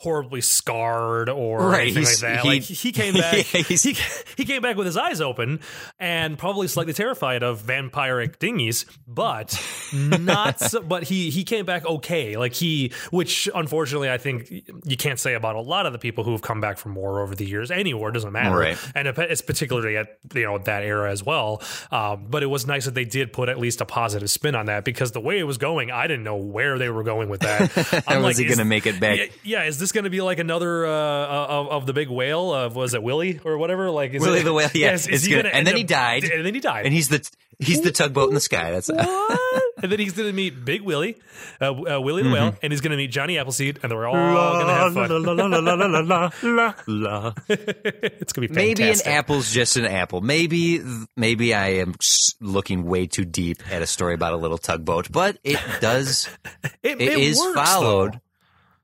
horribly 0.00 0.40
scarred 0.40 1.28
or 1.28 1.58
Right, 1.68 1.82
anything 1.94 2.04
like 2.04 2.16
that. 2.20 2.40
he- 2.40 2.48
like 2.48 2.62
he 2.62 2.90
came 2.90 3.12
back 3.20 3.34
Yeah, 3.52 3.60
he, 3.62 3.96
he 4.36 4.44
came 4.46 4.62
back 4.62 4.76
with 4.76 4.86
his 4.86 4.96
eyes 4.96 5.20
open 5.20 5.60
and 5.98 6.38
probably 6.38 6.68
slightly 6.68 6.94
terrified 6.94 7.42
of 7.42 7.62
vampiric 7.62 8.38
dinghies, 8.38 8.86
but 9.06 9.60
not 9.92 10.58
so, 10.58 10.80
but 10.94 11.02
he 11.02 11.28
he 11.28 11.44
came 11.44 11.66
back 11.66 11.84
okay. 11.84 12.38
Like 12.38 12.54
he 12.54 12.92
which 13.10 13.46
unfortunately 13.54 14.10
I 14.10 14.16
think 14.16 14.50
you 14.84 14.96
can't 14.96 15.18
say 15.20 15.34
about 15.34 15.56
a 15.56 15.60
lot 15.60 15.84
of 15.84 15.92
the 15.92 15.98
people 15.98 16.24
who 16.24 16.32
have 16.32 16.40
come 16.42 16.62
back 16.62 16.78
from 16.78 16.94
war 16.94 17.20
over 17.20 17.34
the 17.34 17.44
years. 17.44 17.70
Any 17.70 17.92
war 17.92 18.10
doesn't 18.10 18.32
matter. 18.32 18.56
Right. 18.56 18.78
And 18.94 19.06
it's 19.06 19.42
particularly 19.42 19.98
at 19.98 20.16
you 20.34 20.44
know 20.44 20.56
that 20.58 20.82
era 20.82 21.10
as 21.10 21.22
well. 21.22 21.62
Um, 21.92 22.26
but 22.30 22.42
it 22.42 22.46
was 22.46 22.66
nice 22.66 22.86
that 22.86 22.94
they 22.94 23.04
did 23.04 23.34
put 23.34 23.50
at 23.50 23.58
least 23.58 23.82
a 23.82 23.84
positive 23.84 24.30
spin 24.30 24.54
on 24.54 24.64
that 24.66 24.84
because 24.84 25.12
the 25.12 25.20
way 25.20 25.38
it 25.38 25.44
was 25.44 25.58
going, 25.58 25.90
I 25.90 26.06
didn't 26.06 26.24
know 26.24 26.36
where 26.36 26.78
they 26.78 26.88
were 26.88 27.02
going 27.02 27.28
with 27.28 27.40
that. 27.40 28.04
I'm 28.08 28.22
was 28.22 28.38
like, 28.38 28.46
he 28.48 28.50
gonna 28.50 28.64
make 28.64 28.86
it 28.86 28.98
back 28.98 29.18
Yeah, 29.18 29.24
yeah, 29.42 29.64
is 29.64 29.78
this 29.78 29.89
this 29.90 29.94
going 29.94 30.04
to 30.04 30.10
be 30.10 30.20
like 30.20 30.38
another 30.38 30.86
uh, 30.86 30.90
of, 31.26 31.68
of 31.68 31.86
the 31.86 31.92
big 31.92 32.08
whale? 32.08 32.52
Of 32.54 32.76
was 32.76 32.94
it 32.94 33.02
Willie 33.02 33.40
or 33.44 33.58
whatever? 33.58 33.90
Like 33.90 34.12
is 34.14 34.22
Willie 34.22 34.40
it, 34.40 34.44
the 34.44 34.52
whale, 34.54 34.70
yeah, 34.74 34.92
is, 34.92 35.06
it's 35.08 35.24
he 35.24 35.30
gonna- 35.30 35.42
gonna 35.44 35.54
and 35.54 35.66
then 35.66 35.76
he 35.76 35.84
died. 35.84 36.24
and 36.24 36.44
then 36.46 36.54
he 36.54 36.60
died. 36.60 36.84
and 36.86 36.94
he's 36.94 37.08
the 37.08 37.28
he's 37.58 37.80
the 37.82 37.90
tugboat 37.92 38.28
in 38.28 38.34
the 38.34 38.40
sky. 38.40 38.70
That's 38.70 38.88
what? 38.88 39.62
and 39.82 39.90
then 39.90 39.98
he's 39.98 40.12
going 40.12 40.28
to 40.28 40.32
meet 40.34 40.64
Big 40.64 40.82
Willie, 40.82 41.16
uh, 41.60 41.66
uh, 41.72 42.00
Willie 42.00 42.22
the 42.22 42.30
whale, 42.30 42.54
and 42.62 42.72
he's 42.72 42.80
going 42.80 42.90
to 42.92 42.96
meet 42.96 43.10
Johnny 43.10 43.38
Appleseed, 43.38 43.80
and 43.82 43.90
they're 43.90 44.06
all 44.06 44.14
going 44.14 44.66
to 44.66 44.72
have 44.72 44.94
fun. 44.94 45.24
la, 45.24 45.32
la, 45.32 45.46
la, 45.46 45.74
la, 45.74 46.00
la, 46.00 46.30
la, 46.42 46.72
la. 46.86 47.32
it's 47.48 48.32
going 48.32 48.46
to 48.48 48.54
be 48.54 48.60
Maybe 48.60 48.84
an 48.90 49.00
apple's 49.06 49.52
just 49.52 49.76
an 49.76 49.86
apple. 49.86 50.20
Maybe 50.20 50.80
maybe 51.16 51.52
I 51.54 51.68
am 51.80 51.94
looking 52.40 52.84
way 52.84 53.06
too 53.06 53.24
deep 53.24 53.62
at 53.70 53.82
a 53.82 53.86
story 53.86 54.14
about 54.14 54.32
a 54.34 54.36
little 54.36 54.58
tugboat, 54.58 55.10
but 55.10 55.38
it 55.44 55.58
does 55.80 56.28
It, 56.82 57.00
it 57.00 57.02
it 57.02 57.18
is 57.18 57.38
works, 57.38 57.54
followed. 57.70 58.14
though. 58.14 58.20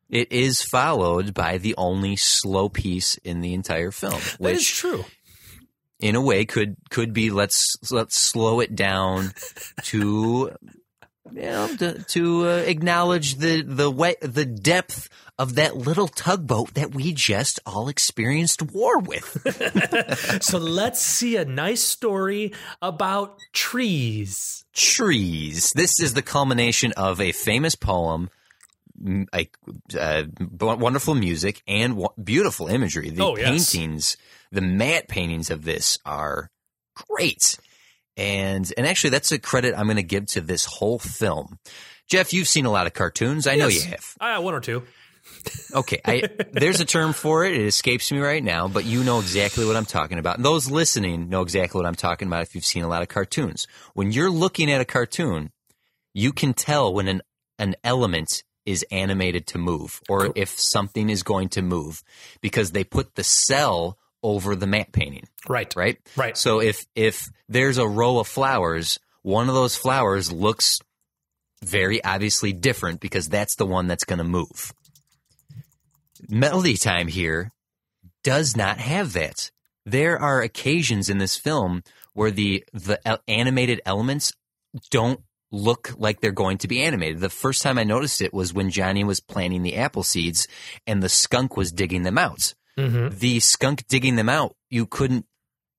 It 0.08 0.30
is 0.30 0.62
followed 0.62 1.34
by 1.34 1.58
the 1.58 1.74
only 1.76 2.16
slow 2.16 2.68
piece 2.68 3.16
in 3.24 3.40
the 3.40 3.54
entire 3.54 3.90
film, 3.90 4.12
That 4.12 4.24
is 4.24 4.38
which 4.38 4.74
true. 4.76 5.04
in 5.98 6.14
a 6.14 6.20
way 6.20 6.44
could 6.44 6.76
could 6.90 7.12
be 7.12 7.30
let's 7.30 7.76
let's 7.90 8.16
slow 8.16 8.60
it 8.60 8.74
down 8.76 9.32
to 9.84 10.52
you 11.32 11.42
know 11.42 11.74
to, 11.78 12.02
to 12.04 12.48
uh, 12.48 12.52
acknowledge 12.66 13.36
the 13.36 13.62
the 13.62 13.90
way, 13.90 14.14
the 14.22 14.44
depth 14.46 15.08
of 15.38 15.56
that 15.56 15.76
little 15.76 16.08
tugboat 16.08 16.72
that 16.74 16.94
we 16.94 17.12
just 17.12 17.60
all 17.66 17.88
experienced 17.88 18.62
war 18.62 18.98
with. 19.00 19.42
So 20.42 20.58
let's 20.58 21.00
see 21.00 21.36
a 21.36 21.44
nice 21.44 21.82
story 21.82 22.52
about 22.80 23.38
trees. 23.52 24.64
trees. 24.72 25.72
This 25.74 26.00
is 26.00 26.14
the 26.14 26.22
culmination 26.22 26.92
of 26.92 27.20
a 27.20 27.32
famous 27.32 27.74
poem, 27.74 28.30
like 29.32 29.56
uh, 29.98 30.24
wonderful 30.60 31.14
music 31.14 31.62
and 31.66 31.92
w- 31.94 32.08
beautiful 32.22 32.68
imagery. 32.68 33.10
The 33.10 33.22
Oh, 33.24 33.36
yes. 33.36 33.70
paintings, 33.72 34.16
the 34.52 34.60
matte 34.60 35.08
paintings 35.08 35.50
of 35.50 35.64
this 35.64 35.98
are 36.06 36.50
great, 37.08 37.58
and 38.16 38.70
and 38.76 38.86
actually 38.86 39.10
that's 39.10 39.32
a 39.32 39.38
credit 39.38 39.74
I'm 39.76 39.86
going 39.86 39.96
to 39.96 40.02
give 40.02 40.26
to 40.28 40.40
this 40.40 40.64
whole 40.64 40.98
film. 40.98 41.58
Jeff, 42.08 42.32
you've 42.32 42.48
seen 42.48 42.66
a 42.66 42.70
lot 42.70 42.86
of 42.86 42.94
cartoons. 42.94 43.46
I 43.46 43.56
know 43.56 43.66
you 43.68 43.82
have. 43.82 44.14
Uh, 44.20 44.40
one 44.40 44.54
or 44.54 44.60
two. 44.60 44.82
Okay, 45.74 46.00
I, 46.04 46.22
there's 46.52 46.80
a 46.80 46.84
term 46.84 47.12
for 47.12 47.44
it. 47.44 47.52
It 47.54 47.66
escapes 47.66 48.10
me 48.12 48.20
right 48.20 48.42
now, 48.42 48.68
but 48.68 48.84
you 48.84 49.02
know 49.02 49.18
exactly 49.18 49.66
what 49.66 49.74
I'm 49.76 49.84
talking 49.84 50.18
about. 50.18 50.36
And 50.36 50.44
those 50.44 50.70
listening 50.70 51.28
know 51.28 51.42
exactly 51.42 51.78
what 51.80 51.86
I'm 51.86 51.96
talking 51.96 52.28
about 52.28 52.42
if 52.42 52.54
you've 52.54 52.64
seen 52.64 52.84
a 52.84 52.88
lot 52.88 53.02
of 53.02 53.08
cartoons. 53.08 53.66
When 53.94 54.12
you're 54.12 54.30
looking 54.30 54.70
at 54.70 54.80
a 54.80 54.84
cartoon, 54.84 55.50
you 56.14 56.32
can 56.32 56.54
tell 56.54 56.94
when 56.94 57.08
an, 57.08 57.22
an 57.58 57.74
element 57.82 58.44
is 58.66 58.84
animated 58.90 59.46
to 59.48 59.58
move 59.58 60.00
or 60.08 60.32
if 60.34 60.50
something 60.50 61.08
is 61.08 61.22
going 61.22 61.48
to 61.50 61.62
move 61.62 62.02
because 62.40 62.72
they 62.72 62.84
put 62.84 63.14
the 63.14 63.24
cell 63.24 63.96
over 64.22 64.56
the 64.56 64.66
matte 64.66 64.92
painting, 64.92 65.26
Right. 65.48 65.74
right? 65.76 65.98
Right. 66.16 66.36
So 66.36 66.60
if 66.60 66.84
if 66.96 67.28
there's 67.48 67.78
a 67.78 67.86
row 67.86 68.18
of 68.18 68.26
flowers, 68.26 68.98
one 69.22 69.48
of 69.48 69.54
those 69.54 69.76
flowers 69.76 70.32
looks 70.32 70.80
very 71.64 72.02
obviously 72.04 72.52
different 72.52 73.00
because 73.00 73.28
that's 73.28 73.54
the 73.56 73.66
one 73.66 73.86
that's 73.86 74.04
going 74.04 74.18
to 74.18 74.24
move. 74.24 74.72
Melody 76.28 76.76
Time 76.76 77.08
here 77.08 77.52
does 78.24 78.56
not 78.56 78.78
have 78.78 79.12
that. 79.12 79.50
There 79.84 80.18
are 80.18 80.42
occasions 80.42 81.08
in 81.08 81.18
this 81.18 81.36
film 81.36 81.82
where 82.14 82.30
the 82.30 82.64
the 82.72 82.98
animated 83.28 83.80
elements 83.86 84.32
don't 84.90 85.20
look 85.52 85.94
like 85.96 86.20
they're 86.20 86.32
going 86.32 86.58
to 86.58 86.68
be 86.68 86.82
animated. 86.82 87.20
The 87.20 87.28
first 87.28 87.62
time 87.62 87.78
I 87.78 87.84
noticed 87.84 88.20
it 88.20 88.34
was 88.34 88.52
when 88.52 88.70
Johnny 88.70 89.04
was 89.04 89.20
planting 89.20 89.62
the 89.62 89.76
apple 89.76 90.02
seeds 90.02 90.48
and 90.86 91.02
the 91.02 91.08
skunk 91.08 91.56
was 91.56 91.72
digging 91.72 92.02
them 92.02 92.18
out. 92.18 92.54
Mm-hmm. 92.78 93.16
The 93.18 93.40
skunk 93.40 93.86
digging 93.88 94.16
them 94.16 94.28
out, 94.28 94.54
you 94.68 94.86
couldn't 94.86 95.26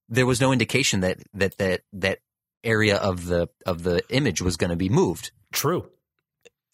there 0.09 0.26
was 0.26 0.41
no 0.41 0.51
indication 0.51 1.01
that 1.01 1.20
that 1.34 1.57
that 1.57 1.82
that 1.93 2.20
area 2.63 2.97
of 2.97 3.26
the 3.26 3.47
of 3.65 3.84
the 3.84 4.01
image 4.09 4.41
was 4.41 4.57
going 4.57 4.70
to 4.70 4.76
be 4.76 4.89
moved. 4.89 5.32
True. 5.51 5.89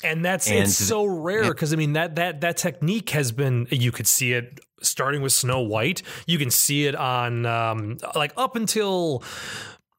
And 0.03 0.23
that's 0.23 0.49
And 0.49 0.59
it's 0.59 0.75
so 0.75 1.05
rare 1.05 1.47
because 1.49 1.71
I 1.71 1.77
mean 1.77 1.93
that 1.93 2.15
that 2.15 2.41
that 2.41 2.57
technique 2.57 3.11
has 3.11 3.31
been 3.31 3.67
you 3.71 3.91
could 3.91 4.07
see 4.07 4.33
it 4.33 4.59
starting 4.81 5.21
with 5.21 5.31
Snow 5.31 5.61
White. 5.61 6.01
You 6.27 6.37
can 6.37 6.51
see 6.51 6.87
it 6.87 6.95
on 6.95 7.45
um, 7.45 7.97
like 8.15 8.33
up 8.35 8.55
until 8.55 9.23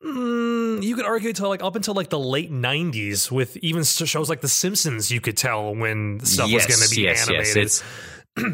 mm, 0.04 0.82
you 0.82 0.94
could 0.96 1.04
argue 1.06 1.32
till 1.32 1.48
like 1.48 1.62
up 1.62 1.76
until 1.76 1.94
like 1.94 2.08
the 2.10 2.18
late 2.18 2.52
'90s 2.52 3.30
with 3.30 3.56
even 3.58 3.84
shows 3.84 4.28
like 4.28 4.40
The 4.40 4.48
Simpsons. 4.48 5.10
You 5.10 5.20
could 5.20 5.36
tell 5.36 5.74
when 5.74 6.20
stuff 6.20 6.48
Yes, 6.48 6.66
was 6.68 6.76
going 6.76 6.88
to 6.88 6.94
be 6.94 7.02
yes, 7.02 7.28
yes. 7.30 7.56
animated. 7.56 7.56
It's- 7.74 7.82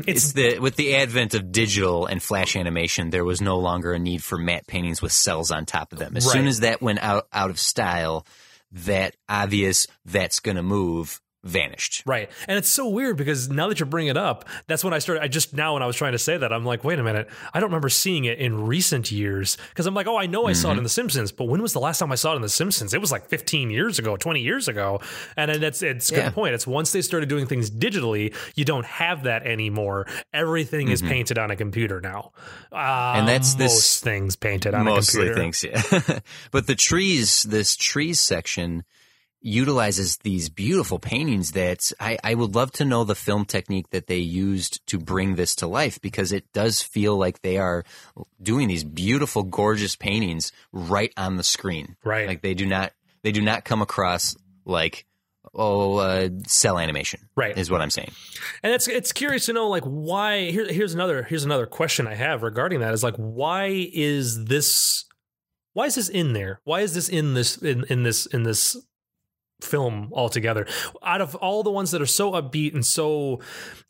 It's 0.07 0.33
the 0.35 0.59
with 0.59 0.77
the 0.77 0.97
advent 0.97 1.33
of 1.33 1.53
digital 1.53 2.05
and 2.05 2.23
flash 2.23 2.55
animation, 2.55 3.09
there 3.09 3.25
was 3.25 3.41
no 3.41 3.59
longer 3.59 3.95
a 3.95 3.99
need 3.99 4.23
for 4.23 4.37
matte 4.37 4.67
paintings 4.67 5.01
with 5.01 5.11
cells 5.11 5.51
on 5.51 5.65
top 5.65 5.93
of 5.95 5.99
them. 5.99 6.19
As 6.19 6.31
soon 6.31 6.47
as 6.47 6.61
that 6.61 6.83
went 6.83 6.99
out 7.03 7.27
out 7.33 7.49
of 7.49 7.59
style, 7.59 8.27
that 8.73 9.17
obvious 9.27 9.87
that's 10.05 10.41
going 10.41 10.57
to 10.59 10.63
move 10.63 11.19
vanished. 11.45 12.03
Right. 12.07 12.31
And 12.49 12.59
it's 12.59 12.69
so 12.69 12.89
weird 12.89 13.17
because 13.17 13.49
now 13.49 13.69
that 13.69 13.81
you 13.81 13.87
bring 13.87 14.09
it 14.09 14.17
up, 14.17 14.45
that's 14.67 14.85
when 14.85 14.93
I 14.93 14.99
started. 14.99 15.23
I 15.23 15.29
just 15.29 15.55
now, 15.55 15.75
when 15.75 15.83
I 15.83 15.87
was 15.87 15.97
trying 15.97 16.13
to 16.13 16.19
say 16.19 16.37
that, 16.37 16.53
I'm 16.53 16.65
like, 16.65 16.85
wait 16.85 16.99
a 16.99 17.03
minute. 17.03 17.29
I 17.55 17.61
don't 17.61 17.71
remember 17.71 17.89
seeing 17.89 18.25
it 18.27 18.39
in 18.39 18.67
recent 18.67 19.11
years 19.11 19.57
because 19.71 19.87
I'm 19.87 19.95
like, 19.95 20.07
oh, 20.07 20.17
I 20.19 20.27
know 20.27 20.47
I 20.47 20.53
Mm-hmm. 20.53 20.61
saw 20.63 20.73
it 20.73 20.77
in 20.79 20.83
The 20.83 20.89
Simpsons, 20.91 21.33
but 21.33 21.45
when 21.45 21.63
was 21.63 21.73
the 21.73 21.81
last 21.81 21.99
time 21.99 22.13
I 22.13 22.17
saw 22.17 22.33
it 22.33 22.37
in 22.37 22.43
The 22.43 22.49
Simpsons? 22.49 22.93
It 22.93 23.01
was 23.01 23.11
like 23.13 23.27
15 23.29 23.71
years 23.71 23.99
ago, 23.99 24.17
20 24.17 24.41
years 24.41 24.69
ago. 24.69 25.01
And 25.37 25.63
that's 25.63 25.83
it's 25.83 26.11
a 26.13 26.15
Yeah. 26.15 26.25
good 26.27 26.35
point. 26.35 26.55
It's 26.55 26.67
once 26.67 26.93
they 26.93 27.03
started 27.03 27.29
doing 27.29 27.47
things 27.47 27.71
digitally, 27.71 28.35
you 28.55 28.65
don't 28.65 28.87
have 28.87 29.23
that 29.25 29.47
anymore. 29.47 30.07
Everything 30.35 30.89
is 30.89 31.01
painted 31.03 31.39
on 31.39 31.51
a 31.51 31.57
computer 31.57 32.01
now. 32.01 32.33
Uh, 32.73 32.77
Mm-hmm. 32.77 33.19
And 33.21 33.29
that's 33.29 33.55
this- 33.55 33.73
most 33.73 34.05
things 34.05 34.37
painted 34.37 34.75
on 34.75 34.85
Mostly 34.85 35.29
a 35.29 35.35
computer. 35.35 35.41
things, 35.41 35.65
yeah. 36.11 36.19
but 36.51 36.67
the 36.67 36.75
trees, 36.75 37.43
this 37.45 37.77
trees 37.77 38.21
section 38.21 38.85
utilizes 39.41 40.19
these 40.19 40.49
beautiful 40.49 40.99
paintings 40.99 41.53
that 41.53 41.93
I, 41.99 42.19
I 42.23 42.35
would 42.35 42.55
love 42.55 42.73
to 42.73 42.85
know 42.85 43.05
the 43.05 43.15
film 43.15 43.45
technique 43.45 43.91
that 43.91 44.07
they 44.07 44.19
used 44.19 44.87
to 44.89 44.99
bring 44.99 45.35
this 45.35 45.55
to 45.57 45.67
life 45.67 46.01
because 46.01 46.33
it 46.33 46.53
does 46.53 46.83
feel 46.83 47.17
like 47.17 47.41
they 47.41 47.57
are 47.57 47.85
doing 48.43 48.69
these 48.69 48.85
beautiful, 48.85 49.43
gorgeous 49.43 49.97
paintings 49.97 50.53
right 50.73 51.13
on 51.17 51.37
the 51.37 51.43
screen. 51.43 51.97
Right. 52.05 52.27
Like 52.27 52.43
they 52.43 52.55
do 52.55 52.67
not, 52.67 52.93
they 53.23 53.33
do 53.33 53.41
not 53.41 53.65
come 53.65 53.81
across 53.81 54.37
like, 54.67 55.07
oh, 55.55 55.97
uh, 55.97 56.29
cell 56.47 56.79
animation. 56.79 57.29
Right. 57.35 57.57
Is 57.57 57.71
what 57.71 57.81
I'm 57.81 57.91
saying. 57.91 58.13
And 58.63 58.75
it's 58.75 58.89
it's 58.89 59.13
curious 59.13 59.47
to 59.47 59.55
know 59.55 59.69
like 59.69 59.85
why 59.85 60.51
here, 60.51 60.71
here's 60.71 60.95
another 60.95 61.23
here's 61.23 61.45
another 61.45 61.67
question 61.67 62.07
I 62.07 62.15
have 62.15 62.43
regarding 62.43 62.81
that 62.81 62.93
is 62.93 63.03
like 63.03 63.17
why 63.17 63.89
is 63.93 64.45
this 64.45 65.07
why 65.73 65.87
is 65.87 65.95
this 65.95 66.09
in 66.09 66.33
there? 66.33 66.61
Why 66.65 66.81
is 66.81 66.95
this 66.95 67.09
in 67.09 67.35
this 67.35 67.57
in, 67.57 67.85
in 67.89 68.03
this 68.03 68.27
in 68.27 68.43
this 68.43 68.77
film 69.65 70.11
altogether? 70.13 70.67
Out 71.03 71.21
of 71.21 71.35
all 71.37 71.63
the 71.63 71.71
ones 71.71 71.91
that 71.91 72.03
are 72.03 72.07
so 72.07 72.33
upbeat 72.33 72.75
and 72.75 72.85
so 72.85 73.41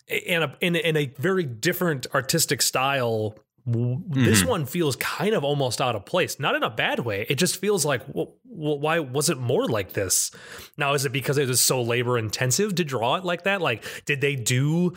in 0.08 0.42
a 0.42 0.56
in, 0.60 0.76
in 0.76 0.96
a 0.96 1.06
very 1.18 1.44
different 1.44 2.06
artistic 2.14 2.62
style 2.62 3.36
w- 3.66 4.02
this 4.08 4.40
mm-hmm. 4.40 4.48
one 4.48 4.66
feels 4.66 4.96
kind 4.96 5.34
of 5.34 5.44
almost 5.44 5.80
out 5.80 5.94
of 5.94 6.04
place. 6.04 6.40
Not 6.40 6.54
in 6.54 6.62
a 6.62 6.70
bad 6.70 7.00
way. 7.00 7.26
It 7.28 7.36
just 7.36 7.60
feels 7.60 7.84
like 7.84 8.02
well, 8.08 8.34
why 8.44 8.98
was 8.98 9.30
it 9.30 9.38
more 9.38 9.66
like 9.66 9.92
this? 9.92 10.30
Now 10.76 10.94
is 10.94 11.04
it 11.04 11.12
because 11.12 11.38
it 11.38 11.48
was 11.48 11.60
so 11.60 11.82
labor 11.82 12.18
intensive 12.18 12.74
to 12.76 12.84
draw 12.84 13.16
it 13.16 13.24
like 13.24 13.44
that? 13.44 13.60
Like 13.60 13.84
did 14.04 14.20
they 14.20 14.36
do 14.36 14.94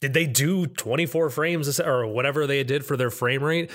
did 0.00 0.14
they 0.14 0.26
do 0.26 0.66
24 0.66 1.30
frames 1.30 1.78
or 1.80 2.06
whatever 2.06 2.46
they 2.46 2.64
did 2.64 2.84
for 2.84 2.96
their 2.96 3.10
frame 3.10 3.42
rate 3.42 3.70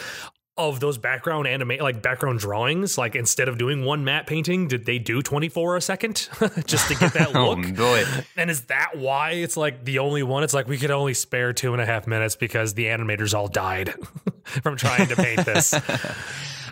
of 0.58 0.80
those 0.80 0.98
background 0.98 1.48
anime 1.48 1.74
like 1.82 2.02
background 2.02 2.40
drawings 2.40 2.98
like 2.98 3.14
instead 3.14 3.50
of 3.50 3.58
doing 3.58 3.84
one 3.84 4.06
matte 4.06 4.26
painting 4.26 4.70
did 4.70 4.86
they 4.86 4.98
do 4.98 5.22
24 5.22 5.76
a 5.76 5.82
second 5.82 6.30
just 6.66 6.88
to 6.88 6.96
get 6.96 7.14
that 7.14 7.32
Oh 7.36 7.52
look 7.56 7.76
boy. 7.76 8.06
and 8.38 8.50
is 8.50 8.62
that 8.66 8.92
why 8.96 9.32
it's 9.32 9.58
like 9.58 9.84
the 9.84 10.00
only 10.00 10.24
one? 10.24 10.44
It's 10.44 10.54
like 10.54 10.68
we 10.68 10.78
could 10.78 10.92
only 10.92 11.14
spare 11.14 11.52
two 11.52 11.74
and 11.74 11.82
a 11.82 11.86
half 11.86 12.08
minutes 12.08 12.38
because 12.38 12.74
the 12.74 12.86
animators 12.86 13.34
all 13.34 13.50
died 13.50 13.94
from 14.44 14.78
trying 14.78 15.08
to 15.10 15.16
paint 15.18 15.46
this. 15.46 15.74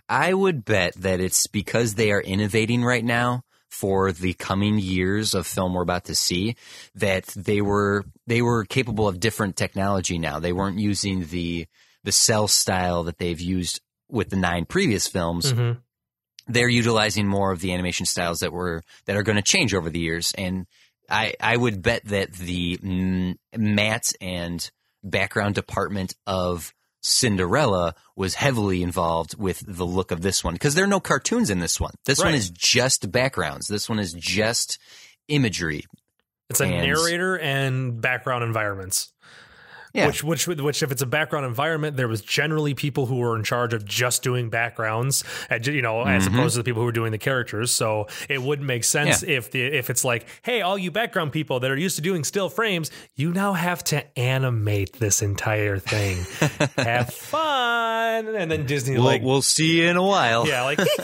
I 0.07 0.33
would 0.33 0.63
bet 0.63 0.93
that 0.95 1.19
it's 1.19 1.47
because 1.47 1.95
they 1.95 2.11
are 2.11 2.21
innovating 2.21 2.83
right 2.83 3.03
now 3.03 3.43
for 3.69 4.11
the 4.11 4.33
coming 4.33 4.77
years 4.77 5.33
of 5.33 5.47
film 5.47 5.73
we're 5.73 5.81
about 5.81 6.05
to 6.05 6.15
see 6.15 6.55
that 6.95 7.25
they 7.35 7.59
were 7.59 8.05
they 8.27 8.41
were 8.41 8.63
capable 8.65 9.07
of 9.07 9.19
different 9.19 9.55
technology 9.55 10.19
now. 10.19 10.39
They 10.39 10.53
weren't 10.53 10.79
using 10.79 11.25
the 11.27 11.65
the 12.03 12.11
cell 12.11 12.47
style 12.47 13.03
that 13.03 13.17
they've 13.17 13.39
used 13.39 13.81
with 14.09 14.29
the 14.29 14.35
nine 14.35 14.65
previous 14.65 15.07
films. 15.07 15.51
Mhm. 15.53 15.79
They're 16.47 16.69
utilizing 16.69 17.27
more 17.27 17.51
of 17.51 17.61
the 17.61 17.73
animation 17.73 18.05
styles 18.05 18.39
that 18.39 18.51
were 18.51 18.83
that 19.05 19.15
are 19.15 19.23
going 19.23 19.37
to 19.37 19.41
change 19.41 19.73
over 19.73 19.89
the 19.89 19.99
years 19.99 20.33
and 20.37 20.65
I 21.09 21.33
I 21.39 21.55
would 21.57 21.81
bet 21.81 22.05
that 22.05 22.33
the 22.33 22.77
mm, 22.77 23.35
and 24.21 24.71
background 25.03 25.55
department 25.55 26.15
of 26.27 26.73
Cinderella 27.01 27.95
was 28.15 28.35
heavily 28.35 28.81
involved 28.81 29.37
with 29.37 29.61
the 29.67 29.85
look 29.85 30.11
of 30.11 30.21
this 30.21 30.43
one 30.43 30.53
because 30.53 30.75
there 30.75 30.85
are 30.85 30.87
no 30.87 31.01
cartoons 31.01 31.49
in 31.49 31.59
this 31.59 31.79
one. 31.79 31.93
This 32.05 32.19
one 32.19 32.33
is 32.33 32.49
just 32.49 33.11
backgrounds. 33.11 33.67
This 33.67 33.89
one 33.89 33.99
is 33.99 34.13
just 34.13 34.79
imagery. 35.27 35.83
It's 36.49 36.61
a 36.61 36.65
And- 36.65 36.85
narrator 36.87 37.37
and 37.37 37.99
background 38.01 38.43
environments. 38.45 39.11
Yeah. 39.93 40.07
Which, 40.07 40.23
which, 40.23 40.47
which, 40.47 40.81
if 40.81 40.91
it's 40.91 41.03
a 41.03 41.05
background 41.05 41.45
environment, 41.45 41.97
there 41.97 42.07
was 42.07 42.21
generally 42.21 42.73
people 42.73 43.05
who 43.05 43.17
were 43.17 43.35
in 43.37 43.43
charge 43.43 43.75
of 43.75 43.85
just 43.85 44.23
doing 44.23 44.49
backgrounds, 44.49 45.23
and, 45.51 45.65
you 45.67 45.83
know, 45.83 46.01
as 46.03 46.25
Mm-hmm. 46.25 46.35
opposed 46.39 46.55
to 46.55 46.59
the 46.59 46.63
people 46.63 46.81
who 46.81 46.85
were 46.87 46.91
doing 46.91 47.11
the 47.11 47.17
characters. 47.19 47.69
So 47.71 48.07
it 48.27 48.41
wouldn't 48.41 48.67
make 48.67 48.83
sense 48.85 49.21
Yeah. 49.21 49.37
if 49.37 49.51
the 49.51 49.61
if 49.61 49.89
it's 49.91 50.03
like, 50.03 50.25
hey, 50.41 50.61
all 50.61 50.77
you 50.79 50.89
background 50.89 51.31
people 51.31 51.59
that 51.59 51.69
are 51.69 51.77
used 51.77 51.95
to 51.97 52.01
doing 52.01 52.23
still 52.23 52.49
frames, 52.49 52.89
you 53.15 53.31
now 53.33 53.53
have 53.53 53.83
to 53.85 54.19
animate 54.19 54.93
this 54.99 55.21
entire 55.21 55.77
thing. 55.77 56.17
have 56.77 57.13
fun, 57.13 58.27
and 58.35 58.49
then 58.49 58.65
Disney 58.65 58.95
We'll, 58.95 59.03
like, 59.03 59.21
we'll 59.21 59.41
see 59.43 59.81
you 59.81 59.87
in 59.89 59.97
a 59.97 60.03
while. 60.03 60.47
yeah, 60.47 60.63
like, 60.63 60.79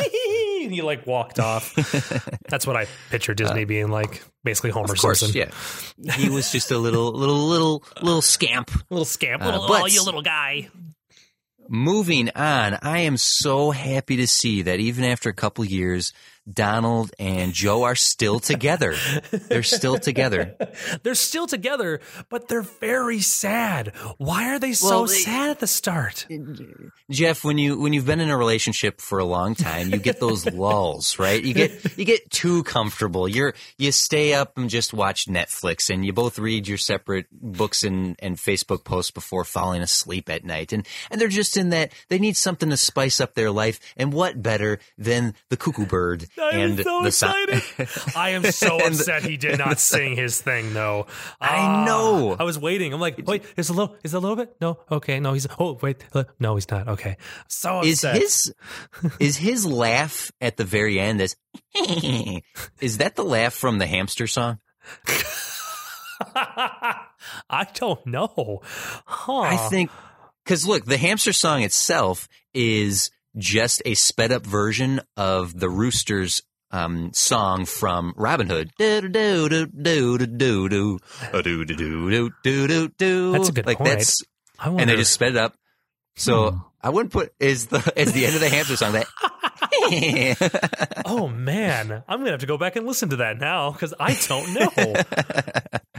and 0.70 0.76
he 0.76 0.82
like 0.84 1.08
walked 1.08 1.40
off. 1.40 1.74
That's 2.48 2.66
what 2.68 2.76
I 2.76 2.86
picture 3.10 3.34
Disney 3.34 3.66
being 3.66 3.90
like, 3.90 4.22
basically 4.44 4.70
Homer 4.70 4.90
Uh, 4.90 4.94
Of 4.94 5.00
course, 5.00 5.20
Simpson. 5.22 5.52
yeah. 5.98 6.14
He 6.14 6.30
was 6.30 6.52
just 6.52 6.70
a 6.72 6.78
little, 6.78 7.12
little, 7.12 7.48
little, 7.48 7.84
little 8.02 8.22
scamp. 8.22 8.72
Little 8.92 9.06
scamp, 9.06 9.42
Uh, 9.42 9.46
little, 9.46 9.68
but- 9.68 9.82
oh, 9.82 9.86
you 9.88 10.04
little 10.04 10.22
guy. 10.22 10.70
Moving 11.72 12.30
on, 12.36 12.80
I 12.82 13.00
am 13.00 13.16
so 13.18 13.70
happy 13.70 14.18
to 14.18 14.28
see 14.28 14.64
that 14.64 14.80
even 14.80 15.04
after 15.04 15.30
a 15.30 15.34
couple 15.34 15.64
years, 15.66 16.14
Donald 16.52 17.12
and 17.20 17.54
Joe 17.54 17.84
are 17.84 17.96
still 17.96 18.40
together. 18.40 18.96
They're 19.32 19.64
still 19.64 19.98
together. 19.98 20.56
They're 21.04 21.16
still 21.16 21.48
together, 21.48 22.00
but 22.30 22.48
they're 22.48 22.62
very 22.62 23.20
sad. 23.20 23.94
Why 24.18 24.50
are 24.54 24.60
they 24.60 24.74
so 24.74 24.90
Well, 24.90 25.06
they- 25.06 25.14
sad 25.16 25.50
at 25.52 25.60
the 25.60 25.68
start? 25.68 26.26
Jeff, 27.12 27.44
when 27.44 27.58
you 27.58 27.80
when 27.80 27.94
you've 27.94 28.06
been 28.06 28.20
in 28.20 28.30
a 28.30 28.38
relationship 28.38 29.02
for 29.02 29.20
a 29.20 29.26
long 29.26 29.56
time, 29.56 29.90
you 29.92 29.98
get 29.98 30.20
those 30.20 30.46
lulls, 30.52 31.18
right? 31.20 31.44
You 31.44 31.54
get 31.54 31.98
you 31.98 32.06
get 32.06 32.30
too 32.30 32.64
comfortable. 32.64 33.28
You're 33.28 33.54
you 33.78 33.92
stay 33.92 34.34
up 34.34 34.58
and 34.58 34.70
just 34.70 34.94
watch 34.94 35.26
Netflix, 35.28 35.90
and 35.94 36.06
you 36.06 36.14
both 36.14 36.40
read 36.40 36.68
your 36.68 36.78
separate 36.78 37.28
books 37.32 37.84
and 37.84 38.16
and 38.20 38.38
Facebook 38.38 38.84
posts 38.84 39.12
before 39.12 39.44
falling 39.44 39.82
asleep 39.82 40.30
at 40.30 40.44
night, 40.46 40.72
and 40.74 40.88
and 41.12 41.20
they're 41.20 41.28
just 41.28 41.58
in 41.58 41.70
that 41.70 41.92
they 42.10 42.20
need 42.20 42.38
something 42.38 42.70
to 42.70 42.78
spice 42.78 43.20
up 43.20 43.34
their 43.36 43.52
life, 43.52 43.80
and 43.98 44.14
what 44.14 44.42
better 44.42 44.80
than 44.98 45.34
the 45.50 45.58
cuckoo 45.58 45.86
bird 45.86 46.28
I'm 46.38 46.60
and 46.60 46.80
so 46.80 47.02
the 47.02 47.08
excited. 47.08 47.64
I 48.16 48.30
am 48.32 48.44
so 48.52 48.78
upset 48.86 49.24
he 49.24 49.38
did 49.38 49.58
not 49.58 49.80
sing 49.80 50.16
his 50.16 50.42
thing 50.42 50.74
though. 50.74 51.08
I 51.42 51.58
Ah, 51.58 51.86
know. 51.86 52.36
I 52.40 52.44
was 52.44 52.60
waiting. 52.60 52.94
I'm 52.94 53.00
like, 53.00 53.22
wait, 53.26 53.44
is 53.58 53.70
a 53.70 53.74
little 53.74 53.96
is 54.04 54.14
a 54.14 54.20
little 54.20 54.36
bit? 54.36 54.56
No. 54.62 54.80
Okay. 54.92 55.20
No, 55.20 55.34
he's 55.34 55.48
oh 55.60 55.78
wait. 55.82 56.06
uh, 56.14 56.26
No, 56.40 56.56
he's 56.56 56.70
not. 56.70 56.88
Okay. 56.90 57.18
So 57.48 57.84
is 57.84 58.02
his 58.02 58.54
is 59.20 59.38
his 59.38 59.66
laugh 59.66 60.32
at 60.42 60.58
the 60.58 60.66
very 60.66 61.00
end 61.00 61.22
is 61.22 61.36
is 62.82 62.98
that 63.00 63.16
the 63.16 63.24
laugh 63.24 63.54
from 63.54 63.78
the 63.80 63.88
hamster 63.88 64.28
song? 64.28 64.60
I 67.50 67.68
don't 67.74 68.06
know. 68.06 68.62
Huh. 69.06 69.40
I 69.40 69.58
think 69.70 69.92
because 70.44 70.68
look, 70.68 70.86
the 70.86 70.98
hamster 70.98 71.34
song 71.34 71.64
itself 71.64 72.28
is 72.54 73.12
just 73.38 73.82
a 73.86 73.94
sped 73.94 74.32
up 74.32 74.46
version 74.46 75.02
of 75.18 75.58
the 75.58 75.70
Roosters 75.70 76.42
um, 76.72 77.12
song 77.14 77.66
from 77.66 78.14
Robin 78.16 78.48
Hood. 78.48 78.72
That's 83.34 83.50
a 83.50 83.52
good 83.52 83.66
like 83.66 83.78
point. 83.78 83.90
That's, 83.92 84.22
wonder... 84.68 84.82
And 84.82 84.90
they 84.90 84.96
just 84.96 85.14
sped 85.14 85.32
it 85.32 85.38
up. 85.38 85.56
So 86.16 86.52
hmm. 86.52 86.58
I 86.82 86.90
wouldn't 86.90 87.14
put 87.14 87.34
is 87.40 87.68
the 87.68 87.94
is 87.96 88.14
the 88.14 88.26
end 88.26 88.36
of 88.36 88.42
the 88.42 88.50
hamster 88.50 88.76
song 88.76 88.94
that. 88.94 89.08
oh 91.06 91.28
man, 91.28 92.04
I'm 92.08 92.20
gonna 92.20 92.32
have 92.32 92.42
to 92.42 92.46
go 92.46 92.58
back 92.58 92.76
and 92.76 92.86
listen 92.86 93.10
to 93.10 93.18
that 93.18 93.40
now 93.40 93.72
because 93.72 93.94
I 94.00 94.18
don't 94.28 94.54
know. 94.54 94.70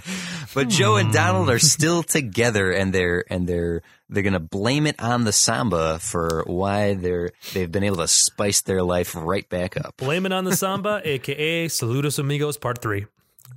But 0.52 0.68
Joe 0.68 0.96
and 0.96 1.12
Donald 1.12 1.48
are 1.48 1.60
still 1.60 2.02
together, 2.02 2.72
and 2.72 2.92
they're 2.92 3.24
and 3.30 3.46
they're 3.46 3.82
they're 4.08 4.24
gonna 4.24 4.40
blame 4.40 4.86
it 4.86 4.96
on 4.98 5.22
the 5.24 5.32
samba 5.32 6.00
for 6.00 6.42
why 6.46 6.94
they're 6.94 7.30
they've 7.54 7.70
been 7.70 7.84
able 7.84 7.98
to 7.98 8.08
spice 8.08 8.60
their 8.62 8.82
life 8.82 9.14
right 9.14 9.48
back 9.48 9.76
up. 9.76 9.96
Blame 9.96 10.26
it 10.26 10.32
on 10.32 10.44
the 10.44 10.56
samba, 10.56 11.00
aka 11.04 11.66
Saludos 11.66 12.18
Amigos 12.18 12.56
Part 12.56 12.82
Three. 12.82 13.06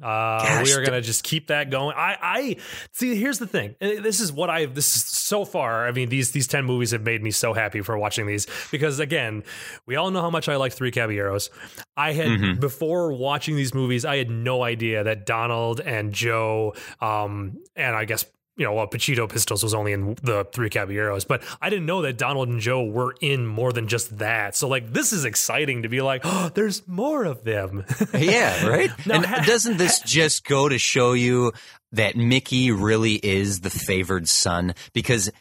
Uh, 0.02 0.39
Gosh, 0.44 0.66
we 0.66 0.74
are 0.74 0.84
gonna 0.84 1.02
just 1.02 1.24
keep 1.24 1.48
that 1.48 1.70
going. 1.70 1.96
I, 1.98 2.18
I 2.22 2.56
see. 2.91 3.16
Here's 3.16 3.39
the 3.39 3.48
thing. 3.48 3.76
Uh, 3.82 4.02
This 4.02 4.20
is 4.20 4.32
what 4.32 4.50
I. 4.50 4.66
This 4.66 4.96
is 4.96 5.04
so 5.06 5.46
far. 5.46 5.88
I 5.88 5.91
mean, 5.91 6.10
these 6.10 6.32
these 6.32 6.48
ten 6.48 6.66
movies 6.66 6.91
have 6.91 7.04
made 7.04 7.24
me 7.24 7.32
so 7.32 7.54
happy 7.54 7.82
for 7.82 7.98
watching 7.98 8.26
these 8.26 8.48
because 8.72 9.00
again, 9.00 9.44
we 9.86 9.96
all 9.96 10.12
know 10.12 10.22
how 10.22 10.30
much 10.30 10.50
I 10.50 10.56
like 10.58 10.74
Three 10.74 10.91
Caballeros. 10.91 11.50
I 11.96 12.12
had 12.14 12.28
Mm-hmm. 12.34 12.60
before 12.60 13.14
watching 13.14 13.56
these 13.56 13.74
movies, 13.74 14.06
I 14.06 14.18
had 14.18 14.30
no 14.30 14.64
idea 14.64 15.04
that 15.04 15.26
Donald 15.26 15.80
and 15.80 16.12
Joe, 16.14 16.74
um, 17.00 17.58
and 17.76 17.96
I 17.96 18.06
guess 18.06 18.26
you 18.56 18.66
know, 18.66 18.74
well, 18.74 18.88
Panchito 18.88 19.28
Pistoles 19.30 19.64
was 19.64 19.74
only 19.74 19.93
in 19.93 20.16
the 20.22 20.45
Three 20.51 20.70
Caballeros, 20.70 21.26
but 21.26 21.41
I 21.62 21.70
didn't 21.70 21.86
know 21.88 22.04
that 22.04 22.18
Donald 22.18 22.49
and 22.49 22.60
Joe 22.60 22.84
were 22.84 23.16
in 23.20 23.45
more 23.47 23.74
than 23.74 23.88
just 23.88 24.20
that. 24.20 24.56
So, 24.56 24.68
like, 24.68 24.93
this 24.93 25.12
is 25.12 25.26
exciting 25.26 25.84
to 25.84 25.89
be 25.89 26.01
like, 26.01 26.22
oh, 26.26 26.51
there's 26.54 26.88
more 26.88 27.24
of 27.26 27.43
them. 27.43 27.86
Yeah, 28.14 28.68
right. 28.68 28.91
Now, 29.08 29.16
and 29.16 29.26
ha- 29.26 29.43
doesn't 29.45 29.78
this 29.78 29.99
just 30.01 30.45
go 30.45 30.70
to 30.70 30.78
show 30.78 31.14
you 31.14 31.51
that 31.93 32.16
Mickey 32.16 32.72
really 32.72 33.14
is 33.16 33.62
the 33.62 33.70
favored 33.72 34.30
son? 34.30 34.76
Because 34.93 35.32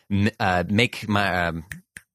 uh, 0.40 0.64
make 0.68 1.08
my. 1.08 1.46
Um, 1.48 1.64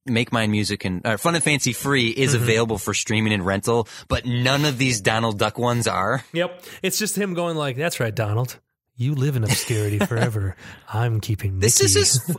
Make 0.09 0.31
Mine 0.31 0.51
Music 0.51 0.85
and 0.85 1.05
uh, 1.05 1.17
Fun 1.17 1.35
and 1.35 1.43
Fancy 1.43 1.73
Free 1.73 2.07
is 2.07 2.33
Mm-hmm. 2.33 2.43
available 2.43 2.77
for 2.77 2.93
streaming 2.93 3.33
and 3.33 3.45
rental, 3.45 3.89
but 4.07 4.25
none 4.25 4.63
of 4.63 4.77
these 4.77 5.01
Donald 5.01 5.37
Duck 5.37 5.57
ones 5.59 5.85
are. 5.85 6.23
Yep. 6.31 6.63
It's 6.81 6.97
just 6.97 7.17
him 7.17 7.33
going 7.33 7.57
like, 7.57 7.75
"That's 7.75 7.99
right, 7.99 8.15
Donald. 8.15 8.57
You 8.99 9.13
live 9.13 9.35
in 9.35 9.43
obscurity 9.43 9.99
forever. 10.05 10.55
I'm 10.91 11.21
keeping 11.21 11.59
This 11.59 11.79
is 11.81 11.93
his. 11.93 12.35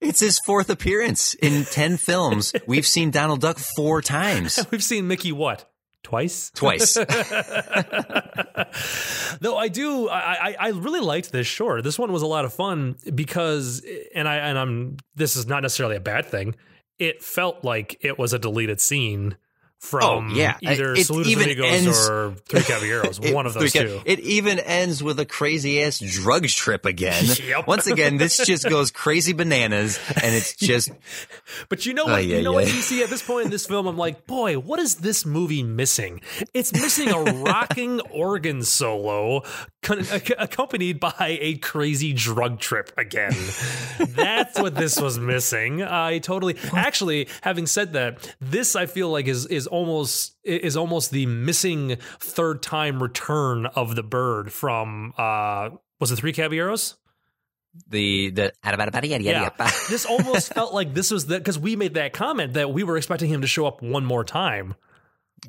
It's 0.00 0.20
his 0.20 0.40
fourth 0.40 0.70
appearance 0.70 1.34
in 1.34 1.64
ten 1.64 1.98
films. 1.98 2.54
We've 2.66 2.86
seen 2.86 3.10
Donald 3.10 3.42
Duck 3.42 3.58
four 3.58 4.00
times, 4.00 4.58
We've 4.70 4.82
seen 4.82 5.06
Mickey 5.06 5.32
what? 5.32 5.70
Twice? 6.02 6.50
twice. 6.54 6.94
Though 9.40 9.58
I 9.58 9.68
do, 9.68 10.08
I, 10.08 10.48
I 10.48 10.56
I 10.58 10.68
really 10.70 11.00
liked 11.00 11.30
this 11.32 11.46
short. 11.46 11.84
This 11.84 11.98
one 11.98 12.10
was 12.12 12.22
a 12.22 12.26
lot 12.26 12.46
of 12.46 12.54
fun 12.54 12.96
because, 13.14 13.84
and 14.14 14.26
I 14.26 14.36
and 14.36 14.58
I'm. 14.58 14.96
This 15.14 15.36
is 15.36 15.46
not 15.46 15.60
necessarily 15.62 15.96
a 15.96 16.00
bad 16.00 16.24
thing. 16.24 16.54
It 16.98 17.22
felt 17.22 17.64
like 17.64 17.98
it 18.00 18.18
was 18.18 18.32
a 18.32 18.38
deleted 18.38 18.80
scene 18.80 19.36
Oh, 19.80 19.86
from 19.86 20.30
Oh, 20.32 20.34
yeah. 20.34 20.56
either 20.60 20.92
It 20.94 21.06
Saludos 21.06 21.34
Amigos 21.36 21.66
ends- 21.66 22.08
or 22.08 22.34
Three 22.48 22.62
Caballeros. 22.62 23.20
It- 23.22 23.32
one 23.34 23.46
of 23.46 23.54
those 23.54 23.72
two. 23.72 24.00
It 24.04 24.18
even 24.20 24.58
ends 24.58 25.02
with 25.04 25.20
a 25.20 25.24
crazy 25.24 25.82
ass 25.82 26.00
drug 26.00 26.46
trip 26.48 26.84
again. 26.84 27.24
Yep. 27.48 27.66
Once 27.68 27.86
again, 27.86 28.16
this 28.16 28.36
just 28.44 28.68
goes 28.68 28.90
crazy 28.90 29.32
bananas, 29.32 29.98
and 30.22 30.34
it's 30.34 30.54
just 30.56 30.90
But 31.68 31.86
you 31.86 31.94
know 31.94 32.04
what? 32.04 32.14
Ay, 32.14 32.20
you 32.20 32.36
ay, 32.38 32.42
know 32.42 32.52
what? 32.52 32.64
ay. 32.64 32.68
You 32.68 32.82
see 32.82 33.02
at 33.02 33.08
this 33.08 33.22
point 33.22 33.46
in 33.46 33.50
this 33.50 33.66
film, 33.66 33.86
I'm 33.86 33.96
like, 33.96 34.26
boy, 34.26 34.58
what 34.58 34.80
is 34.80 34.96
this 34.96 35.24
movie 35.24 35.62
missing? 35.62 36.20
It's 36.52 36.72
missing 36.72 37.08
a 37.10 37.20
rocking 37.22 38.00
organ 38.10 38.62
solo 38.64 39.42
con- 39.82 40.04
accompanied 40.38 40.98
by 41.00 41.38
a 41.40 41.56
crazy 41.58 42.12
drug 42.12 42.58
trip 42.58 42.90
again. 42.98 43.32
That's 43.98 44.58
what 44.60 44.74
this 44.74 45.00
was 45.00 45.18
missing. 45.18 45.82
I 45.82 46.18
totally. 46.18 46.56
Actually, 46.74 47.28
having 47.42 47.66
said 47.66 47.92
that, 47.94 48.34
this 48.40 48.74
I 48.76 48.86
feel 48.86 49.10
like 49.10 49.26
is 49.26 49.46
is 49.46 49.67
almost 49.68 50.36
is 50.42 50.76
almost 50.76 51.10
the 51.10 51.26
missing 51.26 51.96
third 52.18 52.62
time 52.62 53.02
return 53.02 53.66
of 53.66 53.94
the 53.94 54.02
bird 54.02 54.52
from. 54.52 55.14
uh 55.16 55.70
was 56.00 56.10
it 56.12 56.16
Three 56.16 56.32
Caballeros? 56.32 56.96
the 57.86 58.30
the 58.30 58.52
Yeah. 59.58 59.70
this 59.90 60.04
almost 60.04 60.52
felt 60.52 60.74
like 60.74 60.94
this 60.94 61.10
was 61.10 61.26
the 61.26 61.38
because 61.38 61.58
we 61.58 61.76
made 61.76 61.94
that 61.94 62.12
comment 62.12 62.54
that 62.54 62.72
we 62.72 62.82
were 62.82 62.96
expecting 62.96 63.30
him 63.30 63.42
to 63.42 63.46
show 63.46 63.66
up 63.66 63.82
one 63.82 64.04
more 64.04 64.24
time. 64.24 64.74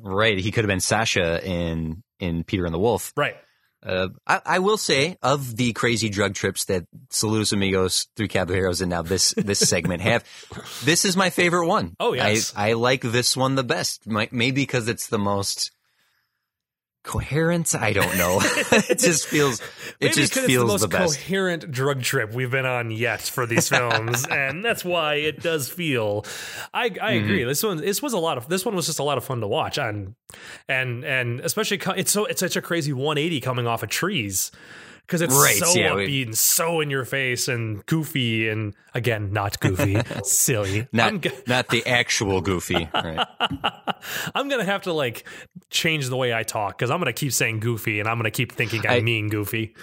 right. 0.02 0.38
He 0.38 0.50
could 0.52 0.64
have 0.64 0.68
been 0.68 0.80
Sasha 0.80 1.44
in 1.44 2.02
in 2.18 2.44
Peter 2.44 2.64
and 2.64 2.74
the 2.74 2.78
Wolf. 2.78 3.12
Right. 3.16 3.36
Uh, 3.82 4.08
I, 4.26 4.40
I 4.44 4.58
will 4.58 4.76
say 4.76 5.16
of 5.22 5.56
the 5.56 5.72
crazy 5.72 6.08
drug 6.08 6.34
trips 6.34 6.66
that 6.66 6.84
Saludos 7.08 7.52
Amigos, 7.52 8.08
Three 8.14 8.28
Caballeros, 8.28 8.82
and 8.82 8.90
now 8.90 9.02
this 9.02 9.32
this 9.36 9.58
segment 9.58 10.02
have, 10.02 10.24
this 10.84 11.04
is 11.04 11.16
my 11.16 11.30
favorite 11.30 11.66
one. 11.66 11.96
Oh, 11.98 12.12
yes. 12.12 12.52
I, 12.54 12.70
I 12.70 12.72
like 12.74 13.00
this 13.00 13.36
one 13.36 13.54
the 13.54 13.64
best. 13.64 14.06
My, 14.06 14.28
maybe 14.30 14.62
because 14.62 14.88
it's 14.88 15.06
the 15.08 15.18
most 15.18 15.70
coherent. 17.02 17.74
I 17.74 17.92
don't 17.92 18.16
know. 18.16 18.38
it 18.44 18.98
just 18.98 19.26
feels. 19.26 19.60
It 19.60 19.66
Maybe 20.00 20.14
just 20.14 20.34
feels 20.34 20.74
it's 20.74 20.82
the 20.82 20.88
most 20.88 20.90
best. 20.90 21.18
coherent 21.18 21.70
drug 21.70 22.02
trip 22.02 22.32
we've 22.34 22.50
been 22.50 22.66
on 22.66 22.90
yet 22.90 23.20
for 23.22 23.46
these 23.46 23.68
films, 23.76 24.26
and 24.26 24.64
that's 24.64 24.84
why 24.84 25.14
it 25.14 25.40
does 25.42 25.68
feel. 25.68 26.24
I 26.74 26.84
I 26.84 26.88
Mm-hmm. 26.88 27.24
agree. 27.24 27.44
This 27.44 27.62
one 27.62 27.76
this 27.78 28.00
was 28.02 28.12
a 28.12 28.18
lot 28.18 28.38
of 28.38 28.48
this 28.48 28.64
one 28.64 28.74
was 28.76 28.86
just 28.86 28.98
a 28.98 29.02
lot 29.04 29.18
of 29.18 29.24
fun 29.24 29.40
to 29.40 29.46
watch, 29.48 29.78
and 29.78 30.14
and 30.68 31.04
and 31.04 31.40
especially 31.40 31.80
it's 31.96 32.10
so 32.10 32.24
it's 32.26 32.40
such 32.40 32.56
a 32.56 32.62
crazy 32.62 32.92
180 32.92 33.40
coming 33.40 33.66
off 33.66 33.82
of 33.82 33.88
trees. 33.90 34.50
Because 35.10 35.22
it's 35.22 35.34
Right, 35.34 35.56
so 35.56 35.72
yeah, 35.76 35.92
we- 35.96 36.06
upbeat 36.06 36.26
and 36.26 36.38
so 36.38 36.80
in 36.80 36.88
your 36.88 37.04
face 37.04 37.48
and 37.48 37.84
goofy 37.86 38.48
and 38.48 38.76
again 38.94 39.32
not 39.32 39.58
goofy, 39.58 40.00
silly. 40.22 40.86
not 40.92 41.20
go- 41.20 41.30
not 41.48 41.68
the 41.68 41.84
actual 41.84 42.40
Goofy. 42.40 42.88
Right. 42.94 43.26
I'm 44.36 44.48
gonna 44.48 44.64
have 44.64 44.82
to 44.82 44.92
like 44.92 45.26
change 45.68 46.08
the 46.08 46.16
way 46.16 46.32
I 46.32 46.44
talk 46.44 46.78
because 46.78 46.92
I'm 46.92 47.00
gonna 47.00 47.12
keep 47.12 47.32
saying 47.32 47.58
goofy 47.58 47.98
and 47.98 48.08
I'm 48.08 48.18
gonna 48.18 48.30
keep 48.30 48.52
thinking 48.52 48.86
I, 48.86 48.98
I- 48.98 49.00
mean 49.00 49.28
goofy. 49.28 49.74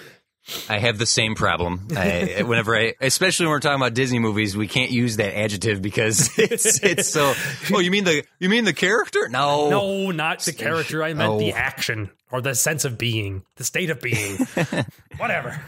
I 0.69 0.79
have 0.79 0.97
the 0.97 1.05
same 1.05 1.35
problem. 1.35 1.87
I, 1.95 2.43
whenever 2.45 2.75
I, 2.75 2.93
especially 3.01 3.47
when 3.47 3.51
we're 3.51 3.59
talking 3.59 3.81
about 3.81 3.93
Disney 3.93 4.19
movies, 4.19 4.55
we 4.55 4.67
can't 4.67 4.91
use 4.91 5.17
that 5.17 5.37
adjective 5.37 5.81
because 5.81 6.29
it's 6.39 6.81
it's 6.83 7.09
so. 7.09 7.33
Oh, 7.73 7.79
you 7.79 7.91
mean 7.91 8.05
the 8.05 8.23
you 8.39 8.47
mean 8.49 8.63
the 8.63 8.73
character? 8.73 9.27
No, 9.29 9.69
No, 9.69 10.11
not 10.11 10.39
the 10.41 10.53
character. 10.53 11.03
I 11.03 11.13
meant 11.13 11.39
the 11.39 11.51
Oh. 11.53 11.55
action 11.57 12.09
or 12.31 12.41
the 12.41 12.55
sense 12.55 12.83
of 12.85 12.97
being, 12.97 13.43
the 13.55 13.63
state 13.63 13.89
of 13.89 14.01
being. 14.01 14.37
Whatever. 15.17 15.59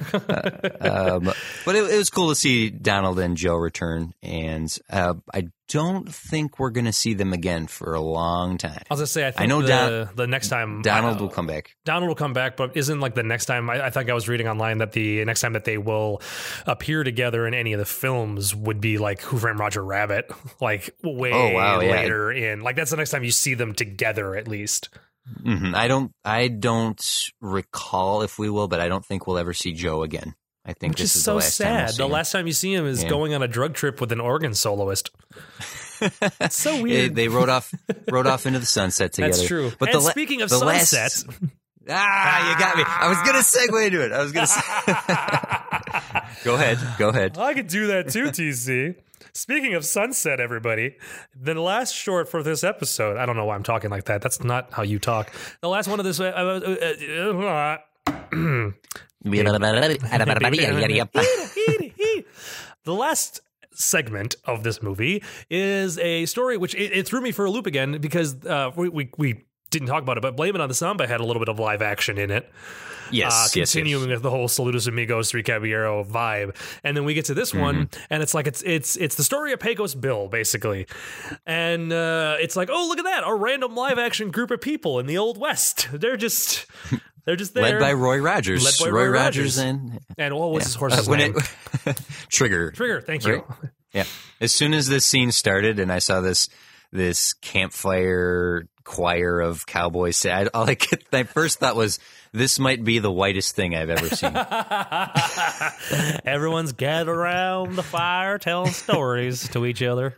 Um, 0.81 1.31
but 1.65 1.75
it, 1.75 1.83
it 1.91 1.97
was 1.97 2.09
cool 2.09 2.29
to 2.29 2.35
see 2.35 2.69
Donald 2.69 3.19
and 3.19 3.37
Joe 3.37 3.55
return, 3.55 4.13
and 4.21 4.73
uh, 4.89 5.13
I 5.33 5.47
don't 5.69 6.13
think 6.13 6.59
we're 6.59 6.71
going 6.71 6.85
to 6.85 6.91
see 6.91 7.13
them 7.13 7.31
again 7.31 7.67
for 7.67 7.93
a 7.93 8.01
long 8.01 8.57
time. 8.57 8.81
I 8.89 8.93
was 8.93 8.99
gonna 8.99 9.07
say, 9.07 9.27
I 9.27 9.31
think 9.31 9.41
I 9.41 9.45
know 9.45 9.61
the, 9.61 9.67
Don- 9.67 10.09
the 10.15 10.27
next 10.27 10.49
time 10.49 10.81
Donald 10.81 11.17
uh, 11.17 11.21
will 11.21 11.29
come 11.29 11.47
back. 11.47 11.75
Donald 11.85 12.07
will 12.09 12.15
come 12.15 12.33
back, 12.33 12.57
but 12.57 12.75
isn't 12.75 12.99
like 12.99 13.15
the 13.15 13.23
next 13.23 13.45
time? 13.45 13.69
I, 13.69 13.85
I 13.85 13.89
think 13.89 14.09
I 14.09 14.13
was 14.13 14.27
reading 14.27 14.47
online 14.47 14.79
that 14.79 14.91
the 14.91 15.23
next 15.25 15.41
time 15.41 15.53
that 15.53 15.65
they 15.65 15.77
will 15.77 16.21
appear 16.65 17.03
together 17.03 17.47
in 17.47 17.53
any 17.53 17.73
of 17.73 17.79
the 17.79 17.85
films 17.85 18.55
would 18.55 18.81
be 18.81 18.97
like 18.97 19.21
Who 19.21 19.37
Framed 19.37 19.59
Roger 19.59 19.83
Rabbit, 19.83 20.31
like 20.61 20.89
way 21.03 21.31
Oh, 21.31 21.53
wow, 21.53 21.79
yeah. 21.79 21.91
later 21.91 22.31
in. 22.31 22.61
Like 22.61 22.75
that's 22.75 22.91
the 22.91 22.97
next 22.97 23.11
time 23.11 23.23
you 23.23 23.31
see 23.31 23.53
them 23.53 23.73
together, 23.73 24.35
at 24.35 24.47
least. 24.47 24.89
hmm 25.43 25.73
I 25.75 25.87
don't. 25.87 26.11
I 26.25 26.47
don't 26.47 27.01
recall 27.41 28.23
if 28.23 28.39
we 28.39 28.49
will, 28.49 28.67
but 28.67 28.79
I 28.79 28.87
don't 28.89 29.05
think 29.05 29.27
we'll 29.27 29.37
ever 29.37 29.53
see 29.53 29.73
Joe 29.73 30.03
again. 30.03 30.33
I 30.69 30.73
think 30.73 30.91
Which 30.93 31.01
this 31.01 31.11
is 31.11 31.17
is 31.17 31.23
so 31.23 31.31
the 31.31 31.37
last 31.39 31.57
time 31.57 31.75
we'll 31.75 31.87
sad. 31.87 31.97
the 31.97 32.07
last 32.07 32.31
time 32.31 32.45
you 32.47 32.53
see 32.53 32.73
him 32.73 32.85
is 32.85 33.01
Yeah. 33.03 33.09
going 33.09 33.33
on 33.33 33.41
a 33.41 33.47
drug 33.47 33.73
trip 33.73 33.99
with 33.99 34.11
an 34.11 34.19
organ 34.19 34.53
soloist. 34.53 35.09
it's 36.01 36.55
so 36.55 36.81
weird. 36.81 37.15
they 37.15 37.27
rode 37.27 37.49
off, 37.49 37.73
rode 38.11 38.27
off 38.27 38.45
into 38.45 38.59
the 38.59 38.65
sunset 38.67 39.13
together. 39.13 39.33
That's 39.33 39.47
true. 39.47 39.71
But 39.79 39.93
la- 39.93 39.99
speaking 40.01 40.41
of 40.43 40.49
the 40.49 40.59
last- 40.59 40.93
ah, 41.89 42.51
you 42.53 42.59
got 42.59 42.77
me. 42.77 42.83
I 42.87 43.09
was 43.09 43.17
gonna 43.25 43.39
segue 43.39 43.87
into 43.87 44.05
it. 44.05 44.11
I 44.11 44.21
was 44.21 44.31
gonna. 44.31 44.47
Say- 44.47 44.61
go 46.43 46.53
ahead. 46.55 46.77
Go 46.97 47.09
ahead. 47.09 47.37
I 47.37 47.53
could 47.53 47.67
do 47.67 47.87
that 47.87 48.09
too, 48.09 48.25
TC. 48.25 48.95
Speaking 49.33 49.75
of 49.75 49.85
sunset, 49.85 50.39
everybody, 50.39 50.95
the 51.39 51.53
last 51.53 51.93
short 51.95 52.29
for 52.29 52.41
this 52.43 52.63
episode, 52.63 53.15
I 53.17 53.25
don't 53.25 53.35
know 53.37 53.45
why 53.45 53.55
I'm 53.55 53.63
talking 53.63 53.89
like 53.89 54.05
that. 54.05 54.21
That's 54.21 54.43
not 54.43 54.71
how 54.73 54.83
you 54.83 54.99
talk. 54.99 55.31
The 55.61 55.69
last 55.69 55.87
one 55.87 55.99
of 55.99 56.05
this. 56.05 56.19
Uh, 56.19 56.25
uh, 56.25 57.45
uh, 57.45 57.77
the 62.83 62.93
last 62.93 63.41
segment 63.71 64.35
of 64.45 64.63
this 64.63 64.81
movie 64.81 65.23
is 65.49 65.97
a 65.99 66.25
story 66.25 66.57
which 66.57 66.75
it, 66.75 66.91
it 66.91 67.07
threw 67.07 67.21
me 67.21 67.31
for 67.31 67.45
a 67.45 67.51
loop 67.51 67.65
again 67.65 67.99
because 67.99 68.35
uh, 68.45 68.71
we, 68.75 68.89
we 68.89 69.09
we 69.17 69.43
didn't 69.69 69.87
talk 69.87 70.01
about 70.03 70.17
it, 70.17 70.21
but 70.21 70.35
Blame 70.35 70.55
It 70.55 70.61
on 70.61 70.67
the 70.69 70.75
Samba 70.75 71.07
had 71.07 71.19
a 71.19 71.25
little 71.25 71.39
bit 71.39 71.49
of 71.49 71.59
live 71.59 71.81
action 71.81 72.17
in 72.17 72.31
it. 72.31 72.49
Yes. 73.11 73.31
uh, 73.33 73.35
yes, 73.35 73.55
yes. 73.55 73.73
continuing 73.73 74.09
with 74.09 74.21
the 74.21 74.29
whole 74.29 74.47
Saludos 74.47 74.87
Amigos, 74.87 75.31
Three 75.31 75.41
Caballero 75.41 76.03
vibe, 76.03 76.55
and 76.83 76.95
then 76.95 77.05
we 77.05 77.15
get 77.15 77.25
to 77.25 77.33
this 77.33 77.55
one, 77.55 77.87
Mm-hmm. 77.87 78.01
and 78.11 78.21
it's 78.21 78.35
like 78.35 78.45
it's 78.45 78.61
it's 78.61 78.95
it's 78.97 79.15
the 79.15 79.23
story 79.23 79.51
of 79.51 79.59
Pecos 79.59 79.95
Bill, 79.95 80.27
basically, 80.27 80.85
and 81.45 81.91
uh, 81.91 82.35
it's 82.39 82.55
like, 82.55 82.69
oh, 82.71 82.87
look 82.87 82.99
at 82.99 83.05
that, 83.05 83.23
a 83.25 83.33
random 83.33 83.73
live 83.75 83.97
action 83.97 84.29
group 84.31 84.51
of 84.51 84.61
people 84.61 84.99
in 84.99 85.07
the 85.07 85.17
Old 85.17 85.39
West. 85.39 85.87
They're 85.91 86.17
just 86.17 86.67
they're 87.25 87.35
just 87.35 87.55
there, 87.55 87.63
Led 87.63 87.79
by 87.79 87.93
Roy 87.93 88.17
Rogers. 88.19 88.63
Led 88.63 88.85
by 88.85 88.91
Roy, 88.91 89.05
Roy 89.05 89.09
Rogers 89.09 89.57
Rogers. 89.57 89.57
and 89.57 89.99
and 90.17 90.35
what 90.37 90.51
was 90.51 90.65
his 90.65 90.75
horse's 90.75 91.09
Uh, 91.09 91.15
name? 91.15 91.35
it- 91.85 91.99
Trigger. 92.29 92.71
Trigger. 92.71 93.01
Thank 93.01 93.25
you. 93.25 93.33
Right? 93.37 93.43
Yeah. 93.91 94.05
As 94.39 94.51
soon 94.53 94.75
as 94.75 94.87
this 94.87 95.03
scene 95.03 95.31
started 95.31 95.79
and 95.79 95.91
I 95.91 95.97
saw 95.97 96.21
this 96.21 96.47
this 96.91 97.33
campfire 97.33 98.67
choir 98.83 99.39
of 99.39 99.65
cowboys. 99.65 100.25
I, 100.25 100.47
all 100.53 100.69
I 100.69 100.75
could, 100.75 101.03
my 101.11 101.23
first 101.23 101.59
thought 101.59 101.75
was, 101.75 101.99
this 102.31 102.59
might 102.59 102.83
be 102.83 102.99
the 102.99 103.11
whitest 103.11 103.55
thing 103.55 103.75
I've 103.75 103.89
ever 103.89 104.07
seen. 104.09 104.35
Everyone's 106.25 106.71
gathered 106.73 107.13
around 107.15 107.75
the 107.75 107.83
fire, 107.83 108.37
telling 108.37 108.71
stories 108.71 109.47
to 109.49 109.65
each 109.65 109.81
other. 109.81 110.15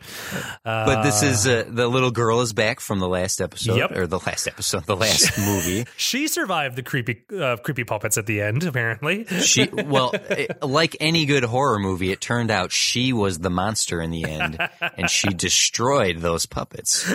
but 0.63 1.03
this 1.03 1.23
is 1.23 1.47
uh, 1.47 1.65
the 1.67 1.87
little 1.87 2.11
girl 2.11 2.41
is 2.41 2.53
back 2.53 2.79
from 2.79 2.99
the 2.99 3.07
last 3.07 3.41
episode 3.41 3.77
Yep. 3.77 3.91
or 3.97 4.07
the 4.07 4.19
last 4.19 4.47
episode, 4.47 4.85
the 4.85 4.95
last 4.95 5.37
movie. 5.45 5.85
She 5.97 6.27
survived 6.27 6.75
the 6.75 6.83
creepy, 6.83 7.23
uh, 7.37 7.57
creepy 7.57 7.83
puppets 7.83 8.17
at 8.17 8.25
the 8.25 8.41
end. 8.41 8.63
Apparently, 8.63 9.25
She 9.25 9.67
well, 9.71 10.11
it, 10.13 10.61
like 10.63 10.95
any 10.99 11.25
good 11.25 11.43
horror 11.43 11.79
movie, 11.79 12.11
it 12.11 12.21
turned 12.21 12.51
out 12.51 12.71
she 12.71 13.13
was 13.13 13.39
the 13.39 13.49
monster 13.49 14.01
in 14.01 14.11
the 14.11 14.25
end, 14.25 14.57
and 14.97 15.09
she 15.09 15.29
destroyed 15.29 16.17
those 16.17 16.45
puppets. 16.45 17.13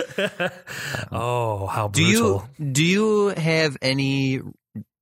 oh, 1.11 1.67
how 1.67 1.87
Do 1.89 2.03
brutal! 2.03 2.49
you 2.57 2.65
do 2.71 2.83
you 2.83 3.27
have 3.29 3.77
any? 3.81 4.41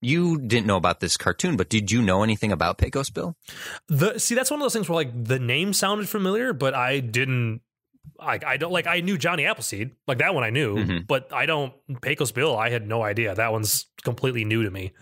You 0.06 0.38
didn't 0.40 0.68
know 0.68 0.78
about 0.78 1.00
this 1.00 1.18
cartoon, 1.18 1.58
but 1.58 1.70
did 1.70 1.92
you 1.92 2.02
know 2.02 2.22
anything 2.24 2.52
about 2.52 2.78
Pecos 2.78 3.10
Bill? 3.10 3.36
The 3.88 4.20
see, 4.20 4.36
that's 4.36 4.52
one 4.52 4.60
of 4.60 4.64
those 4.64 4.74
things 4.74 4.88
where 4.88 4.96
like 4.96 5.12
the 5.26 5.40
name 5.40 5.74
sounded 5.74 6.08
familiar, 6.08 6.54
but 6.54 6.74
I 6.74 7.00
didn't. 7.00 7.62
Like 8.20 8.46
I 8.46 8.58
don't 8.58 8.72
like 8.72 8.86
I 8.88 9.02
knew 9.02 9.18
Johnny 9.18 9.46
Appleseed, 9.46 9.92
like 10.08 10.20
that 10.20 10.34
one 10.36 10.44
I 10.44 10.52
knew, 10.52 10.76
Mhm. 10.76 11.08
but 11.08 11.34
I 11.34 11.46
don't 11.48 11.74
Pecos 12.02 12.32
Bill. 12.32 12.56
I 12.56 12.70
had 12.70 12.88
no 12.88 13.02
idea. 13.04 13.34
That 13.36 13.52
one's 13.52 13.88
completely 14.04 14.46
new 14.46 14.64
to 14.64 14.70
me. 14.70 14.94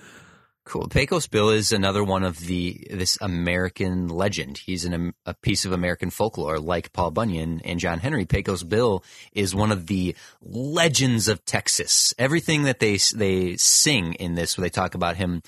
Cool. 0.65 0.87
Pecos 0.87 1.27
Bill 1.27 1.49
is 1.49 1.73
another 1.73 2.05
one 2.05 2.23
of 2.23 2.39
the 2.39 2.87
this 2.89 3.17
American 3.19 4.07
legend. 4.07 4.57
He's 4.57 4.85
an, 4.85 4.93
um, 4.93 5.15
a 5.25 5.33
piece 5.33 5.65
of 5.65 5.73
American 5.73 6.09
folklore, 6.09 6.57
like 6.57 6.93
Paul 6.93 7.11
Bunyan 7.11 7.61
and 7.65 7.81
John 7.81 7.99
Henry. 7.99 8.25
Pecos 8.25 8.63
Bill 8.63 9.03
is 9.33 9.53
one 9.53 9.73
of 9.73 9.87
the 9.87 10.15
legends 10.41 11.27
of 11.27 11.43
Texas. 11.43 12.13
Everything 12.17 12.63
that 12.63 12.79
they 12.79 12.97
they 13.13 13.57
sing 13.57 14.13
in 14.13 14.35
this, 14.35 14.57
where 14.57 14.63
they 14.63 14.69
talk 14.69 14.95
about 14.95 15.17
him 15.17 15.41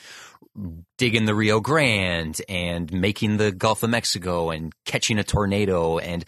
digging 0.98 1.26
the 1.26 1.36
Rio 1.36 1.62
Grande 1.62 2.42
and 2.50 2.92
making 2.92 3.38
the 3.38 3.54
Gulf 3.54 3.84
of 3.84 3.90
Mexico 3.90 4.50
and 4.50 4.74
catching 4.86 5.18
a 5.18 5.24
tornado 5.24 5.98
and 5.98 6.26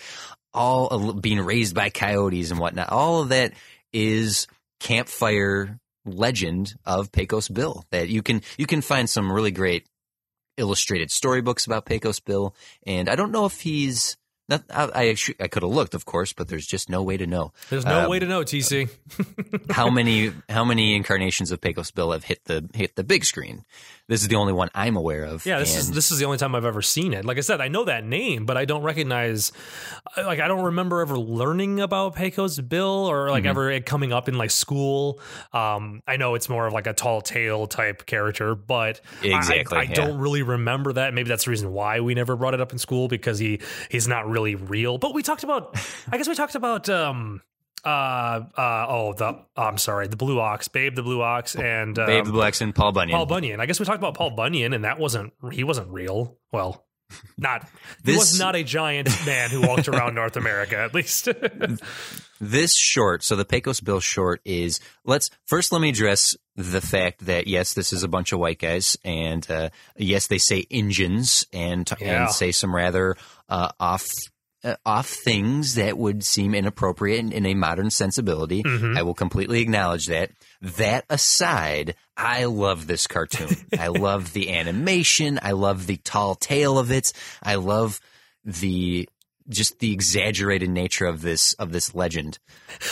all 0.54 1.14
being 1.14 1.42
raised 1.42 1.76
by 1.76 1.90
coyotes 1.90 2.52
and 2.52 2.60
whatnot. 2.60 2.90
All 2.90 3.22
of 3.22 3.30
that 3.30 3.54
is 3.92 4.48
campfire 4.80 5.78
legend 6.08 6.76
of 6.86 7.12
Pecos 7.12 7.50
Bill 7.50 7.86
that 7.92 8.10
you 8.10 8.24
can 8.24 8.42
you 8.58 8.66
can 8.66 8.82
find 8.82 9.10
some 9.10 9.32
really 9.32 9.52
great 9.52 9.86
illustrated 10.58 11.12
storybooks 11.12 11.66
about 11.66 11.86
Pecos 11.86 12.20
Bill. 12.20 12.56
And 12.86 13.10
I 13.10 13.16
don't 13.16 13.32
know 13.32 13.46
if 13.46 13.62
he's 13.62 14.18
not, 14.50 14.64
I, 14.70 14.90
I, 15.10 15.16
I 15.40 15.48
could 15.48 15.64
have 15.64 15.72
looked, 15.72 15.94
of 15.94 16.06
course, 16.06 16.34
but 16.34 16.48
there's 16.48 16.66
just 16.66 16.90
no 16.90 17.04
way 17.04 17.18
to 17.18 17.28
know 17.28 17.52
There's 17.70 17.86
no 17.86 18.04
Um, 18.06 18.10
way 18.10 18.20
to 18.20 18.26
know, 18.26 18.42
TC. 18.44 18.90
how 19.72 19.90
many 19.90 20.32
how 20.50 20.64
many 20.64 20.96
incarnations 20.96 21.52
of 21.52 21.60
Pecos 21.62 21.92
Bill 21.92 22.12
have 22.12 22.24
hit 22.24 22.46
the 22.46 22.70
hit 22.74 22.96
the 22.96 23.04
big 23.04 23.26
screen. 23.26 23.64
This 24.10 24.22
is 24.22 24.30
the 24.30 24.38
only 24.38 24.54
one 24.54 24.70
I'm 24.74 24.96
aware 24.96 25.26
of. 25.26 25.46
Yeah, 25.46 25.60
this 25.60 25.76
is 25.76 25.92
this 25.92 26.12
is 26.12 26.20
the 26.20 26.24
only 26.26 26.38
time 26.38 26.56
I've 26.56 26.64
ever 26.64 26.82
seen 26.82 27.14
it. 27.14 27.26
Like 27.26 27.38
I 27.38 27.42
said, 27.42 27.60
I 27.60 27.68
know 27.68 27.84
that 27.86 28.06
name, 28.06 28.46
but 28.46 28.56
I 28.56 28.64
don't 28.64 28.84
recognize. 28.84 29.52
Like 30.16 30.40
I 30.40 30.48
don't 30.48 30.64
remember 30.64 31.02
ever 31.02 31.18
learning 31.20 31.82
about 31.82 32.16
Pecos 32.16 32.58
Bill 32.60 32.86
or 33.06 33.18
Mm-hmm. 33.28 33.32
like 33.34 33.46
ever 33.46 33.70
it 33.70 33.86
coming 33.86 34.14
up 34.14 34.30
in 34.30 34.38
like 34.38 34.52
school. 34.52 35.20
Um, 35.52 36.02
I 36.08 36.16
know 36.16 36.36
it's 36.36 36.48
more 36.48 36.68
of 36.68 36.72
like 36.74 36.88
a 36.88 36.94
tall 36.94 37.20
tale 37.20 37.68
type 37.68 38.06
character, 38.06 38.56
but 38.56 39.02
I- 39.22 39.28
Exactly, 39.28 39.78
I, 39.78 39.82
yeah. 39.84 39.94
don't 39.94 40.18
really 40.20 40.42
remember 40.42 40.94
that. 40.94 41.14
Maybe 41.14 41.28
that's 41.28 41.44
the 41.44 41.52
reason 41.52 41.74
why 41.74 42.00
we 42.00 42.14
never 42.14 42.38
brought 42.38 42.54
it 42.54 42.62
up 42.62 42.72
in 42.72 42.78
school 42.78 43.10
because 43.10 43.40
he 43.40 43.60
he's 43.90 44.08
not 44.08 44.26
really 44.30 44.37
real. 44.46 44.98
But 44.98 45.14
we 45.14 45.24
talked 45.24 45.44
about. 45.44 45.76
I 46.12 46.18
guess 46.18 46.28
we 46.28 46.36
talked 46.36 46.56
about. 46.56 46.90
um 46.90 47.42
uh 47.86 48.42
uh 48.58 48.86
oh 48.90 49.14
the 49.14 49.40
I'm 49.56 49.78
sorry 49.78 50.08
the 50.08 50.18
blue 50.18 50.40
ox 50.40 50.68
babe 50.68 50.96
the 50.96 51.04
blue 51.04 51.22
ox 51.22 51.56
and 51.56 51.98
um, 52.00 52.06
Babe 52.08 52.26
the 52.26 52.42
Ox 52.42 52.60
and 52.60 52.74
Paul 52.74 52.92
Bunyan. 52.92 53.16
Paul 53.16 53.28
Bunyan. 53.28 53.60
I 53.62 53.66
guess 53.68 53.80
we 53.80 53.86
talked 53.86 54.00
about 54.00 54.16
Paul 54.16 54.32
Bunyan, 54.32 54.74
and 54.74 54.84
that 54.84 54.98
wasn't 55.00 55.32
he 55.54 55.64
wasn't 55.64 55.90
real. 55.90 56.38
Well, 56.52 56.86
not 57.38 57.68
he 58.04 58.14
was 58.14 58.40
not 58.40 58.56
a 58.56 58.64
giant 58.64 59.10
man 59.26 59.52
who 59.52 59.62
walked 59.62 59.88
around 59.88 60.16
North 60.16 60.36
America. 60.38 60.78
At 60.78 60.94
least, 60.96 61.30
This 62.40 62.76
short, 62.78 63.24
so 63.24 63.36
the 63.36 63.46
Pecos 63.46 63.80
Bill 63.80 64.00
short 64.00 64.42
is 64.46 64.80
let's 65.04 65.32
first 65.46 65.72
let 65.72 65.82
me 65.82 65.90
address 65.90 66.38
the 66.56 66.82
fact 66.82 67.26
that 67.26 67.48
yes, 67.48 67.74
this 67.74 67.92
is 67.92 68.04
a 68.04 68.08
bunch 68.08 68.32
of 68.32 68.40
white 68.40 68.60
guys, 68.60 68.96
and 69.04 69.50
uh, 69.50 69.70
yes, 69.96 70.28
they 70.28 70.38
say 70.38 70.60
Injuns 70.70 71.48
and 71.52 71.90
Yeah. 72.00 72.26
and 72.26 72.32
say 72.32 72.52
some 72.52 72.76
rather 72.76 73.16
uh, 73.50 73.70
off. 73.80 74.08
Uh, 74.64 74.76
off 74.88 75.08
things 75.08 75.76
that 75.76 76.00
would 76.00 76.24
seem 76.24 76.56
inappropriate 76.56 77.20
in, 77.20 77.32
in 77.32 77.46
a 77.46 77.54
modern 77.54 77.92
sensibility. 77.92 78.64
Mhm. 78.64 78.98
I 78.98 79.04
will 79.04 79.14
completely 79.14 79.62
acknowledge 79.62 80.08
that. 80.08 80.32
That 80.62 81.06
aside, 81.12 81.94
I 82.18 82.46
love 82.46 82.88
this 82.88 83.06
cartoon. 83.06 83.56
I 83.80 83.88
love 83.90 84.34
the 84.34 84.52
animation. 84.52 85.40
I 85.44 85.52
love 85.52 85.86
the 85.86 85.98
tall 85.98 86.34
tale 86.34 86.80
of 86.80 86.90
it. 86.92 87.14
I 87.44 87.56
love 87.56 88.00
the 88.44 89.08
just 89.48 89.78
the 89.78 89.94
exaggerated 89.94 90.72
nature 90.72 91.06
of 91.06 91.22
this 91.22 91.54
of 91.54 91.72
this 91.72 91.94
legend. 91.94 92.40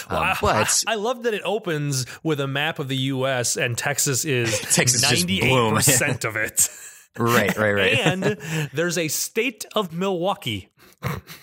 Um, 0.07 0.17
I, 0.17 0.37
but 0.39 0.83
I 0.87 0.95
love 0.95 1.23
that 1.23 1.33
it 1.33 1.41
opens 1.43 2.05
with 2.23 2.39
a 2.39 2.47
map 2.47 2.77
of 2.77 2.89
the 2.89 2.97
U.S. 2.97 3.57
and 3.57 3.75
Texas 3.75 4.23
is 4.23 5.01
ninety 5.01 5.41
eight 5.41 5.73
percent 5.73 6.23
of 6.25 6.35
it, 6.35 6.69
right, 7.17 7.55
right, 7.57 7.71
right. 7.71 7.99
and 8.05 8.23
there's 8.73 8.97
a 8.97 9.07
state 9.07 9.65
of 9.75 9.93
Milwaukee. 9.93 10.69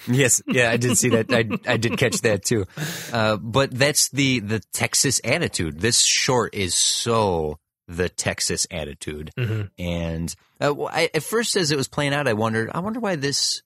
yes, 0.09 0.43
yeah, 0.47 0.71
I 0.71 0.77
did 0.77 0.99
see 0.99 1.11
that. 1.11 1.33
I 1.33 1.45
I 1.71 1.77
did 1.77 1.97
catch 1.97 2.21
that 2.23 2.45
too. 2.45 2.65
Uh, 3.13 3.37
but 3.37 3.71
that's 3.71 4.09
the 4.11 4.41
the 4.41 4.61
Texas 4.73 5.21
attitude. 5.25 5.81
This 5.81 6.01
short 6.05 6.55
is 6.55 6.75
so 6.75 7.59
the 7.87 8.09
Texas 8.09 8.67
attitude. 8.71 9.31
Mhm. 9.39 9.71
And 9.79 10.35
uh, 10.61 10.75
I, 10.85 11.11
at 11.15 11.23
first, 11.23 11.57
as 11.57 11.71
it 11.71 11.77
was 11.77 11.89
playing 11.89 12.15
out, 12.15 12.27
I 12.29 12.33
wondered, 12.33 12.71
I 12.75 12.81
wonder 12.81 13.01
why 13.01 13.17
this 13.17 13.63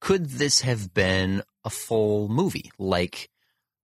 could 0.00 0.26
this 0.26 0.60
have 0.62 0.92
been 0.92 1.42
a 1.64 1.70
full 1.70 2.28
movie, 2.28 2.70
like 2.78 3.28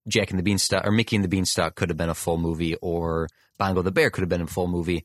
Jack 0.08 0.30
and 0.30 0.38
the 0.38 0.42
Beanstalk 0.42 0.86
or 0.86 0.90
Mickey 0.92 1.16
and 1.16 1.24
the 1.24 1.28
Beanstalk 1.28 1.74
could 1.74 1.90
have 1.90 1.98
been 1.98 2.08
a 2.08 2.14
full 2.14 2.38
movie, 2.38 2.74
or 2.76 3.28
Bongo 3.58 3.82
the 3.82 3.92
Bear 3.92 4.10
could 4.10 4.22
have 4.22 4.28
been 4.28 4.40
a 4.42 4.46
full 4.46 4.68
movie. 4.68 5.04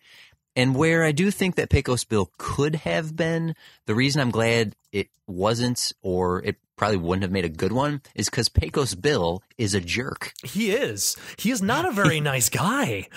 And 0.55 0.75
where 0.75 1.03
I 1.03 1.11
do 1.11 1.31
think 1.31 1.55
that 1.55 1.69
Pecos 1.69 2.03
Bill 2.03 2.31
could 2.37 2.75
have 2.75 3.15
been, 3.15 3.55
the 3.85 3.95
reason 3.95 4.21
I'm 4.21 4.31
glad 4.31 4.75
it 4.91 5.09
wasn't, 5.27 5.93
or 6.01 6.43
it 6.43 6.57
probably 6.81 6.97
wouldn't 6.97 7.21
have 7.21 7.31
made 7.31 7.45
a 7.45 7.49
good 7.49 7.71
one, 7.71 8.01
is 8.15 8.27
because 8.27 8.49
Pecos 8.49 8.95
Bill 8.95 9.43
is 9.59 9.75
a 9.75 9.79
jerk. 9.79 10.33
He 10.43 10.71
is. 10.71 11.15
He 11.37 11.51
is 11.51 11.61
not 11.61 11.85
a 11.85 11.91
very 11.91 12.19
nice 12.31 12.49
guy. 12.49 13.07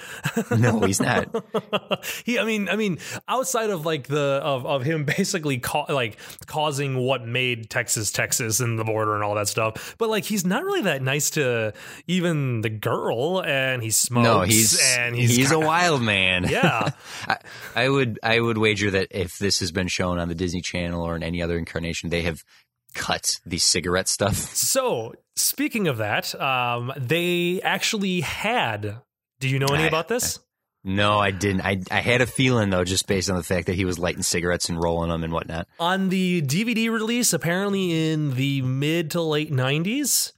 No, 0.55 0.81
he's 0.81 1.01
not. 1.01 1.35
he, 2.27 2.39
I 2.39 2.45
mean, 2.45 2.69
I 2.69 2.77
mean, 2.77 2.99
outside 3.27 3.71
of 3.71 3.87
like 3.87 4.07
the 4.07 4.43
of, 4.45 4.67
of 4.67 4.83
him 4.85 5.05
basically 5.17 5.61
ca- 5.61 5.87
like 5.89 6.19
causing 6.45 6.99
what 6.99 7.27
made 7.27 7.71
Texas 7.71 8.13
Texas 8.13 8.61
and 8.61 8.79
the 8.79 8.85
border 8.85 9.15
and 9.15 9.25
all 9.25 9.35
that 9.37 9.49
stuff, 9.49 9.97
but 9.97 10.11
like 10.11 10.25
he's 10.25 10.45
not 10.45 10.63
really 10.63 10.83
that 10.83 11.01
nice 11.01 11.31
to 11.31 11.73
even 12.07 12.61
the 12.61 12.69
girl, 12.69 13.43
and 13.43 13.83
he 13.83 13.91
smokes. 13.91 14.25
No, 14.25 14.43
he's 14.43 14.79
and 14.95 15.17
he's, 15.17 15.35
he's, 15.35 15.51
a 15.51 15.55
kinda- 15.55 15.67
wild 15.67 16.03
man. 16.03 16.45
Yeah, 16.51 16.91
I, 17.27 17.39
I 17.75 17.89
would 17.89 18.19
I 18.23 18.39
would 18.39 18.59
wager 18.59 18.91
that 18.91 19.09
if 19.11 19.39
this 19.39 19.61
has 19.61 19.73
been 19.73 19.89
shown 19.89 20.19
on 20.19 20.29
the 20.29 20.35
Disney 20.35 20.61
Channel 20.61 21.03
or 21.03 21.17
in 21.17 21.23
any 21.23 21.41
other 21.41 21.57
incarnation, 21.57 22.11
they 22.11 22.21
have 22.25 22.45
cut 22.95 23.39
the 23.45 23.59
cigarette 23.59 24.09
stuff. 24.09 24.37
So, 24.55 25.15
speaking 25.37 25.89
of 25.89 25.99
that, 25.99 26.35
um, 26.41 26.93
they 26.97 27.61
actually 27.63 28.21
had. 28.23 29.01
Do 29.41 29.49
you 29.49 29.59
know 29.59 29.67
any 29.73 29.85
I- 29.85 29.89
about 29.89 30.09
this? 30.09 30.39
No, 30.87 31.19
I 31.19 31.31
didn't. 31.31 31.63
I 31.63 31.81
I 31.91 32.01
had 32.03 32.21
a 32.21 32.27
feeling 32.27 32.69
though, 32.69 32.85
just 32.85 33.07
based 33.07 33.31
on 33.31 33.37
the 33.37 33.43
fact 33.43 33.69
that 33.69 33.75
he 33.75 33.87
was 33.87 33.99
lighting 33.99 34.23
cigarettes 34.23 34.69
and 34.69 34.79
rolling 34.79 35.09
them 35.09 35.25
and 35.25 35.33
whatnot. 35.33 35.67
On 35.81 36.11
the 36.11 36.43
DVD 36.43 36.91
release, 36.91 37.33
apparently 37.33 38.11
in 38.13 38.35
the 38.35 38.61
mid 38.61 39.11
to 39.13 39.23
late 39.23 39.51
90s, 39.51 40.33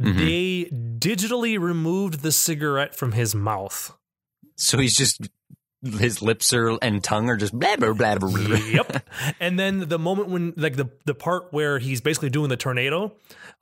Mhm. 0.00 0.16
they 0.16 0.70
digitally 0.70 1.58
removed 1.58 2.20
the 2.22 2.30
cigarette 2.30 2.94
from 2.94 3.10
his 3.10 3.34
mouth. 3.34 3.92
So 4.56 4.78
he's 4.78 4.94
just 4.96 5.28
his 5.82 6.20
lips 6.20 6.52
are 6.52 6.76
and 6.82 7.02
tongue 7.02 7.30
are 7.30 7.36
just 7.36 7.58
blah 7.58 7.76
blah 7.76 7.92
blah. 7.92 8.16
blah. 8.16 8.56
yep. 8.56 9.08
And 9.40 9.58
then 9.58 9.88
the 9.88 9.98
moment 9.98 10.28
when 10.28 10.54
like 10.56 10.76
the 10.76 10.90
the 11.06 11.14
part 11.14 11.52
where 11.52 11.78
he's 11.78 12.00
basically 12.00 12.30
doing 12.30 12.48
the 12.48 12.56
tornado, 12.56 13.12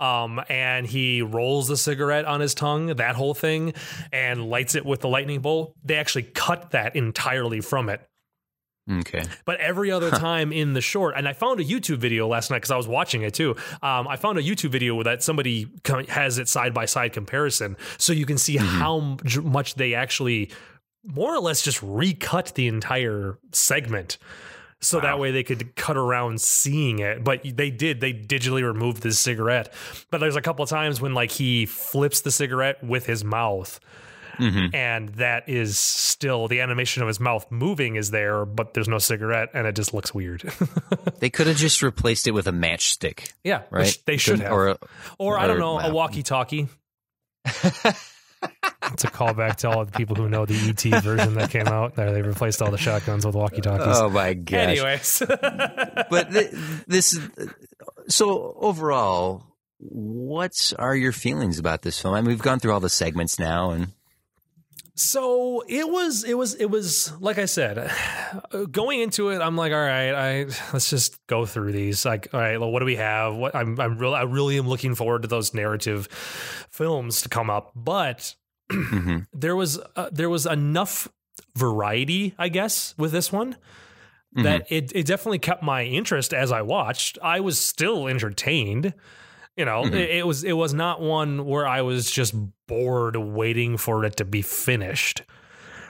um, 0.01 0.41
and 0.49 0.87
he 0.87 1.23
rolls 1.23 1.69
the 1.69 1.77
cigarette 1.77 2.25
on 2.25 2.41
his 2.41 2.55
tongue, 2.55 2.87
that 2.97 3.15
whole 3.15 3.35
thing, 3.35 3.75
and 4.13 4.49
lights 4.49 4.75
it 4.75 4.85
with 4.85 5.01
the 5.01 5.09
lightning 5.09 5.41
bolt, 5.41 5.75
they 5.85 5.97
actually 5.97 6.25
cut 6.25 6.73
that 6.73 6.97
entirely 6.97 7.61
from 7.61 7.89
it. 7.89 8.01
Okay. 8.91 9.23
But 9.45 9.61
every 9.61 9.91
other 9.91 10.11
time 10.11 10.51
in 10.51 10.73
the 10.73 10.81
short, 10.81 11.15
and 11.17 11.29
I 11.29 11.35
found 11.35 11.61
a 11.61 11.65
YouTube 11.65 11.99
video 11.99 12.27
last 12.27 12.51
night 12.51 12.59
because 12.59 12.71
I 12.71 12.77
was 12.77 12.89
watching 12.89 13.23
it 13.23 13.35
too. 13.35 13.51
Um, 13.83 14.09
I 14.09 14.17
found 14.17 14.39
a 14.39 14.43
YouTube 14.43 14.71
video 14.71 14.95
where 14.95 15.05
that 15.05 15.23
somebody 15.23 15.69
has 16.09 16.39
it 16.39 16.49
side 16.49 16.73
by 16.73 16.87
side 16.87 17.13
comparison, 17.13 17.77
so 17.99 18.13
you 18.15 18.25
can 18.25 18.39
see 18.39 18.57
how 18.57 19.19
much 19.43 19.75
they 19.75 19.93
actually, 19.95 20.51
more 21.05 21.35
or 21.35 21.41
less, 21.41 21.63
just 21.63 21.83
recut 21.83 22.53
the 22.55 22.67
entire 22.69 23.39
segment. 23.53 24.19
So 24.81 25.01
that 25.01 25.19
way 25.19 25.33
they 25.33 25.43
could 25.43 25.75
cut 25.75 25.97
around 25.97 26.41
seeing 26.41 27.01
it, 27.01 27.25
but 27.25 27.41
they 27.45 27.71
did. 27.71 28.01
They 28.01 28.13
digitally 28.13 28.63
removed 28.63 29.03
the 29.03 29.11
cigarette. 29.13 29.73
But 30.13 30.19
there's 30.19 30.37
a 30.37 30.41
couple 30.41 30.63
of 30.63 30.69
times 30.69 31.01
when 31.01 31.15
like 31.15 31.33
he 31.33 31.67
flips 31.67 32.21
the 32.21 32.31
cigarette 32.31 32.85
with 32.85 33.05
his 33.05 33.25
mouth, 33.25 33.81
Mhm. 34.39 34.73
and 34.73 35.09
that 35.17 35.49
is 35.49 35.77
still 35.77 36.47
the 36.47 36.61
animation 36.61 37.03
of 37.03 37.09
his 37.09 37.19
mouth 37.19 37.45
moving 37.51 37.97
is 37.97 38.13
there, 38.13 38.45
but 38.45 38.73
there's 38.73 38.87
no 38.87 38.99
cigarette, 38.99 39.49
and 39.53 39.67
it 39.67 39.75
just 39.75 39.93
looks 39.93 40.15
weird. 40.15 40.45
They 41.19 41.29
could 41.31 41.49
have 41.49 41.57
just 41.57 41.83
replaced 41.83 42.29
it 42.29 42.31
with 42.31 42.47
a 42.47 42.53
matchstick, 42.53 43.33
yeah, 43.43 43.63
right? 43.71 43.99
they 44.07 44.17
should 44.17 44.39
have, 44.39 44.53
or, 44.53 44.77
Or 45.19 45.37
I 45.37 45.49
don't 45.49 45.57
or, 45.57 45.59
know, 45.59 45.81
a 45.81 45.93
walkie-talkie. 45.93 46.69
it's 48.93 49.05
a 49.05 49.09
callback 49.09 49.57
to 49.57 49.71
all 49.71 49.85
the 49.85 49.93
people 49.93 50.17
who 50.17 50.29
know 50.29 50.47
the 50.47 50.55
ET 50.71 51.03
version 51.03 51.35
that 51.35 51.51
came 51.51 51.69
out. 51.69 51.95
There, 51.95 52.13
they 52.13 52.23
replaced 52.23 52.63
all 52.63 52.71
the 52.71 52.79
shotguns 52.79 53.25
with 53.27 53.35
walkie-talkies. 53.35 53.99
oh 53.99 54.09
my 54.11 54.35
gosh. 54.35 54.59
Anyways, 54.59 55.23
but 56.11 56.31
th- 56.31 56.51
this 56.87 57.19
so 58.09 58.57
overall 58.59 59.45
what 59.81 60.73
are 60.79 60.97
your 60.97 61.13
feelings 61.13 61.59
about 61.59 61.83
this 61.83 62.01
film 62.01 62.15
i 62.15 62.21
mean 62.21 62.29
we've 62.29 62.43
gone 62.43 62.59
through 62.59 62.73
all 62.73 62.81
the 62.81 62.89
segments 62.89 63.39
now 63.39 63.71
and 63.71 63.93
So 64.99 65.63
it 65.69 65.89
was, 65.89 66.25
it 66.25 66.35
was, 66.35 66.55
it 66.55 66.67
was 66.67 67.13
like 67.21 67.39
I 67.39 67.45
said, 67.45 67.89
going 68.73 69.01
into 69.01 69.29
it. 69.31 69.41
I'm 69.41 69.57
like, 69.57 69.73
all 69.73 69.79
right, 69.79 70.13
I 70.13 70.43
let's 70.73 70.91
just 70.91 71.25
go 71.29 71.47
through 71.47 71.71
these. 71.73 72.05
Like, 72.05 72.29
all 72.35 72.41
right, 72.41 72.59
well, 72.59 72.71
what 72.73 72.81
do 72.81 72.85
we 72.87 72.97
have? 72.97 73.37
What 73.37 73.55
I'm, 73.55 73.79
I'm 73.81 73.97
really, 73.97 74.17
I 74.17 74.23
really 74.23 74.59
am 74.59 74.67
looking 74.69 74.97
forward 74.97 75.23
to 75.23 75.29
those 75.29 75.55
narrative 75.55 76.09
films 76.71 77.23
to 77.23 77.29
come 77.29 77.49
up. 77.49 77.71
But 77.77 78.35
Mhm. 78.73 79.27
there 79.33 79.55
was, 79.57 79.79
uh, 79.97 80.11
there 80.13 80.29
was 80.29 80.45
enough 80.47 81.09
variety, 81.57 82.35
I 82.37 82.49
guess, 82.49 82.95
with 82.99 83.13
this 83.13 83.33
one 83.33 83.57
that 84.35 84.71
it, 84.71 84.93
it 84.95 85.07
definitely 85.07 85.39
kept 85.39 85.63
my 85.63 85.85
interest 85.85 86.35
as 86.35 86.53
I 86.53 86.63
watched. 86.63 87.19
I 87.23 87.41
was 87.41 87.59
still 87.59 88.07
entertained. 88.09 88.93
You 89.59 89.65
know, 89.65 89.83
Mhm. 89.83 89.93
it, 89.95 90.11
it 90.21 90.27
was 90.27 90.45
it 90.45 90.53
was 90.55 90.73
not 90.73 91.01
one 91.01 91.45
where 91.45 91.67
I 91.67 91.83
was 91.83 92.11
just 92.11 92.33
bored 92.69 93.17
waiting 93.17 93.77
for 93.77 94.05
it 94.05 94.17
to 94.19 94.25
be 94.25 94.41
finished. 94.41 95.23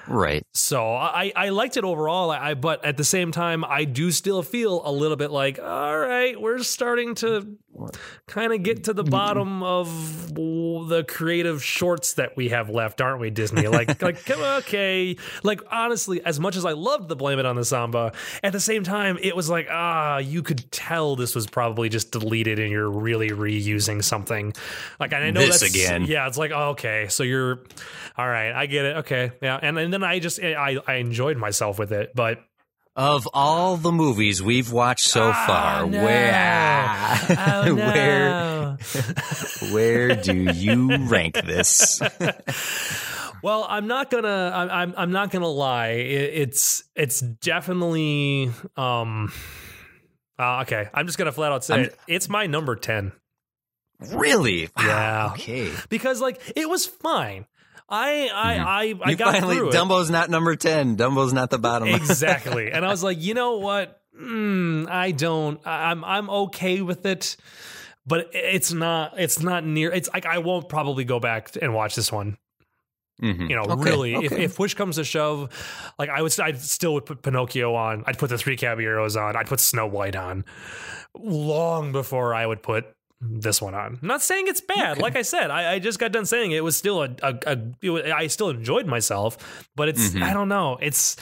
right 0.09 0.43
So 0.55 0.95
I, 0.95 1.33
I 1.37 1.51
liked 1.51 1.77
it 1.77 1.85
overall. 1.85 2.31
I, 2.31 2.55
but 2.55 2.83
at 2.83 2.97
the 2.97 3.05
same 3.05 3.31
time, 3.31 3.63
I 3.63 3.85
do 3.85 4.11
still 4.11 4.43
feel 4.43 4.81
a 4.87 4.91
little 4.91 5.19
bit 5.19 5.31
like, 5.31 5.59
all 5.59 5.99
right, 5.99 6.41
we're 6.41 6.61
starting 6.61 7.15
to 7.17 7.59
kind 8.27 8.53
of 8.53 8.63
get 8.63 8.85
to 8.85 8.93
the 8.93 9.05
bottom 9.05 9.63
of 9.63 10.35
the 10.35 11.05
creative 11.09 11.63
shorts 11.65 12.15
that 12.15 12.37
we 12.37 12.51
have 12.51 12.71
left, 12.71 13.01
aren't 13.01 13.21
we, 13.21 13.31
Disney? 13.31 13.67
Like, 13.69 14.01
like 14.03 14.25
come 14.25 14.41
okay. 14.41 15.17
Like 15.43 15.61
honestly, 15.71 16.25
as 16.25 16.39
much 16.41 16.57
as 16.57 16.65
I 16.65 16.73
loved 16.73 17.09
the 17.09 17.17
blame 17.17 17.39
it 17.39 17.47
on 17.47 17.57
the 17.57 17.65
samba, 17.65 18.13
at 18.43 18.53
the 18.53 18.61
same 18.61 18.85
time, 18.85 19.19
it 19.23 19.35
was 19.35 19.49
like, 19.49 19.69
ah, 19.71 20.19
you 20.19 20.43
could 20.43 20.71
tell 20.71 21.17
this 21.17 21.35
was 21.35 21.47
probably 21.47 21.89
just 21.89 22.13
deleted 22.13 22.59
and 22.59 22.71
you're 22.71 22.91
really 22.91 23.31
reusing 23.31 24.03
something. 24.03 24.53
Like, 25.01 25.13
and 25.13 25.25
I 25.25 25.31
know 25.31 25.41
This 25.41 25.61
that's 25.61 25.75
again. 25.75 26.05
Yeah, 26.05 26.27
it's 26.27 26.39
like, 26.39 26.51
oh, 26.53 26.71
okay, 26.71 27.07
so 27.09 27.23
you're 27.23 27.61
all 28.17 28.29
right. 28.29 28.53
I 28.53 28.67
get 28.67 28.85
it. 28.85 28.97
Okay, 28.99 29.33
yeah, 29.43 29.59
and 29.61 29.79
and 29.79 29.93
then 29.93 30.03
I 30.03 30.19
just 30.19 30.41
I 30.41 30.79
I 30.87 30.95
enjoyed 30.95 31.37
myself 31.37 31.79
with 31.79 31.93
it, 31.93 32.13
but 32.15 32.41
of 32.99 33.27
all 33.33 33.77
the 33.79 33.93
movies 33.93 34.43
we've 34.43 34.71
watched 34.73 35.07
so 35.07 35.31
Ah, 35.33 35.45
far 35.47 35.87
no. 35.87 36.03
where 36.05 37.39
Oh, 37.39 37.75
where 37.77 38.29
no. 38.29 38.77
where 39.73 40.17
do 40.17 40.35
you 40.53 40.97
rank 41.07 41.35
this 41.47 42.01
Well, 43.43 43.65
I'm 43.69 43.87
not 43.87 44.11
gonna. 44.11 44.51
I'm. 44.53 44.69
I'm, 44.71 44.95
I'm 44.97 45.13
not 45.13 45.31
gonna 45.31 45.47
lie. 45.47 45.91
It's. 45.91 46.83
It's 46.97 47.21
definitely. 47.21 48.51
Um. 48.77 49.33
uh, 50.41 50.63
okay, 50.63 50.89
I'm 50.93 51.07
just 51.07 51.19
gonna 51.19 51.31
flat 51.31 51.53
out 51.53 51.63
say 51.65 51.83
it. 51.83 51.99
It's 52.09 52.29
my 52.29 52.47
number 52.49 52.75
ten 52.75 53.13
really 54.13 54.69
Wow, 54.77 54.85
Yeah. 54.85 55.29
okay 55.35 55.71
because 55.89 56.21
like 56.21 56.41
it 56.57 56.69
was 56.69 56.85
fine. 56.87 57.47
I 57.89 58.29
I 58.33 58.57
I, 58.57 58.83
I 58.83 58.93
Mm-hmm. 58.95 59.13
got 59.15 59.33
finally 59.35 59.57
through 59.57 59.69
it. 59.71 59.73
dumbo's 59.75 60.11
not 60.11 60.29
number 60.31 60.57
10 60.57 60.97
dumbo's 60.97 61.33
not 61.33 61.51
the 61.51 61.59
bottom 61.59 61.89
exactly. 61.89 62.71
And 62.73 62.85
I 62.85 62.89
was 62.91 63.03
like, 63.03 63.21
you 63.21 63.35
know 63.35 63.59
what? 63.59 64.01
Mm, 64.21 64.89
I 64.91 65.13
don't. 65.13 65.61
I- 65.67 65.91
I'm 65.91 66.05
I'm 66.05 66.29
okay 66.31 66.81
with 66.83 67.07
it, 67.07 67.37
but 68.07 68.31
it's 68.33 68.73
not. 68.73 69.15
It's 69.19 69.41
not 69.41 69.65
near. 69.65 69.93
It's 69.93 70.09
like 70.13 70.27
I 70.27 70.39
won't 70.39 70.69
probably 70.69 71.05
go 71.05 71.21
back 71.21 71.51
and 71.63 71.73
watch 71.73 71.95
this 71.95 72.11
one. 72.11 72.37
Mhm. 73.23 73.49
You 73.51 73.57
know, 73.57 73.63
Okay, 73.63 73.83
really, 73.91 74.15
if, 74.15 74.33
okay. 74.33 74.45
if 74.45 74.57
push 74.57 74.75
comes 74.75 74.97
to 74.97 75.05
shove, 75.05 75.51
like 75.99 76.09
I 76.11 76.23
would, 76.23 76.39
I'd 76.41 76.61
still 76.61 76.95
would 76.95 77.07
put 77.07 77.23
Pinocchio 77.23 77.75
on. 77.75 78.05
I'd 78.07 78.19
put 78.19 78.29
the 78.31 78.39
Three 78.39 78.57
Caballeros 78.57 79.17
on. 79.17 79.35
I'd 79.37 79.47
put 79.47 79.61
Snow 79.61 79.87
White 79.87 80.15
on, 80.17 80.45
long 81.17 81.93
before 81.93 82.35
I 82.35 82.47
would 82.47 82.63
put 82.63 82.87
this 83.21 83.61
one 83.61 83.75
on. 83.75 83.99
I'm 84.01 84.07
not 84.09 84.23
saying 84.23 84.47
it's 84.49 84.61
bad. 84.61 84.99
Like 84.99 85.17
I 85.17 85.23
said, 85.23 85.51
I, 85.51 85.73
I 85.75 85.79
just 85.79 85.99
got 85.99 86.13
done 86.13 86.25
saying 86.27 86.53
it 86.53 86.63
was 86.63 86.77
still 86.77 87.03
a, 87.03 87.09
a, 87.23 87.39
a 87.47 87.59
it 87.83 87.91
was, 87.91 88.03
I 88.05 88.27
still 88.29 88.51
enjoyed 88.51 88.87
myself, 88.87 89.37
but 89.75 89.89
it's 89.89 90.11
Mhm. 90.11 90.23
I 90.23 90.33
don't 90.33 90.49
know. 90.49 90.79
It's 90.81 91.17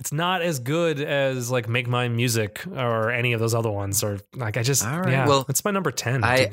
it's 0.00 0.12
not 0.12 0.42
as 0.42 0.58
good 0.58 1.00
as 1.00 1.50
like 1.50 1.68
Make 1.68 1.86
Mine 1.86 2.16
Music 2.16 2.62
or 2.66 3.10
any 3.10 3.32
of 3.32 3.40
those 3.40 3.54
other 3.54 3.70
ones. 3.70 4.02
Or 4.02 4.18
like 4.34 4.56
I 4.56 4.62
just 4.62 4.84
right, 4.84 5.08
yeah. 5.08 5.26
well, 5.28 5.46
it's 5.48 5.64
my 5.64 5.70
number 5.70 5.90
ten. 5.92 6.24
I- 6.24 6.50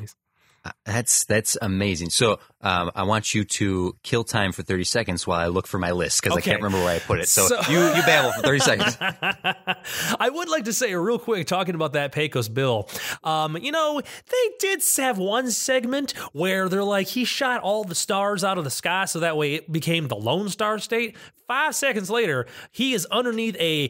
That's 0.86 1.24
that's 1.26 1.58
amazing. 1.60 2.10
So 2.10 2.38
um, 2.62 2.90
I 2.94 3.02
want 3.02 3.34
you 3.34 3.44
to 3.44 3.96
kill 4.02 4.24
time 4.24 4.52
for 4.52 4.62
thirty 4.62 4.84
seconds 4.84 5.26
while 5.26 5.38
I 5.38 5.48
look 5.48 5.66
for 5.66 5.78
my 5.78 5.90
list 5.90 6.22
because 6.22 6.38
Okay. 6.38 6.50
I 6.50 6.54
can't 6.54 6.62
remember 6.62 6.84
where 6.84 6.94
I 6.96 6.98
put 7.00 7.20
it. 7.20 7.28
So, 7.28 7.46
So- 7.46 7.60
you 7.70 7.78
you 7.78 8.02
babble 8.02 8.32
for 8.32 8.40
thirty 8.42 8.60
seconds. 8.60 8.96
I 9.00 10.30
would 10.32 10.48
like 10.48 10.64
to 10.64 10.72
say 10.72 10.94
real 10.94 11.18
quick, 11.18 11.46
talking 11.46 11.74
about 11.74 11.92
that 11.94 12.12
Pecos 12.12 12.48
Bill. 12.48 12.88
Um, 13.22 13.56
you 13.58 13.72
know, 13.72 14.00
they 14.00 14.50
did 14.58 14.82
have 14.96 15.18
one 15.18 15.50
segment 15.50 16.12
where 16.32 16.68
they're 16.68 16.84
like, 16.84 17.08
he 17.08 17.24
shot 17.24 17.60
all 17.60 17.84
the 17.84 17.94
stars 17.94 18.42
out 18.44 18.56
of 18.58 18.64
the 18.64 18.70
sky 18.70 19.04
so 19.04 19.20
that 19.20 19.36
way 19.36 19.54
it 19.54 19.70
became 19.70 20.08
the 20.08 20.16
Lone 20.16 20.48
Star 20.48 20.78
State. 20.78 21.16
Five 21.46 21.74
seconds 21.74 22.08
later, 22.08 22.46
he 22.70 22.94
is 22.94 23.04
underneath 23.10 23.56
a 23.60 23.88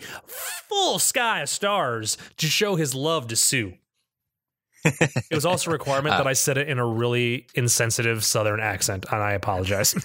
full 0.68 0.98
sky 0.98 1.42
of 1.42 1.48
stars 1.48 2.16
to 2.38 2.46
show 2.48 2.74
his 2.74 2.94
love 2.96 3.28
to 3.28 3.36
Sue. 3.36 3.74
It 4.84 5.34
was 5.34 5.46
also 5.46 5.70
a 5.70 5.72
requirement 5.72 6.16
that 6.16 6.26
uh, 6.26 6.30
I 6.30 6.34
said 6.34 6.58
it 6.58 6.68
in 6.68 6.78
a 6.78 6.86
really 6.86 7.46
insensitive 7.54 8.22
Southern 8.24 8.60
accent, 8.60 9.06
and 9.10 9.22
I 9.22 9.32
apologize. 9.32 9.94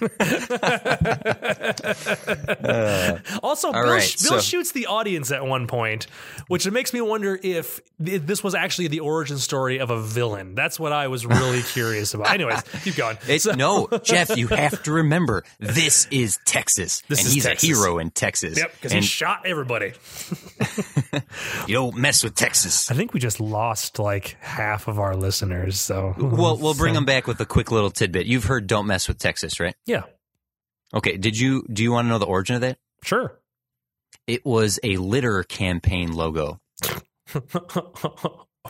also, 3.42 3.72
Bill, 3.72 3.82
right, 3.82 4.16
Bill 4.22 4.38
so- 4.38 4.40
shoots 4.40 4.72
the 4.72 4.86
audience 4.86 5.30
at 5.30 5.44
one 5.44 5.66
point, 5.66 6.06
which 6.48 6.68
makes 6.70 6.92
me 6.92 7.00
wonder 7.00 7.38
if 7.42 7.80
this 7.98 8.42
was 8.42 8.54
actually 8.54 8.88
the 8.88 9.00
origin 9.00 9.38
story 9.38 9.78
of 9.80 9.90
a 9.90 10.00
villain. 10.00 10.54
That's 10.54 10.80
what 10.80 10.92
I 10.92 11.08
was 11.08 11.26
really 11.26 11.62
curious 11.62 12.14
about. 12.14 12.30
Anyways, 12.30 12.62
keep 12.84 12.96
going. 12.96 13.18
It's, 13.28 13.46
no, 13.46 13.88
Jeff, 14.02 14.36
you 14.36 14.46
have 14.48 14.82
to 14.84 14.92
remember 14.92 15.44
this 15.58 16.06
is 16.10 16.38
Texas, 16.46 17.02
This 17.08 17.18
and 17.20 17.28
is 17.28 17.34
he's 17.34 17.44
Texas. 17.44 17.68
a 17.68 17.72
hero 17.74 17.98
in 17.98 18.10
Texas. 18.10 18.58
Yep, 18.58 18.72
because 18.72 18.92
he 18.92 19.02
shot 19.02 19.42
everybody. 19.44 19.92
you 21.66 21.74
don't 21.74 21.96
mess 21.96 22.24
with 22.24 22.34
Texas. 22.34 22.90
I 22.90 22.94
think 22.94 23.12
we 23.12 23.20
just 23.20 23.40
lost 23.40 23.98
like 23.98 24.36
half 24.40 24.69
of 24.88 24.98
our 24.98 25.16
listeners. 25.16 25.78
So, 25.80 26.14
Well, 26.18 26.56
we'll 26.56 26.74
bring 26.74 26.94
them 26.94 27.04
back 27.04 27.26
with 27.26 27.40
a 27.40 27.46
quick 27.46 27.70
little 27.70 27.90
tidbit. 27.90 28.26
You've 28.26 28.44
heard 28.44 28.66
"Don't 28.66 28.86
mess 28.86 29.08
with 29.08 29.18
Texas," 29.18 29.58
right? 29.60 29.74
yeah, 29.86 30.02
Okay. 30.94 31.16
Did 31.16 31.38
you 31.38 31.64
do 31.72 31.82
you 31.82 31.92
want 31.92 32.06
to 32.06 32.08
know 32.10 32.18
the 32.18 32.26
origin 32.26 32.56
of 32.56 32.60
that? 32.62 32.78
sure. 33.04 33.38
It 34.26 34.44
was 34.44 34.78
a 34.84 34.96
litter 34.96 35.42
campaign 35.42 36.12
logo. 36.12 36.60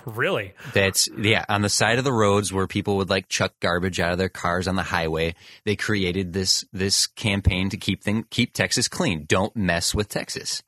really? 0.07 0.55
That's 0.73 1.09
yeah, 1.19 1.45
on 1.49 1.63
the 1.63 1.69
side 1.69 1.99
of 1.99 2.05
the 2.05 2.13
roads 2.13 2.53
where 2.53 2.67
people 2.67 2.97
would 2.99 3.11
like 3.11 3.29
chuck 3.29 3.53
garbage 3.61 4.01
out 4.01 4.13
of 4.13 4.19
their 4.19 4.29
cars 4.29 4.69
on 4.69 4.77
the 4.77 4.83
highway. 4.83 5.35
They 5.65 5.77
created 5.77 6.33
this 6.33 6.65
this 6.73 7.07
campaign 7.07 7.71
to 7.71 7.77
keep 7.77 8.03
thing 8.03 8.25
keep 8.31 8.53
Texas 8.53 8.89
clean. 8.89 9.25
Don't 9.27 9.55
mess 9.57 9.95
with 9.95 10.09
Texas. 10.09 10.63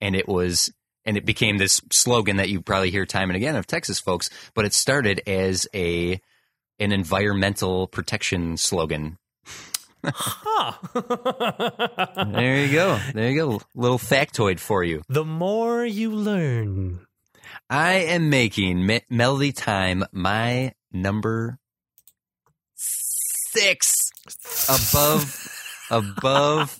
And 0.00 0.14
it 0.14 0.28
was 0.28 0.72
and 1.04 1.16
it 1.16 1.24
became 1.24 1.58
this 1.58 1.80
slogan 1.90 2.36
that 2.36 2.48
you 2.48 2.60
probably 2.60 2.90
hear 2.90 3.06
time 3.06 3.30
and 3.30 3.36
again 3.36 3.56
of 3.56 3.66
Texas 3.66 3.98
folks, 4.00 4.30
but 4.54 4.64
it 4.64 4.72
started 4.72 5.20
as 5.26 5.66
a 5.74 6.20
an 6.78 6.92
environmental 6.92 7.86
protection 7.86 8.56
slogan. 8.56 9.18
Huh. 10.04 10.72
There 12.32 12.56
you 12.64 12.72
go. 12.72 12.98
There 13.14 13.30
you 13.30 13.36
go. 13.36 13.60
Little 13.74 13.98
factoid 13.98 14.58
for 14.58 14.82
you. 14.82 15.02
the 15.08 15.24
more 15.24 15.84
you 15.84 16.10
learn. 16.12 17.06
I 17.70 17.94
am 17.94 18.28
making 18.30 18.84
Me- 18.86 19.02
Melody 19.08 19.52
Time 19.52 20.04
my 20.12 20.72
number 20.92 21.58
six 22.74 24.10
above 24.68 25.48
above 25.90 26.78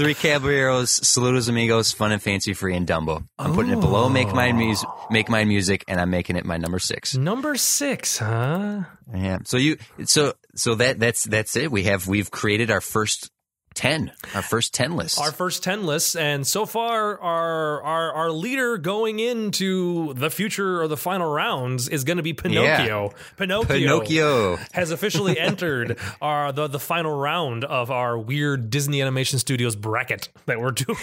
Three 0.00 0.14
Caballeros, 0.14 0.98
Saludos 1.00 1.50
Amigos, 1.50 1.92
Fun 1.92 2.10
and 2.10 2.22
Fancy 2.22 2.54
Free, 2.54 2.74
and 2.74 2.86
Dumbo. 2.86 3.22
I'm 3.38 3.52
putting 3.52 3.70
it 3.70 3.80
below 3.80 4.08
Make 4.08 4.32
Mine 4.32 4.54
oh. 4.54 4.58
Music, 4.58 4.88
Make 5.10 5.28
Mine 5.28 5.46
Music, 5.46 5.84
and 5.88 6.00
I'm 6.00 6.08
making 6.08 6.36
it 6.36 6.46
my 6.46 6.56
number 6.56 6.78
six. 6.78 7.14
Number 7.14 7.54
six, 7.56 8.16
huh? 8.16 8.84
Yeah. 9.14 9.40
So 9.44 9.58
you, 9.58 9.76
so 10.06 10.32
so 10.54 10.76
that 10.76 10.98
that's 10.98 11.24
that's 11.24 11.54
it. 11.54 11.70
We 11.70 11.82
have 11.82 12.08
we've 12.08 12.30
created 12.30 12.70
our 12.70 12.80
first 12.80 13.30
ten, 13.74 14.12
our 14.34 14.42
first 14.42 14.74
ten 14.74 14.96
list. 14.96 15.18
Our 15.20 15.32
first 15.32 15.62
10 15.62 15.84
lists, 15.86 16.16
and 16.16 16.46
so 16.46 16.66
far, 16.66 17.18
our, 17.18 17.82
our, 17.82 18.12
our 18.12 18.30
leader 18.30 18.78
going 18.78 19.18
into 19.18 20.14
the 20.14 20.30
future 20.30 20.82
or 20.82 20.88
the 20.88 20.96
final 20.96 21.32
rounds 21.32 21.88
is 21.88 22.04
going 22.04 22.16
to 22.16 22.22
be 22.22 22.32
Pinocchio. 22.32 23.12
Pinocchio. 23.36 23.76
Pinocchio. 23.76 24.56
Has 24.72 24.90
officially 24.90 25.38
entered 25.38 25.98
our 26.20 26.52
the, 26.52 26.66
the 26.66 26.80
final 26.80 27.16
round 27.16 27.64
of 27.64 27.90
our 27.90 28.18
weird 28.18 28.70
Disney 28.70 29.02
Animation 29.02 29.38
Studios 29.38 29.76
bracket 29.76 30.28
that 30.46 30.60
we're 30.60 30.72
doing. 30.72 30.98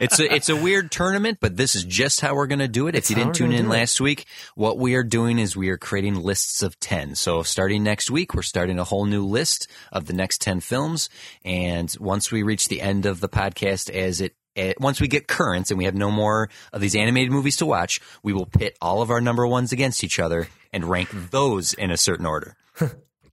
it's 0.00 0.18
a 0.18 0.34
it's 0.34 0.48
a 0.48 0.56
weird 0.56 0.90
tournament, 0.90 1.38
but 1.40 1.56
this 1.56 1.74
is 1.74 1.84
just 1.84 2.20
how 2.20 2.34
we're 2.34 2.46
going 2.46 2.60
to 2.60 2.68
do 2.68 2.86
it. 2.86 2.94
if 2.94 3.10
you 3.10 3.16
didn't 3.16 3.34
tune 3.34 3.52
in 3.52 3.68
last 3.68 4.00
week, 4.00 4.24
what 4.54 4.78
we 4.78 4.94
are 4.94 5.04
doing 5.04 5.38
is 5.38 5.56
we 5.56 5.68
are 5.68 5.76
creating 5.76 6.14
lists 6.14 6.62
of 6.62 6.78
10. 6.80 7.14
So 7.14 7.42
starting 7.42 7.82
next 7.82 8.10
week, 8.10 8.34
we're 8.34 8.42
starting 8.42 8.78
a 8.78 8.84
whole 8.84 9.04
new 9.04 9.24
list 9.24 9.68
of 9.92 10.06
the 10.06 10.12
next 10.12 10.40
10 10.40 10.60
films 10.60 11.09
and 11.44 11.94
once 12.00 12.30
we 12.30 12.42
reach 12.42 12.68
the 12.68 12.80
end 12.80 13.06
of 13.06 13.20
the 13.20 13.28
podcast 13.28 13.90
as 13.90 14.20
it 14.20 14.34
eh, 14.56 14.74
once 14.78 15.00
we 15.00 15.08
get 15.08 15.26
currents 15.28 15.70
and 15.70 15.78
we 15.78 15.84
have 15.84 15.94
no 15.94 16.10
more 16.10 16.48
of 16.72 16.80
these 16.80 16.94
animated 16.96 17.30
movies 17.32 17.56
to 17.56 17.66
watch, 17.66 18.00
we 18.22 18.32
will 18.32 18.46
pit 18.46 18.76
all 18.80 19.02
of 19.02 19.10
our 19.10 19.20
number 19.20 19.46
ones 19.46 19.72
against 19.72 20.02
each 20.04 20.18
other 20.18 20.48
and 20.72 20.84
rank 20.84 21.08
those 21.30 21.72
in 21.72 21.90
a 21.90 21.96
certain 21.96 22.26
order. 22.26 22.56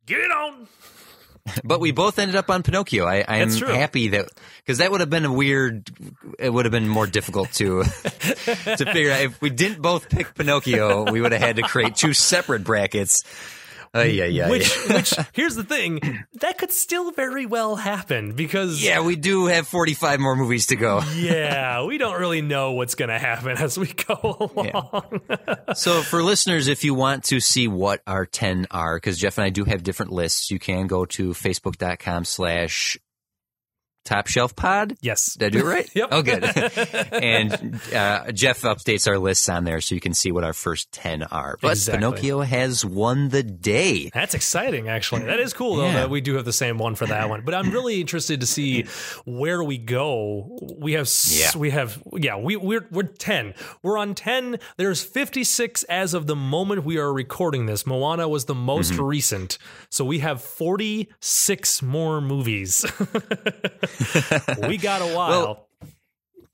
Get 0.05 0.19
it 0.19 0.31
on. 0.31 0.67
But 1.63 1.79
we 1.79 1.91
both 1.91 2.19
ended 2.19 2.35
up 2.35 2.49
on 2.49 2.63
Pinocchio. 2.63 3.05
I, 3.05 3.23
I 3.27 3.37
am 3.37 3.49
That's 3.49 3.59
true. 3.59 3.69
happy 3.69 4.09
that 4.09 4.25
because 4.57 4.79
that 4.79 4.91
would 4.91 4.99
have 4.99 5.09
been 5.09 5.23
a 5.25 5.31
weird. 5.31 5.89
It 6.39 6.49
would 6.49 6.65
have 6.65 6.73
been 6.73 6.89
more 6.89 7.07
difficult 7.07 7.53
to 7.53 7.83
to 7.83 8.85
figure 8.91 9.11
out 9.11 9.21
if 9.21 9.41
we 9.41 9.49
didn't 9.49 9.81
both 9.81 10.09
pick 10.09 10.35
Pinocchio. 10.35 11.09
We 11.09 11.21
would 11.21 11.31
have 11.31 11.41
had 11.41 11.55
to 11.57 11.61
create 11.61 11.95
two 11.95 12.13
separate 12.13 12.63
brackets. 12.65 13.23
Uh, 13.95 14.01
yeah, 14.01 14.25
yeah, 14.25 14.49
Which, 14.49 14.75
yeah. 14.87 14.93
which, 14.95 15.13
here's 15.33 15.55
the 15.55 15.63
thing, 15.63 15.99
that 16.41 16.57
could 16.57 16.71
still 16.71 17.11
very 17.11 17.45
well 17.45 17.75
happen 17.75 18.33
because 18.33 18.83
Yeah, 18.83 19.01
we 19.01 19.15
do 19.15 19.47
have 19.47 19.67
forty 19.67 19.93
five 19.93 20.19
more 20.19 20.35
movies 20.35 20.67
to 20.67 20.75
go. 20.75 21.01
yeah, 21.15 21.83
we 21.83 21.97
don't 21.97 22.19
really 22.19 22.41
know 22.41 22.73
what's 22.73 22.95
going 22.95 23.09
to 23.09 23.19
happen 23.19 23.57
as 23.57 23.77
we 23.77 23.87
go 23.87 24.51
along. 24.55 25.21
So 25.75 26.01
for 26.01 26.23
listeners, 26.23 26.67
if 26.67 26.83
you 26.83 26.93
want 26.93 27.25
to 27.25 27.39
see 27.39 27.67
what 27.67 28.01
our 28.07 28.25
10 28.25 28.67
are, 28.71 28.95
because 28.95 29.17
Jeff 29.17 29.37
and 29.37 29.45
I 29.45 29.49
do 29.49 29.63
have 29.65 29.83
different 29.83 30.11
lists, 30.11 30.49
you 30.49 30.59
can 30.59 30.87
go 30.87 31.05
to 31.05 31.31
facebook.com 31.31 32.23
slash 32.25 32.97
top 34.07 34.27
shelf 34.27 34.55
pod. 34.55 34.95
Yes. 35.01 35.33
Did 35.35 35.45
I 35.47 35.49
do 35.49 35.67
it 35.67 35.69
right? 35.69 35.89
Yep. 35.95 36.07
Oh, 36.11 36.21
good. 36.21 36.43
and 37.11 37.79
uh, 37.93 38.31
Jeff 38.31 38.61
updates 38.61 39.07
our 39.07 39.17
lists 39.19 39.49
on 39.49 39.63
there 39.63 39.81
so 39.81 39.95
you 39.95 40.01
can 40.01 40.13
see 40.13 40.31
what 40.31 40.43
our 40.43 40.53
first 40.53 40.91
10 40.91 41.23
are. 41.23 41.57
But 41.61 41.71
Exactly. 41.71 41.97
Pinocchio 41.99 42.41
has 42.41 42.85
won 42.85 43.29
the 43.29 43.43
day. 43.43 44.09
That's 44.13 44.33
exciting, 44.33 44.87
actually. 44.89 45.23
That 45.23 45.39
is 45.39 45.53
cool, 45.53 45.75
though, 45.77 45.85
Yeah. 45.87 45.93
that 45.93 46.09
we 46.09 46.21
do 46.21 46.35
have 46.35 46.45
the 46.45 46.53
same 46.53 46.77
one 46.77 46.95
for 46.95 47.05
that 47.07 47.29
one. 47.29 47.41
But 47.43 47.53
I'm 47.53 47.71
really 47.71 47.99
interested 47.99 48.41
to 48.41 48.47
see 48.47 48.83
where 49.25 49.63
we 49.63 49.77
go. 49.77 50.57
We 50.77 50.93
have, 50.93 51.09
Yeah. 51.29 51.57
we 51.57 51.71
have, 51.71 52.01
yeah, 52.13 52.37
we, 52.37 52.55
we're, 52.55 52.87
we're 52.91 53.03
10. 53.03 53.53
We're 53.83 53.97
on 53.97 54.15
10. 54.15 54.59
There's 54.77 55.03
56 55.03 55.83
as 55.83 56.13
of 56.13 56.27
the 56.27 56.35
moment 56.35 56.83
we 56.85 56.97
are 56.97 57.11
recording 57.11 57.65
this. 57.65 57.85
Moana 57.85 58.27
was 58.29 58.45
the 58.45 58.55
most 58.55 58.93
Mm-hmm. 58.93 59.03
recent. 59.03 59.57
So 59.89 60.05
we 60.05 60.19
have 60.19 60.41
46 60.41 61.81
more 61.81 62.21
movies. 62.21 62.85
We 64.67 64.77
got 64.77 65.01
a 65.01 65.13
while. 65.15 65.29
Well, 65.29 65.67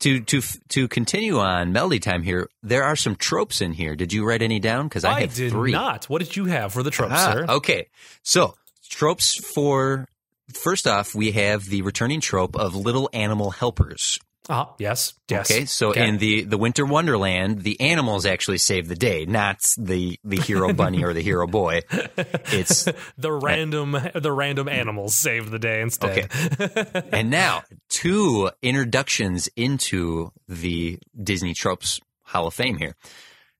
To 0.00 0.20
to 0.20 0.40
to 0.68 0.88
continue 0.88 1.38
on 1.38 1.72
Melody 1.72 2.00
Time 2.00 2.22
here, 2.22 2.48
there 2.62 2.82
are 2.84 2.96
some 2.96 3.16
tropes 3.16 3.60
in 3.60 3.72
here. 3.72 3.96
Did 3.96 4.12
you 4.12 4.26
write 4.26 4.42
any 4.42 4.60
down? 4.60 4.86
Because 4.88 5.04
I, 5.04 5.12
I, 5.20 5.26
did 5.26 5.50
three. 5.52 5.72
not. 5.72 6.06
What 6.10 6.20
did 6.20 6.36
you 6.36 6.44
have 6.46 6.72
for 6.72 6.82
the 6.82 6.90
tropes, 6.90 7.14
Ah, 7.16 7.32
sir? 7.32 7.46
Okay, 7.48 7.86
so 8.22 8.54
tropes 8.88 9.34
for 9.54 10.06
first 10.52 10.86
off, 10.86 11.14
we 11.14 11.32
have 11.32 11.64
the 11.64 11.82
returning 11.82 12.20
trope 12.20 12.54
of 12.56 12.74
little 12.76 13.08
animal 13.12 13.50
helpers. 13.50 14.18
Uh, 14.48 14.66
yes. 14.78 15.14
Yes. 15.30 15.50
Okay, 15.50 15.64
so 15.64 15.90
Okay. 15.90 16.06
in 16.06 16.18
the 16.18 16.42
the 16.44 16.58
Winter 16.58 16.84
Wonderland, 16.84 17.62
the 17.62 17.80
animals 17.80 18.26
actually 18.26 18.58
save 18.58 18.88
the 18.88 18.94
day, 18.94 19.24
not 19.24 19.60
the 19.78 20.18
the 20.22 20.36
hero 20.36 20.72
bunny 20.74 21.02
or 21.02 21.14
the 21.14 21.22
hero 21.22 21.46
boy. 21.46 21.80
It's 21.90 22.84
the 23.16 23.32
random 23.32 23.96
the 24.14 24.32
random 24.32 24.68
animals 24.68 25.14
saved 25.14 25.50
the 25.50 25.58
day 25.58 25.80
instead. 25.80 26.28
Okay. 26.60 27.02
and 27.12 27.30
now 27.30 27.62
two 27.88 28.50
introductions 28.60 29.48
into 29.56 30.30
the 30.46 30.98
Disney 31.20 31.54
tropes 31.54 32.00
Hall 32.24 32.46
of 32.46 32.52
Fame 32.54 32.76
here. 32.76 32.96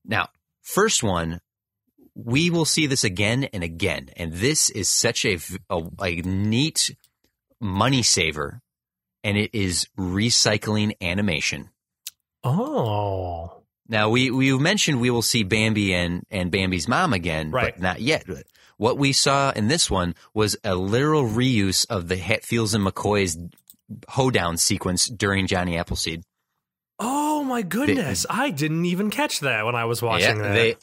Now, 0.05 0.29
first 0.61 1.01
one, 1.01 1.41
we 2.13 2.51
will 2.51 2.65
see 2.65 2.85
this 2.85 3.03
again 3.03 3.45
and 3.45 3.63
again, 3.63 4.09
and 4.15 4.33
this 4.33 4.69
is 4.69 4.87
such 4.87 5.25
a 5.25 5.39
a, 5.71 5.81
a 6.03 6.15
neat 6.21 6.95
money 7.59 8.03
saver, 8.03 8.61
and 9.25 9.35
it 9.37 9.49
is 9.53 9.87
recycling 9.97 10.93
animation. 11.01 11.69
Oh. 12.43 13.63
Now 13.87 14.09
we 14.09 14.31
we 14.31 14.57
mentioned 14.57 15.01
we 15.01 15.09
will 15.09 15.21
see 15.21 15.43
Bambi 15.43 15.93
and 15.93 16.23
and 16.31 16.51
Bambi's 16.51 16.87
mom 16.87 17.13
again, 17.13 17.51
Right. 17.51 17.73
but 17.75 17.81
not 17.81 18.01
yet. 18.01 18.25
What 18.77 18.97
we 18.97 19.13
saw 19.13 19.51
in 19.51 19.67
this 19.67 19.89
one 19.89 20.15
was 20.33 20.57
a 20.63 20.75
literal 20.75 21.23
reuse 21.23 21.85
of 21.89 22.07
the 22.07 22.17
Hatfields 22.17 22.73
and 22.73 22.85
McCoy's 22.85 23.37
hoedown 24.09 24.57
sequence 24.57 25.07
during 25.07 25.47
Johnny 25.47 25.77
Appleseed. 25.77 26.23
Oh 26.99 27.43
my 27.43 27.61
goodness. 27.61 28.25
I 28.29 28.49
didn't 28.49 28.85
even 28.85 29.09
catch 29.11 29.41
that 29.41 29.65
when 29.65 29.75
I 29.75 29.85
was 29.85 30.01
watching 30.01 30.39
that. 30.39 30.53
they 30.53 30.75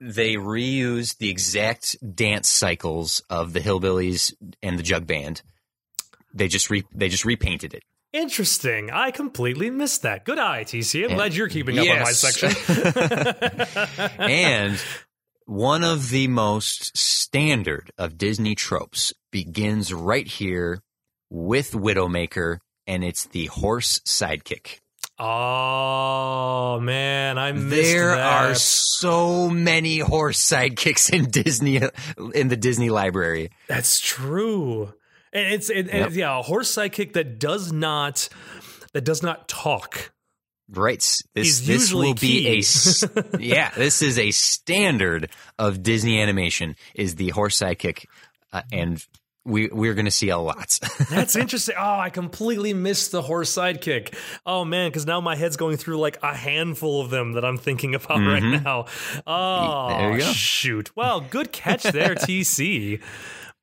they 0.00 0.34
reused 0.34 1.18
the 1.18 1.30
exact 1.30 1.96
dance 2.14 2.48
cycles 2.48 3.22
of 3.30 3.52
the 3.52 3.60
hillbillies 3.60 4.34
and 4.62 4.78
the 4.78 4.82
jug 4.82 5.06
band. 5.06 5.42
They 6.36 6.48
just 6.48 6.70
re, 6.70 6.84
they 6.94 7.08
just 7.08 7.24
repainted 7.24 7.74
it. 7.74 7.82
Interesting. 8.12 8.90
I 8.90 9.10
completely 9.10 9.68
missed 9.70 10.02
that. 10.02 10.24
Good 10.24 10.38
eye, 10.38 10.64
TC. 10.64 11.04
I'm 11.08 11.16
glad 11.16 11.34
you're 11.34 11.48
keeping 11.48 11.78
up 11.78 11.88
on 11.88 12.00
my 12.02 12.12
section. 12.12 12.50
and 14.18 14.80
one 15.44 15.84
of 15.84 16.10
the 16.10 16.28
most 16.28 16.96
standard 16.96 17.90
of 17.98 18.16
Disney 18.16 18.54
tropes 18.54 19.12
begins 19.32 19.92
right 19.92 20.26
here 20.26 20.80
with 21.30 21.72
Widowmaker, 21.72 22.58
and 22.86 23.04
it's 23.04 23.26
the 23.26 23.46
horse 23.46 23.98
sidekick. 24.06 24.78
oh 25.18 26.78
man, 26.80 27.38
I 27.38 27.52
missed 27.52 27.70
There 27.70 28.14
that. 28.14 28.50
are 28.50 28.54
so 28.54 29.48
many 29.50 29.98
horse 29.98 30.38
sidekicks 30.40 31.12
in 31.12 31.30
Disney 31.30 31.80
in 32.34 32.48
the 32.48 32.56
Disney 32.56 32.90
library. 32.90 33.50
That's 33.68 34.00
true. 34.00 34.94
And 35.36 35.52
it's 35.54 35.70
it, 35.70 35.86
Yep. 35.86 36.06
and 36.06 36.14
yeah, 36.16 36.38
a 36.38 36.42
horse 36.42 36.72
sidekick 36.74 37.12
that 37.12 37.38
does 37.38 37.72
not 37.72 38.28
that 38.92 39.02
does 39.02 39.22
not 39.22 39.48
talk. 39.48 40.12
Right. 40.68 41.04
This 41.34 41.60
this 41.60 41.92
will 41.92 42.14
be 42.14 42.48
a 42.48 43.38
yeah. 43.38 43.70
This 43.76 44.02
is 44.02 44.18
a 44.18 44.30
standard 44.32 45.30
of 45.58 45.82
Disney 45.82 46.20
animation. 46.20 46.74
Is 46.94 47.14
the 47.14 47.28
horse 47.28 47.56
sidekick, 47.58 48.06
uh, 48.52 48.62
and 48.72 49.04
we 49.44 49.68
we're 49.68 49.94
going 49.94 50.06
to 50.06 50.10
see 50.10 50.30
a 50.30 50.38
lot. 50.38 50.80
That's 51.10 51.36
interesting. 51.36 51.76
Oh, 51.78 51.98
I 52.00 52.10
completely 52.10 52.74
missed 52.74 53.12
the 53.12 53.22
horse 53.22 53.54
sidekick. 53.54 54.12
Oh 54.44 54.64
man, 54.64 54.88
because 54.90 55.06
now 55.06 55.20
my 55.20 55.36
head's 55.36 55.56
going 55.56 55.76
through 55.76 55.98
like 55.98 56.18
a 56.24 56.34
handful 56.34 57.00
of 57.00 57.10
them 57.10 57.34
that 57.34 57.44
I'm 57.44 57.58
thinking 57.58 57.94
about 57.94 58.18
right 58.26 58.42
now. 58.42 58.86
Oh, 59.24 59.30
Mm-hmm. 59.30 60.00
There 60.02 60.12
you 60.14 60.18
go. 60.24 60.32
shoot. 60.32 60.96
Well, 60.96 61.20
good 61.20 61.52
catch 61.52 61.84
there, 61.84 62.16
TC. 62.16 63.00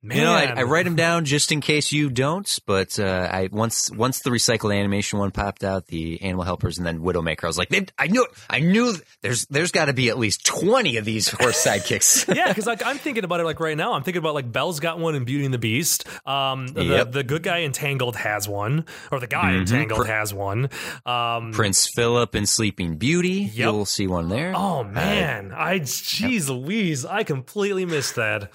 Man, 0.05 0.17
You 0.17 0.23
know, 0.25 0.33
I, 0.33 0.43
I 0.57 0.63
write 0.63 0.83
them 0.83 0.97
down 0.97 1.23
just 1.23 1.53
in 1.53 1.61
case 1.61 1.93
you 1.93 2.09
don't. 2.09 2.59
But 2.65 2.99
uh, 2.99 3.29
I 3.31 3.47
once 3.51 3.89
once 3.89 4.19
the 4.19 4.31
recycled 4.31 4.77
animation 4.77 5.17
one 5.17 5.31
popped 5.31 5.63
out, 5.63 5.87
the 5.87 6.21
Animal 6.21 6.43
Helpers, 6.43 6.77
and 6.77 6.85
then 6.85 6.99
Widowmaker. 6.99 7.45
I 7.45 7.47
was 7.47 7.57
like, 7.57 7.73
I 7.97 8.07
knew, 8.07 8.27
I 8.49 8.59
knew. 8.59 8.95
There's 9.21 9.45
there's 9.45 9.71
got 9.71 9.85
to 9.85 9.93
be 9.93 10.09
at 10.09 10.17
least 10.17 10.45
twenty 10.45 10.97
of 10.97 11.05
these 11.05 11.29
horse 11.29 11.63
sidekicks. 11.65 12.35
yeah, 12.35 12.49
because 12.49 12.65
like 12.67 12.85
I'm 12.85 12.97
thinking 12.97 13.23
about 13.23 13.39
it 13.39 13.45
like 13.45 13.61
right 13.61 13.77
now. 13.77 13.93
I'm 13.93 14.03
thinking 14.03 14.19
about 14.19 14.33
like 14.33 14.51
Belle's 14.51 14.81
got 14.81 14.99
one 14.99 15.15
in 15.15 15.23
Beauty 15.23 15.45
and 15.45 15.53
the 15.53 15.57
Beast. 15.57 16.05
Um, 16.27 16.67
the, 16.67 16.83
Yep. 16.83 17.11
the 17.13 17.23
good 17.23 17.41
guy 17.43 17.61
entangled 17.61 18.17
has 18.17 18.47
one, 18.47 18.85
or 19.11 19.21
the 19.21 19.27
guy 19.27 19.53
in 19.53 19.63
Mhm. 19.63 19.69
Tangled 19.69 20.01
Pr- 20.01 20.11
has 20.11 20.33
one. 20.33 20.69
Um, 21.05 21.53
Prince 21.53 21.87
Philip 21.95 22.35
in 22.35 22.45
Sleeping 22.45 22.97
Beauty. 22.97 23.49
You'll 23.53 23.85
see 23.85 24.07
one 24.07 24.27
there. 24.27 24.51
oh 24.53 24.83
man, 24.83 25.53
I 25.55 25.79
jeez 25.79 26.49
Louise, 26.49 27.05
I 27.05 27.23
completely 27.23 27.85
missed 27.85 28.15
that. 28.15 28.51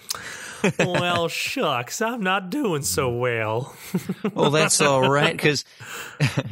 Well, 0.78 1.28
shucks, 1.28 2.00
I'm 2.02 2.22
not 2.22 2.50
doing 2.50 2.82
so 2.82 3.11
well. 3.11 3.74
Well, 4.34 4.50
that's 4.50 4.80
all 4.80 5.09
right. 5.09 5.32
Because 5.32 5.64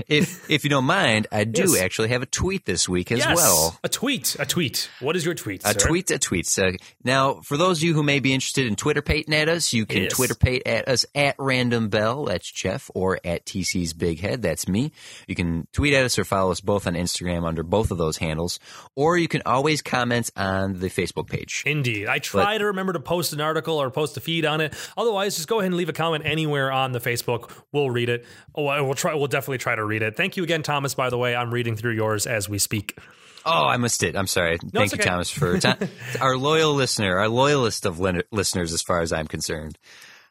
if 0.09 0.49
if 0.51 0.65
you 0.65 0.71
don't 0.71 0.85
mind, 0.85 1.27
I 1.31 1.45
do 1.45 1.63
Yes. 1.73 1.81
actually 1.83 2.09
have 2.09 2.23
a 2.23 2.27
tweet 2.27 2.65
this 2.65 2.89
week 2.89 3.13
as 3.13 3.19
yes, 3.21 3.37
well. 3.37 3.79
a 3.85 3.89
tweet, 3.89 4.37
a 4.39 4.47
tweet. 4.47 4.89
What 5.01 5.15
is 5.17 5.25
your 5.25 5.35
tweet? 5.35 5.63
A 5.65 5.69
sir? 5.69 5.89
tweet, 5.89 6.11
a 6.11 6.19
tweet. 6.19 6.47
So 6.47 6.71
now, 7.05 7.41
for 7.43 7.57
those 7.57 7.79
of 7.79 7.83
you 7.85 7.95
who 7.95 8.03
may 8.03 8.19
be 8.21 8.33
interested 8.33 8.67
in 8.67 8.77
Twitter 8.77 9.03
pating 9.03 9.35
at 9.35 9.49
us, 9.49 9.73
you 9.73 9.87
can 9.87 10.05
Yes. 10.05 10.13
Twitter 10.13 10.35
pate 10.35 10.63
at 10.67 10.89
us 10.89 11.07
at 11.15 11.35
Random 11.39 11.89
Bell, 11.89 12.25
that's 12.25 12.51
Jeff, 12.51 12.91
or 12.95 13.19
at 13.25 13.45
TC's 13.47 13.93
Big 13.93 14.21
Head, 14.21 14.43
that's 14.43 14.67
me. 14.69 14.93
You 15.27 15.35
can 15.35 15.67
tweet 15.73 15.95
at 15.95 16.05
us 16.05 16.19
or 16.19 16.25
follow 16.25 16.51
us 16.51 16.61
both 16.61 16.87
on 16.87 16.95
Instagram 16.95 17.47
under 17.47 17.63
both 17.63 17.91
of 17.91 17.99
those 17.99 18.17
handles, 18.19 18.59
or 18.95 19.17
you 19.19 19.29
can 19.29 19.43
always 19.47 19.83
comment 19.83 20.31
on 20.37 20.75
the 20.81 20.89
Facebook 20.89 21.29
page. 21.29 21.63
Indeed. 21.67 22.07
I 22.09 22.19
try 22.19 22.59
to 22.59 22.67
remember 22.67 22.93
to 22.95 23.01
post 23.01 23.33
an 23.33 23.41
article 23.41 23.81
or 23.81 23.91
post 23.97 24.17
a 24.17 24.21
feed 24.21 24.45
on 24.45 24.61
it. 24.61 24.75
Otherwise, 24.97 25.35
just 25.35 25.49
go 25.49 25.59
ahead 25.59 25.67
and 25.71 25.77
leave 25.77 25.89
a 25.89 25.93
comment 25.93 26.25
anywhere 26.25 26.71
on 26.71 26.93
the 26.93 27.01
Facebook. 27.01 27.51
We'll 27.73 27.91
read 27.91 28.09
it. 28.11 28.25
Oh, 28.55 28.67
I- 28.67 28.83
we'll 28.83 28.95
try. 28.95 29.15
We'll 29.15 29.27
definitely 29.27 29.59
try 29.59 29.75
to 29.75 29.85
read 29.85 30.03
it. 30.03 30.17
Thank 30.17 30.37
you 30.37 30.45
again, 30.45 30.63
Thomas. 30.63 30.95
By 30.95 31.11
the 31.11 31.19
way, 31.19 31.35
I'm 31.35 31.53
reading 31.53 31.75
through 31.75 31.95
yours 31.95 32.27
as 32.27 32.49
we 32.49 32.59
speak. 32.59 32.97
Oh, 33.45 33.65
I 33.67 33.77
missed 33.77 34.03
it. 34.03 34.15
I'm 34.17 34.27
sorry. 34.27 34.59
Thank 34.59 34.93
it's 34.93 34.99
you. 34.99 35.11
Thomas, 35.11 35.31
for 35.31 35.59
ti- 35.59 35.89
our 36.21 36.37
loyal 36.37 36.75
listener, 36.75 37.19
our 37.19 37.29
loyalist 37.29 37.87
of 37.87 37.99
lin- 37.99 38.23
listeners, 38.31 38.73
as 38.73 38.83
far 38.83 39.01
as 39.01 39.13
I'm 39.13 39.27
concerned. 39.27 39.79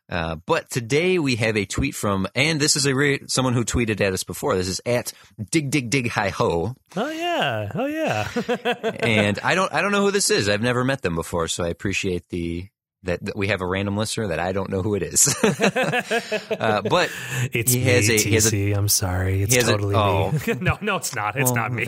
Uh, 0.07 0.35
but 0.45 0.69
today 0.69 1.17
we 1.17 1.35
have 1.37 1.57
a 1.57 1.65
tweet 1.65 1.95
from, 1.95 2.27
and 2.35 2.59
this 2.59 2.75
is 2.75 2.85
a 2.85 2.93
re- 2.93 3.21
someone 3.27 3.55
who 3.55 3.63
tweeted 3.65 3.99
at 4.01 4.13
us 4.13 4.23
before. 4.23 4.55
This 4.55 4.67
is 4.67 4.79
at 4.85 5.11
dig 5.49 5.71
dig 5.71 5.89
dig 5.89 6.09
hi 6.09 6.29
ho, 6.29 6.75
Oh 6.95 7.09
yeah. 7.09 7.71
Oh 7.73 7.87
yeah. 7.87 8.27
and 8.99 9.39
I 9.43 9.55
don't 9.55 9.73
I 9.73 9.81
don't 9.81 9.91
know 9.91 10.03
who 10.03 10.11
this 10.11 10.29
is. 10.29 10.47
I've 10.47 10.61
never 10.61 10.83
met 10.83 11.01
them 11.01 11.15
before, 11.15 11.47
so 11.47 11.63
I 11.63 11.69
appreciate 11.69 12.29
the 12.29 12.67
that, 13.05 13.23
that 13.25 13.35
we 13.35 13.47
have 13.47 13.61
a 13.61 13.65
random 13.65 13.97
listener 13.97 14.27
that 14.27 14.39
I 14.39 14.51
don't 14.51 14.69
know 14.69 14.81
who 14.81 14.95
it 14.95 15.03
is. 15.03 15.27
uh, 15.43 16.81
but 16.81 17.09
it's 17.53 17.71
He 17.73 17.79
me, 17.79 17.85
has 17.85 18.09
a- 18.09 18.17
he 18.17 18.33
has 18.33 18.53
a-. 18.53 18.73
I'm 18.73 18.87
sorry. 18.87 19.41
It's 19.43 19.55
has 19.55 19.67
a- 19.67 19.71
totally 19.71 19.95
oh. 19.95 20.31
me. 20.31 20.39
no, 20.61 20.77
no, 20.81 20.97
it's 20.97 21.15
not. 21.15 21.35
It's 21.37 21.51
not 21.51 21.71
me. 21.71 21.85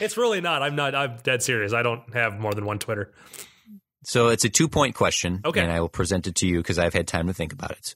it's 0.00 0.16
really 0.16 0.40
not. 0.40 0.62
I'm 0.62 0.76
not. 0.76 0.94
I'm 0.94 1.16
dead 1.22 1.42
serious. 1.42 1.72
I 1.72 1.82
don't 1.82 2.14
have 2.14 2.38
more 2.38 2.54
than 2.54 2.64
one 2.64 2.78
Twitter. 2.78 3.12
So 4.04 4.28
it's 4.28 4.44
a 4.44 4.48
two 4.48 4.68
point 4.68 4.94
question. 4.94 5.40
Okay. 5.44 5.60
And 5.60 5.70
I 5.70 5.80
will 5.80 5.88
present 5.88 6.26
it 6.26 6.36
to 6.36 6.46
you 6.46 6.58
because 6.58 6.78
I've 6.78 6.94
had 6.94 7.06
time 7.06 7.26
to 7.28 7.32
think 7.34 7.52
about 7.52 7.72
it. 7.72 7.94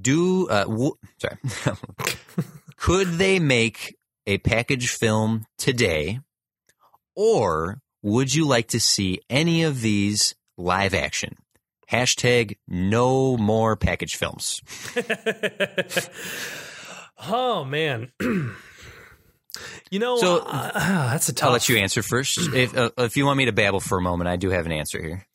Do, 0.00 0.48
uh, 0.48 0.64
w- 0.64 0.94
sorry. 1.18 1.36
Could 2.76 3.08
they 3.18 3.38
make 3.40 3.96
a 4.26 4.38
package 4.38 4.88
film 4.90 5.46
today 5.58 6.20
or 7.16 7.80
would 8.08 8.34
you 8.34 8.46
like 8.46 8.68
to 8.68 8.80
see 8.80 9.20
any 9.30 9.62
of 9.62 9.80
these 9.80 10.34
live 10.56 10.94
action? 10.94 11.36
Hashtag 11.90 12.56
no 12.66 13.36
more 13.36 13.76
package 13.76 14.16
films. 14.16 14.60
oh 17.28 17.64
man. 17.64 18.12
you 19.90 19.98
know, 19.98 20.18
So- 20.18 20.38
uh, 20.38 20.72
that's 21.10 21.28
a 21.28 21.32
tough. 21.32 21.46
I'll 21.46 21.52
let 21.52 21.68
you 21.68 21.78
answer 21.78 22.02
first. 22.02 22.38
If, 22.54 22.76
uh, 22.76 22.90
if 22.98 23.16
you 23.16 23.26
want 23.26 23.38
me 23.38 23.46
to 23.46 23.52
babble 23.52 23.80
for 23.80 23.98
a 23.98 24.02
moment, 24.02 24.28
I 24.28 24.36
do 24.36 24.50
have 24.50 24.66
an 24.66 24.72
answer 24.72 25.02
here. 25.02 25.26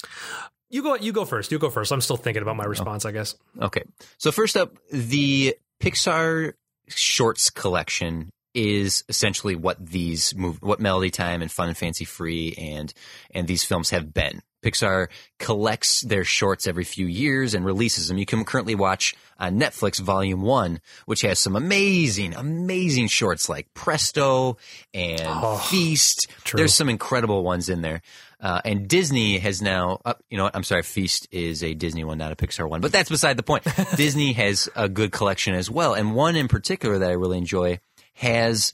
You 0.69 0.81
go. 0.81 0.95
You 0.95 1.11
go 1.11 1.25
first. 1.25 1.51
You 1.51 1.59
go 1.59 1.69
first. 1.69 1.91
I'm 1.91 2.01
still 2.01 2.17
thinking 2.17 2.41
about 2.41 2.55
my 2.55 2.65
response. 2.65 3.05
I 3.05 3.11
guess. 3.11 3.35
Okay. 3.61 3.83
So 4.17 4.31
first 4.31 4.57
up, 4.57 4.75
the 4.91 5.55
Pixar 5.79 6.53
shorts 6.87 7.49
collection 7.51 8.31
is 8.53 9.03
essentially 9.09 9.55
what 9.55 9.83
these 9.85 10.35
move, 10.35 10.61
what 10.61 10.79
Melody 10.79 11.09
Time 11.11 11.41
and 11.41 11.51
Fun 11.51 11.67
and 11.69 11.77
Fancy 11.77 12.05
Free 12.05 12.53
and 12.57 12.93
and 13.31 13.47
these 13.47 13.63
films 13.63 13.89
have 13.91 14.13
been. 14.13 14.41
Pixar 14.63 15.09
collects 15.39 16.01
their 16.01 16.23
shorts 16.23 16.67
every 16.67 16.85
few 16.85 17.05
years 17.05 17.53
and 17.53 17.65
releases 17.65 18.07
them. 18.07 18.17
You 18.17 18.25
can 18.25 18.45
currently 18.45 18.75
watch 18.75 19.13
on 19.37 19.59
Netflix 19.59 19.99
Volume 19.99 20.41
One, 20.41 20.79
which 21.05 21.19
has 21.21 21.37
some 21.37 21.57
amazing, 21.57 22.33
amazing 22.33 23.07
shorts 23.07 23.49
like 23.49 23.73
Presto 23.73 24.55
and 24.93 25.19
Oh, 25.25 25.57
Feast. 25.57 26.27
true. 26.45 26.57
There's 26.59 26.73
some 26.73 26.87
incredible 26.87 27.43
ones 27.43 27.67
in 27.67 27.81
there. 27.81 28.01
Uh, 28.39 28.61
and 28.63 28.87
Disney 28.87 29.37
has 29.39 29.61
now, 29.61 29.99
uh, 30.05 30.13
you 30.29 30.37
know 30.37 30.45
what? 30.45 30.55
I'm 30.55 30.63
sorry, 30.63 30.83
Feast 30.83 31.27
is 31.31 31.61
a 31.61 31.73
Disney 31.73 32.05
one, 32.05 32.17
not 32.17 32.31
a 32.31 32.35
Pixar 32.37 32.69
one, 32.69 32.79
but 32.79 32.91
that's 32.93 33.09
beside 33.09 33.35
the 33.35 33.43
point. 33.43 33.65
Disney 33.97 34.31
has 34.33 34.69
a 34.77 34.87
good 34.87 35.11
collection 35.11 35.55
as 35.55 35.69
well. 35.69 35.93
And 35.93 36.15
one 36.15 36.37
in 36.37 36.47
particular 36.47 36.99
that 36.99 37.09
I 37.09 37.13
really 37.13 37.37
enjoy 37.37 37.79
has 38.13 38.73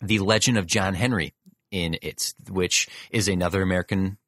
The 0.00 0.18
Legend 0.18 0.58
of 0.58 0.66
John 0.66 0.94
Henry 0.94 1.34
in 1.70 1.96
it, 2.02 2.34
which 2.48 2.88
is 3.10 3.28
another 3.28 3.62
American 3.62 4.18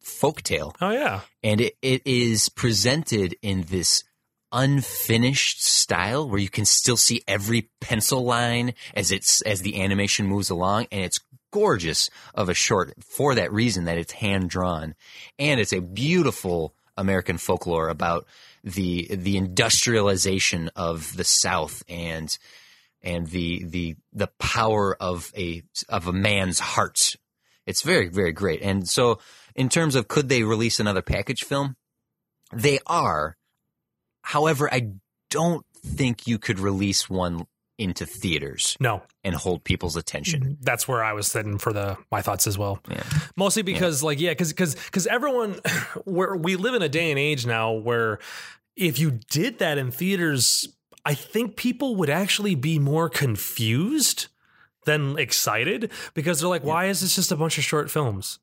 folk 0.00 0.42
tale 0.42 0.74
Oh 0.80 0.90
yeah. 0.90 1.20
and 1.42 1.60
it, 1.60 1.76
it 1.82 2.02
is 2.06 2.48
presented 2.48 3.36
in 3.42 3.62
this 3.68 4.04
unfinished 4.52 5.62
style 5.62 6.28
where 6.28 6.38
you 6.38 6.48
can 6.48 6.64
still 6.64 6.96
see 6.96 7.22
every 7.28 7.68
pencil 7.80 8.24
line 8.24 8.72
as 8.94 9.12
it's 9.12 9.42
as 9.42 9.60
the 9.60 9.82
animation 9.82 10.26
moves 10.26 10.48
along. 10.50 10.86
And 10.90 11.02
it's 11.04 11.20
gorgeous 11.50 12.10
of 12.34 12.48
a 12.48 12.54
short 12.54 12.92
for 13.04 13.34
that 13.34 13.52
reason 13.52 13.84
that 13.84 13.98
it's 13.98 14.12
hand 14.12 14.50
drawn 14.50 14.94
and 15.38 15.58
it's 15.58 15.72
a 15.72 15.80
beautiful 15.80 16.74
american 16.98 17.38
folklore 17.38 17.88
about 17.88 18.26
the 18.62 19.06
the 19.10 19.38
industrialization 19.38 20.70
of 20.76 21.16
the 21.16 21.24
south 21.24 21.82
and 21.88 22.36
and 23.02 23.26
the 23.28 23.64
the 23.64 23.96
the 24.12 24.28
power 24.38 24.96
of 25.00 25.32
a 25.36 25.62
of 25.88 26.06
a 26.06 26.12
man's 26.12 26.58
heart. 26.58 27.16
It's 27.66 27.82
very 27.82 28.08
very 28.08 28.32
great. 28.32 28.62
And 28.62 28.88
so 28.88 29.18
in 29.54 29.68
terms 29.68 29.94
of 29.94 30.08
could 30.08 30.28
they 30.28 30.42
release 30.42 30.80
another 30.80 31.02
package 31.02 31.44
film? 31.44 31.76
They 32.52 32.78
are. 32.86 33.36
However 34.22 34.68
i 34.72 34.92
don't 35.30 35.64
think 35.84 36.26
you 36.26 36.38
could 36.38 36.58
release 36.58 37.08
one 37.08 37.46
into 37.78 38.04
theaters 38.04 38.76
No, 38.80 39.02
and 39.22 39.34
hold 39.34 39.62
people's 39.62 39.96
attention. 39.96 40.40
Mm-hmm. 40.42 40.52
That's 40.62 40.88
where 40.88 41.04
I 41.04 41.12
was 41.12 41.28
sitting 41.28 41.58
for 41.58 41.72
the 41.72 41.96
my 42.10 42.22
thoughts 42.22 42.46
as 42.48 42.58
well. 42.58 42.80
yeah. 42.90 43.04
Mostly 43.36 43.62
because, 43.62 44.02
like, 44.02 44.18
yeah, 44.20 44.30
because 44.30 44.48
because 44.52 44.74
because 44.74 45.06
everyone, 45.06 45.60
where 46.04 46.34
we 46.34 46.56
live 46.56 46.74
in 46.74 46.82
a 46.82 46.88
day 46.88 47.10
and 47.10 47.18
age 47.18 47.46
now 47.46 47.72
where 47.72 48.18
if 48.74 48.98
you 48.98 49.20
did 49.30 49.60
that 49.60 49.78
in 49.78 49.92
theaters, 49.92 50.66
I 51.08 51.14
think 51.14 51.56
people 51.56 51.96
would 51.96 52.10
actually 52.10 52.54
be 52.54 52.78
more 52.78 53.08
confused 53.08 54.26
than 54.84 55.18
excited 55.18 55.90
because 56.14 56.38
they're 56.40 56.48
like, 56.48 56.64
why 56.64 56.86
is 56.86 57.00
this 57.00 57.14
just 57.16 57.32
a 57.32 57.36
bunch 57.36 57.56
of 57.58 57.64
short 57.64 57.90
films? 57.90 58.38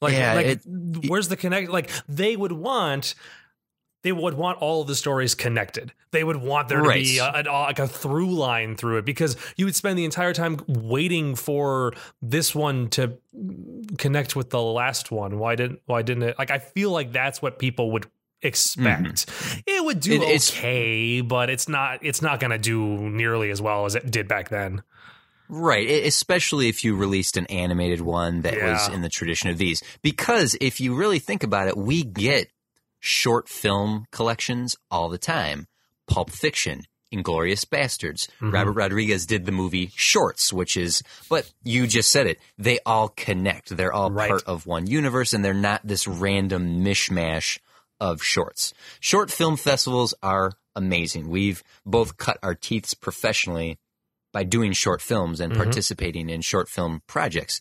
Like, 0.00 0.12
Yeah, 0.12 0.34
like 0.34 0.46
it- 0.46 0.60
where's 1.08 1.28
the 1.28 1.36
connect? 1.36 1.70
Like 1.70 1.90
they 2.08 2.36
would 2.36 2.52
want, 2.52 3.14
they 4.04 4.12
would 4.12 4.34
want 4.34 4.58
all 4.62 4.80
of 4.82 4.86
the 4.86 4.94
stories 4.94 5.34
connected. 5.34 5.92
They 6.12 6.22
would 6.22 6.36
want 6.36 6.68
there 6.68 6.78
to 6.82 6.88
be 6.88 7.18
Right. 7.20 7.46
a, 7.46 7.50
a- 7.50 7.66
like 7.66 7.78
a 7.80 7.88
through 7.88 8.30
line 8.32 8.76
through 8.76 8.98
it 8.98 9.04
because 9.04 9.36
you 9.56 9.64
would 9.64 9.74
spend 9.74 9.98
the 9.98 10.04
entire 10.04 10.32
time 10.32 10.60
waiting 10.68 11.34
for 11.34 11.92
this 12.22 12.54
one 12.54 12.88
to 12.90 13.18
connect 13.98 14.36
with 14.36 14.50
the 14.50 14.62
last 14.62 15.10
one. 15.10 15.38
Why 15.40 15.56
didn't? 15.56 15.80
Why 15.86 16.02
didn't 16.02 16.22
it? 16.22 16.38
Like 16.38 16.52
I 16.52 16.58
feel 16.60 16.90
like 16.92 17.10
that's 17.12 17.42
what 17.42 17.58
people 17.58 17.90
would 17.90 18.06
expect. 18.42 19.26
It 19.66 19.84
would 19.84 20.00
do 20.00 20.12
Mm-hmm. 20.18 20.22
It- 20.30 20.50
okay, 20.50 21.20
but 21.20 21.50
it's 21.50 21.68
not. 21.68 22.00
It's 22.02 22.22
not 22.22 22.40
going 22.40 22.50
to 22.52 22.58
do 22.58 23.10
nearly 23.10 23.50
as 23.50 23.60
well 23.62 23.84
as 23.86 23.94
it 23.94 24.10
did 24.10 24.28
back 24.28 24.48
then. 24.48 24.82
Right, 25.50 25.88
especially 25.88 26.68
if 26.68 26.84
you 26.84 26.94
released 26.94 27.38
an 27.38 27.46
animated 27.46 28.02
one 28.02 28.42
that 28.42 28.60
was 28.60 28.88
in 28.88 29.00
the 29.00 29.08
tradition 29.08 29.48
of 29.48 29.56
these. 29.56 29.82
Because 30.02 30.54
if 30.60 30.78
you 30.78 30.94
really 30.94 31.18
think 31.20 31.42
about 31.42 31.68
it, 31.68 31.76
we 31.76 32.02
get 32.04 32.48
short 33.00 33.48
film 33.48 34.04
collections 34.12 34.76
all 34.90 35.08
the 35.08 35.16
time. 35.16 35.66
Pulp 36.06 36.28
Fiction, 36.30 36.82
Inglourious 37.14 37.64
Basterds. 37.64 38.28
Mm-hmm. 38.28 38.50
Robert 38.50 38.72
Rodriguez 38.72 39.24
did 39.24 39.46
the 39.46 39.52
movie 39.52 39.90
Shorts, 39.96 40.52
which 40.52 40.76
is, 40.76 41.02
but 41.30 41.50
you 41.64 41.86
just 41.86 42.10
said 42.10 42.26
it. 42.26 42.38
They 42.58 42.78
all 42.84 43.08
connect. 43.08 43.74
They're 43.74 43.92
all 43.92 44.10
Right. 44.10 44.28
part 44.28 44.42
of 44.44 44.66
one 44.66 44.86
universe 44.86 45.32
and 45.32 45.42
they're 45.42 45.54
not 45.54 45.80
this 45.82 46.06
random 46.06 46.84
mishmash 46.84 47.58
of 48.00 48.22
shorts. 48.22 48.74
Short 49.00 49.30
film 49.30 49.56
festivals 49.56 50.14
are 50.22 50.52
amazing. 50.76 51.28
We've 51.28 51.62
both 51.84 52.16
cut 52.16 52.38
our 52.42 52.54
teeth 52.54 52.94
professionally 53.00 53.78
by 54.32 54.44
doing 54.44 54.72
short 54.72 55.00
films 55.00 55.40
and 55.40 55.52
mm-hmm. 55.52 55.62
participating 55.62 56.30
in 56.30 56.40
short 56.40 56.68
film 56.68 57.02
projects 57.06 57.60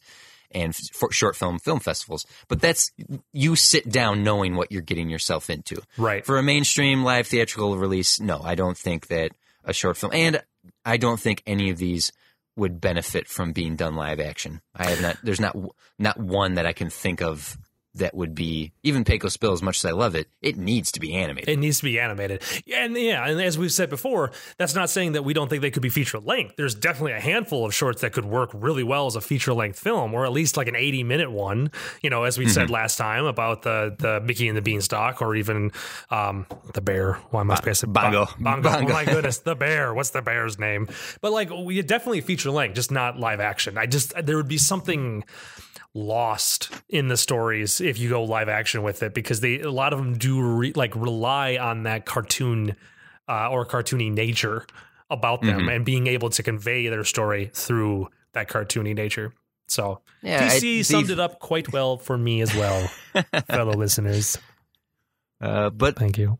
and 0.51 0.69
f- 0.69 1.11
short 1.11 1.35
film 1.35 1.59
film 1.59 1.79
festivals. 1.79 2.25
But 2.47 2.61
that's 2.61 2.91
you 3.33 3.55
sit 3.55 3.89
down 3.89 4.23
knowing 4.23 4.55
what 4.55 4.71
you're 4.71 4.81
getting 4.81 5.09
yourself 5.09 5.49
into. 5.49 5.81
Right. 5.97 6.25
For 6.25 6.37
a 6.37 6.43
mainstream 6.43 7.03
live 7.03 7.27
theatrical 7.27 7.77
release, 7.77 8.19
no, 8.19 8.41
I 8.43 8.55
don't 8.55 8.77
think 8.77 9.07
that 9.07 9.31
a 9.63 9.73
short 9.73 9.97
film 9.97 10.13
and 10.13 10.41
I 10.85 10.97
don't 10.97 11.19
think 11.19 11.43
any 11.45 11.69
of 11.69 11.77
these 11.77 12.11
would 12.55 12.81
benefit 12.81 13.27
from 13.27 13.51
being 13.51 13.75
done 13.75 13.95
live 13.95 14.19
action. 14.19 14.61
I 14.75 14.89
have 14.89 15.01
not 15.01 15.17
there's 15.23 15.39
not 15.39 15.55
not 15.99 16.19
one 16.19 16.55
that 16.55 16.65
I 16.65 16.73
can 16.73 16.89
think 16.89 17.21
of 17.21 17.57
that 17.97 18.15
would 18.15 18.35
be 18.35 18.71
even 18.83 19.03
Pecos 19.03 19.37
Bill 19.37 19.53
as 19.53 19.61
much 19.61 19.77
as 19.77 19.85
I 19.85 19.91
love 19.91 20.15
it, 20.15 20.27
it 20.41 20.57
needs 20.57 20.91
to 20.93 20.99
be 20.99 21.13
animated. 21.13 21.49
It 21.49 21.59
needs 21.59 21.77
to 21.79 21.83
be 21.83 21.99
animated. 21.99 22.41
And 22.73 22.95
yeah, 22.97 23.27
and 23.27 23.41
as 23.41 23.57
we've 23.57 23.71
said 23.71 23.89
before, 23.89 24.31
that's 24.57 24.75
not 24.75 24.89
saying 24.89 25.13
that 25.13 25.23
we 25.23 25.33
don't 25.33 25.49
think 25.49 25.61
they 25.61 25.71
could 25.71 25.81
be 25.81 25.89
feature 25.89 26.19
length. 26.19 26.55
There's 26.57 26.75
definitely 26.75 27.13
a 27.13 27.19
handful 27.19 27.65
of 27.65 27.73
shorts 27.73 28.01
that 28.01 28.13
could 28.13 28.25
work 28.25 28.51
really 28.53 28.83
well 28.83 29.07
as 29.07 29.15
a 29.15 29.21
feature 29.21 29.53
length 29.53 29.79
film, 29.79 30.13
or 30.13 30.25
at 30.25 30.31
least 30.31 30.57
like 30.57 30.67
an 30.67 30.75
80 30.75 31.03
minute 31.03 31.31
one. 31.31 31.71
You 32.01 32.09
know, 32.09 32.23
as 32.23 32.37
we 32.37 32.47
said 32.47 32.69
last 32.69 32.97
time 32.97 33.25
about 33.25 33.63
the 33.63 33.95
the 33.97 34.21
Mickey 34.21 34.47
and 34.47 34.57
the 34.57 34.61
Beanstalk, 34.61 35.21
or 35.21 35.35
even 35.35 35.71
um, 36.09 36.45
the 36.73 36.81
bear. 36.81 37.13
Why 37.31 37.41
am 37.41 37.51
I 37.51 37.55
spacing? 37.55 37.91
Bongo. 37.91 38.27
Bongo. 38.39 38.69
Oh 38.69 38.81
my 38.81 39.05
goodness, 39.05 39.39
the 39.39 39.55
bear. 39.55 39.93
What's 39.93 40.11
the 40.11 40.21
bear's 40.21 40.59
name? 40.59 40.87
But 41.21 41.31
like, 41.31 41.49
we 41.49 41.81
definitely 41.81 42.21
feature 42.21 42.51
length, 42.51 42.75
just 42.75 42.91
not 42.91 43.19
live 43.19 43.39
action. 43.39 43.77
I 43.77 43.85
just 43.85 44.13
there 44.25 44.37
would 44.37 44.47
be 44.47 44.57
something 44.57 45.23
lost 45.93 46.69
in 46.89 47.07
the 47.07 47.17
stories 47.17 47.81
if 47.81 47.97
you 47.97 48.09
go 48.09 48.23
live 48.23 48.49
action 48.49 48.83
with 48.83 49.01
it 49.03 49.13
because 49.13 49.39
they 49.39 49.59
a 49.61 49.71
lot 49.71 49.93
of 49.93 49.99
them 49.99 50.17
do 50.17 50.41
re, 50.41 50.71
like 50.75 50.95
rely 50.95 51.57
on 51.57 51.83
that 51.83 52.05
cartoon 52.05 52.75
uh, 53.27 53.49
or 53.49 53.65
cartoony 53.65 54.11
nature 54.11 54.65
about 55.09 55.41
them 55.41 55.59
Mm-hmm. 55.61 55.69
and 55.69 55.85
being 55.85 56.07
able 56.07 56.29
to 56.31 56.43
convey 56.43 56.87
their 56.89 57.03
story 57.03 57.49
through 57.53 58.09
that 58.33 58.47
cartoony 58.49 58.93
nature. 58.93 59.33
So 59.67 60.01
Yeah, 60.21 60.49
I- 60.51 60.57
TC 60.59 60.85
summed 60.85 61.09
it 61.09 61.19
up 61.19 61.39
quite 61.39 61.71
well 61.73 61.97
for 61.97 62.17
me 62.17 62.41
as 62.41 62.53
well, 62.55 62.89
fellow 63.49 63.73
listeners. 63.73 64.37
Uh, 65.41 65.69
but 65.69 65.95
Thank 65.97 66.17
you. 66.17 66.39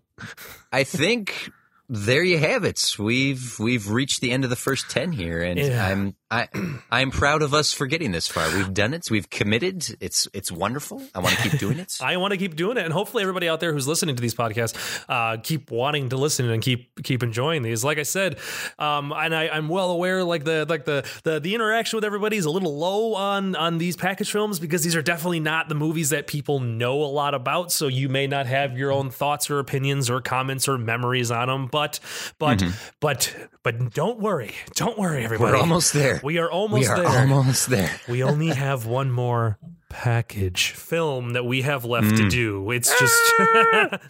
I 0.72 0.84
think 0.84 1.50
there 1.90 2.24
you 2.24 2.38
have 2.40 2.64
it. 2.64 2.96
We've 3.00 3.58
we've 3.60 3.90
reached 3.90 4.20
the 4.22 4.32
end 4.32 4.44
of 4.44 4.50
the 4.50 4.56
first 4.56 4.90
ten 4.90 5.12
here, 5.12 5.42
and 5.42 5.58
Yeah. 5.60 5.86
I'm 5.88 6.16
I 6.30 6.50
I'm 6.92 7.12
proud 7.12 7.42
of 7.42 7.54
us 7.54 7.74
for 7.74 7.86
getting 7.88 8.12
this 8.12 8.28
far. 8.28 8.54
We've 8.56 8.74
done 8.74 8.94
it. 8.94 9.10
We've 9.10 9.30
committed. 9.30 9.98
It's 10.02 10.28
it's 10.34 10.52
wonderful. 10.52 11.02
I 11.16 11.20
want 11.20 11.36
to 11.36 11.50
keep 11.50 11.60
doing 11.60 11.80
it. 11.80 11.98
I 12.02 12.18
want 12.18 12.32
to 12.32 12.38
keep 12.38 12.56
doing 12.56 12.78
it, 12.78 12.84
and 12.84 12.94
hopefully, 12.94 13.24
everybody 13.24 13.48
out 13.48 13.60
there 13.60 13.72
who's 13.72 13.88
listening 13.88 14.16
to 14.16 14.22
these 14.22 14.36
podcasts 14.36 15.06
uh, 15.08 15.38
keep 15.42 15.72
wanting 15.72 16.10
to 16.10 16.18
listen 16.18 16.50
and 16.50 16.62
keep 16.62 17.04
keep 17.04 17.24
enjoying 17.24 17.62
these. 17.62 17.84
Like 17.84 17.98
I 17.98 18.04
said, 18.04 18.40
um, 18.78 19.14
and 19.16 19.34
I, 19.34 19.48
I'm 19.48 19.70
well 19.70 19.90
aware, 19.92 20.24
like 20.24 20.44
the 20.44 20.66
like 20.68 20.86
the, 20.86 21.08
the 21.24 21.40
the 21.40 21.56
interaction 21.56 21.98
with 21.98 22.04
everybody 22.04 22.38
is 22.38 22.46
a 22.46 22.52
little 22.52 22.78
low 22.78 23.16
on 23.16 23.56
on 23.56 23.78
these 23.78 23.96
package 23.96 24.32
films 24.32 24.60
because 24.60 24.84
these 24.84 24.96
are 24.96 25.02
definitely 25.02 25.40
not 25.40 25.70
the 25.70 25.76
movies 25.76 26.10
that 26.10 26.28
people 26.28 26.60
know 26.60 27.04
a 27.04 27.06
lot 27.12 27.36
about. 27.36 27.72
So 27.72 27.88
you 27.88 28.10
may 28.10 28.28
not 28.28 28.48
have 28.48 28.78
your 28.78 28.92
own 28.92 29.12
thoughts 29.12 29.50
or 29.50 29.60
opinions 29.60 30.10
or 30.10 30.20
comments 30.20 30.68
or 30.68 30.78
memories 30.78 31.32
on 31.32 31.48
them. 31.48 31.68
But 31.68 32.02
but 32.38 32.64
but 33.00 33.34
but 33.64 33.94
don't 33.94 34.20
worry, 34.20 34.54
don't 34.76 34.98
worry, 34.98 35.24
everybody. 35.24 35.54
We're 35.54 35.58
almost 35.58 35.94
there. 35.94 36.17
We 36.24 36.38
are 36.40 36.50
almost 36.52 36.88
there. 36.88 36.98
we 37.00 37.06
are 37.06 37.12
there. 37.12 37.34
almost 37.36 37.70
there. 37.70 37.92
We 38.08 38.24
only 38.24 38.48
have 38.50 38.86
one 38.86 39.12
more 39.12 39.58
package 39.90 40.72
film 40.72 41.32
that 41.34 41.46
we 41.46 41.62
have 41.62 41.86
left 41.86 42.16
to 42.18 42.30
do. 42.30 42.72
It's 42.72 42.92
just 43.00 43.34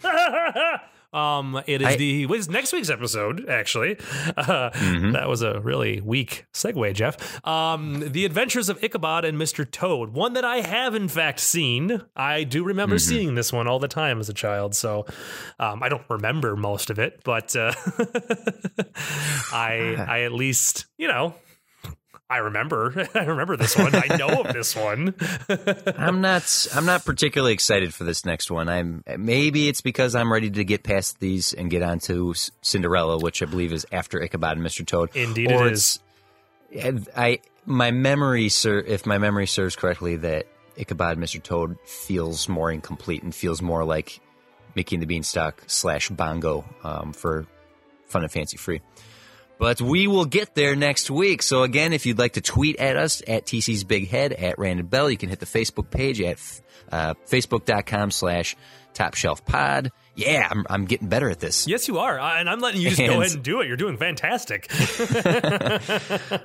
um 1.12 1.58
it 1.66 1.80
is 1.80 1.88
I- 1.88 1.96
the 1.96 2.26
what 2.26 2.38
is 2.38 2.48
next 2.50 2.72
week's 2.72 2.90
episode 2.90 3.48
actually. 3.48 3.96
Uh, 4.36 4.70
That 5.12 5.26
was 5.28 5.40
a 5.42 5.60
really 5.60 6.00
weak 6.02 6.44
segue, 6.52 6.92
Jeff. 6.94 7.16
Um 7.46 8.00
The 8.12 8.24
Adventures 8.26 8.68
of 8.68 8.82
Ichabod 8.84 9.24
and 9.24 9.38
Mr. 9.38 9.68
Toad, 9.70 10.10
one 10.12 10.34
that 10.34 10.44
I 10.44 10.60
have 10.60 10.94
in 10.94 11.08
fact 11.08 11.40
seen. 11.40 12.02
I 12.16 12.44
do 12.44 12.62
remember 12.64 12.98
seeing 12.98 13.36
this 13.36 13.52
one 13.52 13.66
all 13.68 13.78
the 13.78 13.88
time 13.88 14.20
as 14.20 14.28
a 14.28 14.34
child, 14.34 14.74
so 14.74 15.06
um 15.58 15.82
I 15.82 15.88
don't 15.88 16.04
remember 16.10 16.56
most 16.56 16.90
of 16.90 16.98
it, 16.98 17.20
but 17.24 17.54
uh 17.56 17.72
I 19.52 19.94
I 20.08 20.20
at 20.22 20.32
least, 20.32 20.86
you 20.98 21.08
know, 21.08 21.34
I 22.30 22.38
remember. 22.38 23.08
I 23.14 23.24
remember 23.24 23.56
this 23.56 23.76
one. 23.76 23.92
I 23.94 24.16
know 24.16 24.42
of 24.42 24.52
this 24.52 24.76
one. 24.76 25.14
I'm 25.96 26.20
not. 26.20 26.66
I'm 26.74 26.84
not 26.84 27.04
particularly 27.04 27.54
excited 27.54 27.94
for 27.94 28.04
this 28.04 28.24
next 28.24 28.50
one. 28.50 28.68
I'm. 28.68 29.02
Maybe 29.16 29.68
it's 29.68 29.80
because 29.80 30.14
I'm 30.14 30.32
ready 30.32 30.50
to 30.50 30.64
get 30.64 30.82
past 30.82 31.20
these 31.20 31.52
and 31.54 31.70
get 31.70 31.82
on 31.82 32.00
to 32.00 32.34
Cinderella, 32.60 33.18
which 33.18 33.42
I 33.42 33.46
believe 33.46 33.72
is 33.72 33.86
after 33.92 34.22
Ichabod 34.22 34.56
and 34.58 34.66
Mr. 34.66 34.86
Toad. 34.86 35.14
Indeed 35.14 35.52
or 35.52 35.66
it's- 35.68 36.00
I 37.16 37.40
my 37.64 37.90
memory, 37.90 38.48
sir. 38.50 38.78
If 38.78 39.06
my 39.06 39.16
memory 39.18 39.46
serves 39.46 39.74
correctly, 39.74 40.16
that 40.16 40.46
Ichabod 40.76 41.16
and 41.16 41.24
Mr. 41.24 41.42
Toad 41.42 41.76
feels 41.86 42.48
more 42.48 42.70
incomplete 42.70 43.22
and 43.22 43.34
feels 43.34 43.62
more 43.62 43.84
like 43.84 44.20
Mickey 44.74 44.96
and 44.96 45.02
the 45.02 45.06
Beanstalk 45.06 45.62
slash 45.66 46.08
Bongo 46.10 46.64
um, 46.84 47.12
for 47.12 47.46
Fun 48.06 48.22
and 48.22 48.30
Fancy 48.30 48.56
Free. 48.58 48.80
But 49.58 49.80
we 49.80 50.06
will 50.06 50.24
get 50.24 50.54
there 50.54 50.76
next 50.76 51.10
week. 51.10 51.42
So 51.42 51.62
again, 51.64 51.92
if 51.92 52.06
you'd 52.06 52.18
like 52.18 52.34
to 52.34 52.40
tweet 52.40 52.76
at 52.76 52.96
us 52.96 53.22
at 53.26 53.44
TC's 53.44 53.84
Big 53.84 54.08
Head 54.08 54.32
at 54.32 54.58
Random 54.58 54.86
Bell, 54.86 55.10
you 55.10 55.16
can 55.16 55.28
hit 55.28 55.40
the 55.40 55.46
Facebook 55.46 55.90
page 55.90 56.20
at 56.20 56.38
uh, 56.92 57.14
facebook.com 57.26 58.10
slash 58.10 58.56
Top 58.94 59.14
Shelf 59.14 59.44
Pod. 59.44 59.90
Yeah, 60.18 60.48
I'm, 60.50 60.66
I'm 60.68 60.84
getting 60.84 61.06
better 61.06 61.30
at 61.30 61.38
this. 61.38 61.68
Yes, 61.68 61.86
you 61.86 61.98
are, 61.98 62.18
and 62.18 62.50
I'm 62.50 62.58
letting 62.58 62.80
you 62.80 62.88
just 62.90 63.00
go 63.00 63.20
ahead 63.20 63.34
and 63.34 63.42
do 63.44 63.60
it. 63.60 63.68
You're 63.68 63.76
doing 63.76 63.96
fantastic. 63.96 64.68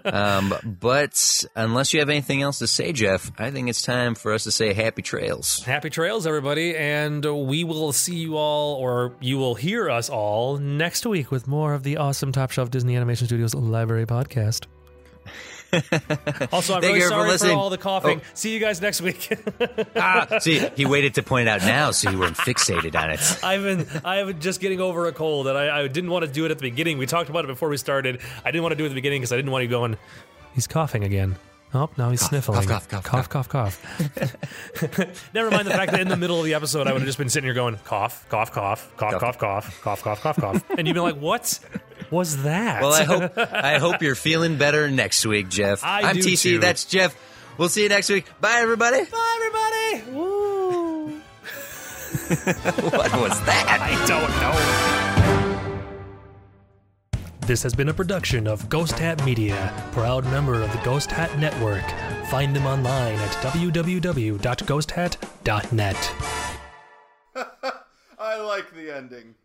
Um, 0.05 0.53
but 0.63 1.43
unless 1.55 1.93
you 1.93 1.99
have 1.99 2.09
anything 2.09 2.41
else 2.41 2.59
to 2.59 2.67
say, 2.67 2.91
Jeff, 2.91 3.31
I 3.37 3.51
think 3.51 3.69
it's 3.69 3.81
time 3.81 4.15
for 4.15 4.33
us 4.33 4.43
to 4.43 4.51
say 4.51 4.73
happy 4.73 5.01
trails. 5.01 5.63
Happy 5.63 5.89
trails, 5.89 6.27
everybody, 6.27 6.75
and 6.75 7.25
we 7.47 7.63
will 7.63 7.93
see 7.93 8.15
you 8.15 8.37
all, 8.37 8.75
or 8.75 9.15
you 9.21 9.37
will 9.37 9.55
hear 9.55 9.89
us 9.89 10.09
all 10.09 10.57
next 10.57 11.05
week 11.05 11.31
with 11.31 11.47
more 11.47 11.73
of 11.73 11.83
the 11.83 11.97
awesome 11.97 12.31
Top 12.31 12.51
Shelf 12.51 12.69
Disney 12.69 12.95
Animation 12.95 13.27
Studios 13.27 13.55
Library 13.55 14.05
podcast. 14.05 14.65
also, 16.51 16.75
I'm 16.75 16.81
Thank 16.81 16.83
really 16.83 16.99
you 16.99 17.09
for 17.09 17.37
sorry 17.37 17.51
for 17.51 17.57
all 17.57 17.69
the 17.69 17.77
coughing. 17.77 18.21
Oh. 18.23 18.29
See 18.33 18.53
you 18.53 18.59
guys 18.59 18.81
next 18.81 19.01
week. 19.01 19.37
ah, 19.95 20.39
see, 20.39 20.59
he 20.75 20.85
waited 20.85 21.15
to 21.15 21.23
point 21.23 21.49
out 21.49 21.61
now 21.61 21.91
so 21.91 22.09
you 22.09 22.19
weren't 22.19 22.37
fixated 22.37 22.95
on 22.95 23.09
it. 23.09 23.39
I've 23.43 23.63
been 23.63 23.87
I've 24.05 24.27
been 24.27 24.39
just 24.39 24.59
getting 24.59 24.81
over 24.81 25.07
a 25.07 25.11
cold, 25.11 25.47
and 25.47 25.57
I, 25.57 25.81
I 25.81 25.87
didn't 25.87 26.11
want 26.11 26.25
to 26.25 26.31
do 26.31 26.45
it 26.45 26.51
at 26.51 26.57
the 26.57 26.69
beginning. 26.69 26.97
We 26.97 27.05
talked 27.05 27.29
about 27.29 27.43
it 27.45 27.47
before 27.47 27.69
we 27.69 27.77
started. 27.77 28.21
I 28.45 28.51
didn't 28.51 28.63
want 28.63 28.73
to 28.73 28.77
do 28.77 28.83
it 28.83 28.87
at 28.87 28.89
the 28.89 28.95
beginning 28.95 29.21
because 29.21 29.33
I 29.33 29.35
didn't 29.35 29.51
want 29.51 29.63
you 29.63 29.69
going. 29.69 29.97
He's 30.53 30.67
coughing 30.67 31.03
again. 31.03 31.35
Oh, 31.75 31.89
now 31.97 32.11
he's 32.11 32.21
sniffling. 32.21 32.67
cough, 32.67 32.87
cough, 32.87 33.03
cough, 33.03 33.29
cough, 33.29 33.49
cough. 33.49 35.29
Never 35.33 35.49
mind 35.49 35.67
the 35.67 35.71
fact 35.71 35.91
that 35.91 36.01
in 36.01 36.07
the 36.07 36.15
middle 36.17 36.37
of 36.37 36.45
the 36.45 36.53
episode, 36.53 36.87
I 36.87 36.91
would 36.93 37.01
have 37.01 37.07
just 37.07 37.17
been 37.17 37.29
sitting 37.29 37.47
here 37.47 37.55
going 37.55 37.77
cough, 37.83 38.27
cough, 38.29 38.51
cough, 38.51 38.91
cough, 38.95 39.19
cough, 39.19 39.39
cough, 39.39 39.81
cough, 39.81 40.03
cough, 40.03 40.21
cough, 40.21 40.35
cough, 40.37 40.63
and 40.77 40.87
you'd 40.87 40.93
be 40.93 40.99
like, 40.99 41.15
"What 41.15 41.59
was 42.11 42.43
that?" 42.43 42.81
Well, 42.81 42.93
I 42.93 43.03
hope 43.03 43.37
I 43.37 43.79
hope 43.79 44.01
you're 44.03 44.13
feeling 44.15 44.57
better 44.57 44.89
next 44.91 45.25
week, 45.25 45.49
Jeff. 45.49 45.83
I 45.83 46.09
am 46.11 46.15
do 46.15 46.21
TC. 46.21 46.41
too. 46.43 46.59
That's 46.59 46.85
Jeff. 46.85 47.15
We'll 47.57 47.69
see 47.69 47.83
you 47.83 47.89
next 47.89 48.09
week. 48.09 48.25
Bye, 48.39 48.59
everybody. 48.59 49.03
Bye, 49.05 49.93
everybody. 49.97 50.17
Woo. 50.17 50.53
What 52.23 53.11
was 53.19 53.41
that? 53.45 53.79
I 53.81 54.05
don't 54.07 54.29
know. 54.41 54.92
This 57.45 57.63
has 57.63 57.75
been 57.75 57.89
a 57.89 57.93
production 57.93 58.47
of 58.47 58.69
Ghost 58.69 58.97
Hat 58.97 59.25
Media, 59.25 59.73
proud 59.91 60.23
member 60.23 60.61
of 60.61 60.71
the 60.71 60.77
Ghost 60.77 61.11
Hat 61.11 61.37
Network. 61.37 61.83
Find 62.27 62.55
them 62.55 62.65
online 62.65 63.15
at 63.15 63.31
www.ghosthat.net. 63.43 66.15
I 68.17 68.37
like 68.37 68.73
the 68.73 68.95
ending. 68.95 69.35